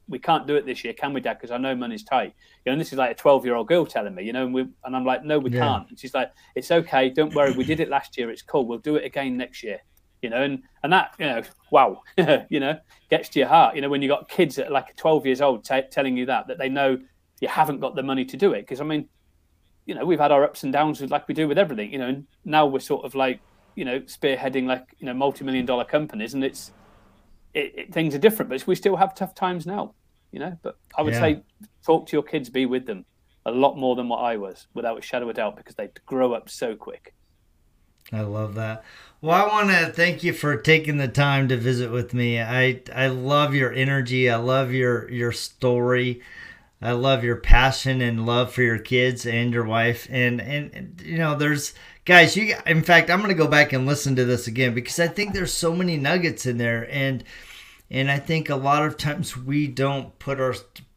we 0.09 0.19
can't 0.19 0.47
do 0.47 0.57
it 0.57 0.67
this 0.67 0.85
year, 0.85 0.93
can 0.93 1.13
we, 1.13 1.21
Dad? 1.21 1.35
Because 1.35 1.51
I 1.51 1.59
know 1.59 1.75
money's 1.75 2.05
tight. 2.05 2.35
You 2.65 2.71
know, 2.71 2.73
and 2.73 2.81
this 2.81 2.93
is 2.93 2.99
like 2.99 3.13
a 3.13 3.15
12 3.15 3.45
year 3.45 3.55
old 3.55 3.69
girl 3.69 3.87
telling 3.87 4.15
me, 4.15 4.25
you 4.25 4.33
know, 4.33 4.45
and, 4.45 4.55
we, 4.55 4.63
and 4.85 4.95
I'm 4.97 5.05
like, 5.05 5.25
no, 5.25 5.39
we 5.39 5.51
yeah. 5.51 5.61
can't. 5.61 5.89
And 5.89 5.99
she's 5.99 6.15
like, 6.15 6.33
it's 6.55 6.71
okay. 6.71 7.09
Don't 7.11 7.35
worry. 7.35 7.53
We 7.53 7.65
did 7.65 7.81
it 7.81 7.89
last 7.89 8.17
year. 8.19 8.31
It's 8.31 8.43
cool. 8.43 8.67
We'll 8.67 8.79
do 8.79 8.97
it 8.97 9.05
again 9.05 9.37
next 9.37 9.63
year. 9.63 9.81
You 10.25 10.31
know, 10.31 10.43
and, 10.43 10.63
and 10.83 10.91
that, 10.91 11.15
you 11.19 11.27
know, 11.27 11.43
wow, 11.71 12.01
you 12.49 12.59
know, 12.59 12.79
gets 13.11 13.29
to 13.29 13.41
your 13.41 13.49
heart. 13.49 13.77
You 13.77 13.83
know, 13.83 13.91
when 13.91 14.01
you 14.01 14.09
got 14.09 14.27
kids 14.27 14.59
at 14.59 14.73
like 14.73 14.97
12 14.97 15.27
years 15.27 15.43
old 15.43 15.67
t- 15.67 15.83
telling 15.91 16.17
you 16.17 16.25
that, 16.25 16.47
that 16.47 16.57
they 16.57 16.71
know 16.71 16.97
you 17.43 17.49
haven't 17.49 17.81
got 17.81 17.95
the 17.95 18.03
money 18.03 18.25
to 18.25 18.37
do 18.39 18.55
it. 18.55 18.63
Because, 18.63 18.81
I 18.81 18.85
mean, 18.85 19.07
you 19.85 19.95
know, 19.95 20.07
we've 20.07 20.19
had 20.19 20.33
our 20.33 20.43
ups 20.43 20.63
and 20.63 20.73
downs 20.73 21.03
with, 21.03 21.11
like 21.11 21.29
we 21.29 21.35
do 21.35 21.47
with 21.47 21.59
everything, 21.59 21.93
you 21.93 21.99
know, 21.99 22.09
and 22.09 22.27
now 22.43 22.65
we're 22.65 22.79
sort 22.81 23.05
of 23.05 23.15
like, 23.15 23.39
you 23.75 23.85
know, 23.85 24.01
spearheading 24.01 24.65
like, 24.65 24.87
you 24.99 25.05
know, 25.05 25.13
multi 25.13 25.45
million 25.45 25.67
dollar 25.67 25.85
companies. 25.85 26.33
And 26.33 26.43
it's, 26.43 26.73
it, 27.53 27.75
it, 27.77 27.93
things 27.93 28.15
are 28.15 28.19
different, 28.19 28.49
but 28.49 28.67
we 28.67 28.75
still 28.77 28.97
have 28.97 29.15
tough 29.15 29.35
times 29.35 29.67
now, 29.67 29.93
you 30.33 30.39
know. 30.39 30.57
But 30.63 30.79
I 30.97 31.03
would 31.03 31.13
yeah. 31.13 31.21
say 31.21 31.43
talk 31.85 32.07
to 32.07 32.17
your 32.17 32.23
kids, 32.23 32.49
be 32.49 32.65
with 32.65 32.87
them 32.87 33.05
a 33.45 33.51
lot 33.51 33.77
more 33.77 33.95
than 33.95 34.09
what 34.09 34.21
I 34.21 34.39
was, 34.39 34.69
without 34.73 34.99
a 34.99 35.03
shadow 35.03 35.29
of 35.29 35.37
doubt, 35.37 35.57
because 35.57 35.75
they 35.75 35.91
grow 36.07 36.33
up 36.33 36.49
so 36.49 36.75
quick. 36.77 37.13
I 38.13 38.21
love 38.21 38.55
that. 38.55 38.85
Well, 39.21 39.35
I 39.35 39.49
want 39.49 39.71
to 39.71 39.93
thank 39.93 40.23
you 40.23 40.33
for 40.35 40.57
taking 40.57 40.99
the 40.99 41.09
time 41.09 41.49
to 41.49 41.57
visit 41.57 41.91
with 41.91 42.13
me. 42.13 42.41
I 42.41 42.83
I 42.95 43.07
love 43.09 43.55
your 43.55 43.73
energy. 43.73 44.29
I 44.29 44.37
love 44.37 44.73
your 44.73 45.11
your 45.11 45.33
story. 45.33 46.21
I 46.83 46.93
love 46.93 47.25
your 47.25 47.37
passion 47.37 48.03
and 48.03 48.27
love 48.27 48.53
for 48.53 48.61
your 48.61 48.79
kids 48.79 49.25
and 49.27 49.53
your 49.53 49.65
wife. 49.65 50.07
And 50.11 50.41
and, 50.41 51.01
you 51.03 51.17
know, 51.17 51.35
there's 51.35 51.73
guys. 52.05 52.37
You 52.37 52.55
in 52.67 52.83
fact, 52.83 53.09
I'm 53.09 53.21
going 53.21 53.31
to 53.31 53.35
go 53.35 53.49
back 53.49 53.73
and 53.73 53.87
listen 53.87 54.15
to 54.17 54.27
this 54.27 54.47
again 54.47 54.75
because 54.75 55.01
I 55.01 55.09
think 55.09 55.33
there's 55.33 55.53
so 55.53 55.75
many 55.75 55.97
nuggets 55.97 56.45
in 56.45 56.59
there 56.59 56.87
and 56.91 57.25
and 57.91 58.11
I 58.11 58.19
think 58.19 58.51
a 58.51 58.57
lot 58.57 58.85
of 58.85 58.99
times 58.99 59.37
we 59.37 59.67
don't 59.67 60.19
put 60.19 60.41
our 60.41 60.55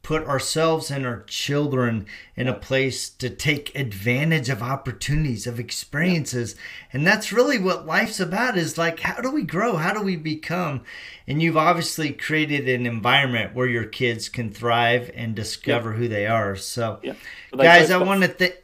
put 0.07 0.25
ourselves 0.25 0.89
and 0.89 1.05
our 1.05 1.21
children 1.23 2.05
in 2.37 2.47
a 2.47 2.53
place 2.53 3.09
to 3.09 3.29
take 3.29 3.77
advantage 3.77 4.47
of 4.47 4.63
opportunities 4.63 5.45
of 5.45 5.59
experiences. 5.59 6.55
And 6.93 7.05
that's 7.05 7.33
really 7.33 7.59
what 7.59 7.85
life's 7.85 8.21
about 8.21 8.57
is 8.57 8.77
like 8.77 9.01
how 9.01 9.19
do 9.19 9.29
we 9.29 9.43
grow? 9.43 9.75
How 9.75 9.93
do 9.93 10.01
we 10.01 10.15
become? 10.15 10.83
And 11.27 11.41
you've 11.41 11.57
obviously 11.57 12.13
created 12.13 12.69
an 12.69 12.85
environment 12.85 13.53
where 13.53 13.67
your 13.67 13.83
kids 13.83 14.29
can 14.29 14.49
thrive 14.49 15.11
and 15.13 15.35
discover 15.35 15.91
who 15.91 16.07
they 16.07 16.25
are. 16.25 16.55
So 16.55 17.01
yeah. 17.03 17.15
guys 17.53 17.91
i 17.91 17.97
want 17.97 18.21
to 18.21 18.29
think 18.29 18.55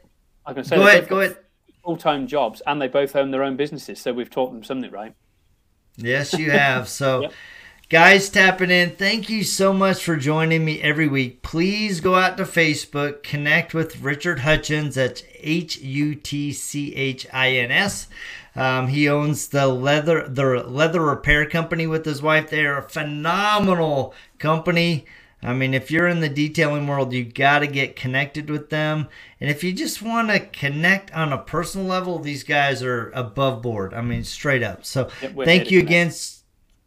go 0.46 0.86
ahead 0.86 1.08
go 1.08 1.20
ahead. 1.20 1.36
full-time 1.84 2.26
jobs 2.26 2.62
and 2.66 2.80
they 2.80 2.88
both 2.88 3.14
own 3.14 3.32
their 3.32 3.42
own 3.42 3.56
businesses 3.56 4.00
so 4.00 4.14
we've 4.14 4.30
taught 4.30 4.50
them 4.50 4.64
something 4.64 4.90
right? 4.90 5.14
Yes 5.98 6.32
you 6.32 6.52
have. 6.52 6.88
So 6.88 7.28
Guys 7.94 8.28
tapping 8.28 8.72
in, 8.72 8.90
thank 8.96 9.30
you 9.30 9.44
so 9.44 9.72
much 9.72 10.02
for 10.02 10.16
joining 10.16 10.64
me 10.64 10.82
every 10.82 11.06
week. 11.06 11.42
Please 11.42 12.00
go 12.00 12.16
out 12.16 12.36
to 12.36 12.42
Facebook, 12.42 13.22
connect 13.22 13.72
with 13.72 14.00
Richard 14.00 14.40
Hutchins. 14.40 14.96
That's 14.96 15.22
H 15.38 15.78
U 15.78 16.16
T 16.16 16.52
C 16.52 16.92
H 16.96 17.24
I 17.32 17.50
N 17.52 17.70
S. 17.70 18.08
Um, 18.56 18.88
he 18.88 19.08
owns 19.08 19.46
the 19.46 19.68
leather 19.68 20.26
the 20.26 20.64
leather 20.64 21.02
repair 21.02 21.48
company 21.48 21.86
with 21.86 22.04
his 22.04 22.20
wife. 22.20 22.50
They 22.50 22.66
are 22.66 22.78
a 22.78 22.88
phenomenal 22.88 24.12
company. 24.40 25.06
I 25.40 25.52
mean, 25.52 25.72
if 25.72 25.92
you're 25.92 26.08
in 26.08 26.18
the 26.18 26.28
detailing 26.28 26.88
world, 26.88 27.12
you 27.12 27.22
got 27.22 27.60
to 27.60 27.68
get 27.68 27.94
connected 27.94 28.50
with 28.50 28.70
them. 28.70 29.06
And 29.40 29.48
if 29.48 29.62
you 29.62 29.72
just 29.72 30.02
want 30.02 30.30
to 30.30 30.40
connect 30.40 31.12
on 31.12 31.32
a 31.32 31.38
personal 31.38 31.86
level, 31.86 32.18
these 32.18 32.42
guys 32.42 32.82
are 32.82 33.10
above 33.10 33.62
board. 33.62 33.94
I 33.94 34.00
mean, 34.00 34.24
straight 34.24 34.64
up. 34.64 34.84
So 34.84 35.04
thank 35.44 35.70
you 35.70 35.78
again. 35.78 36.10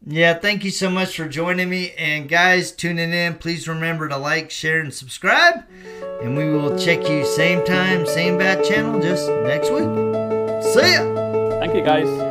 Yeah, 0.06 0.34
thank 0.34 0.64
you 0.64 0.70
so 0.70 0.88
much 0.90 1.16
for 1.16 1.28
joining 1.28 1.68
me. 1.68 1.92
And 1.98 2.28
guys, 2.28 2.72
tuning 2.72 3.12
in, 3.12 3.34
please 3.34 3.68
remember 3.68 4.08
to 4.08 4.16
like, 4.16 4.50
share, 4.50 4.80
and 4.80 4.92
subscribe. 4.92 5.64
And 6.22 6.36
we 6.36 6.50
will 6.50 6.78
check 6.78 7.08
you 7.08 7.24
same 7.24 7.64
time, 7.64 8.06
same 8.06 8.38
bad 8.38 8.64
channel 8.64 9.00
just 9.00 9.28
next 9.28 9.70
week. 9.70 9.88
See 10.72 10.92
ya. 10.92 11.58
Thank 11.60 11.74
you, 11.74 11.82
guys. 11.82 12.27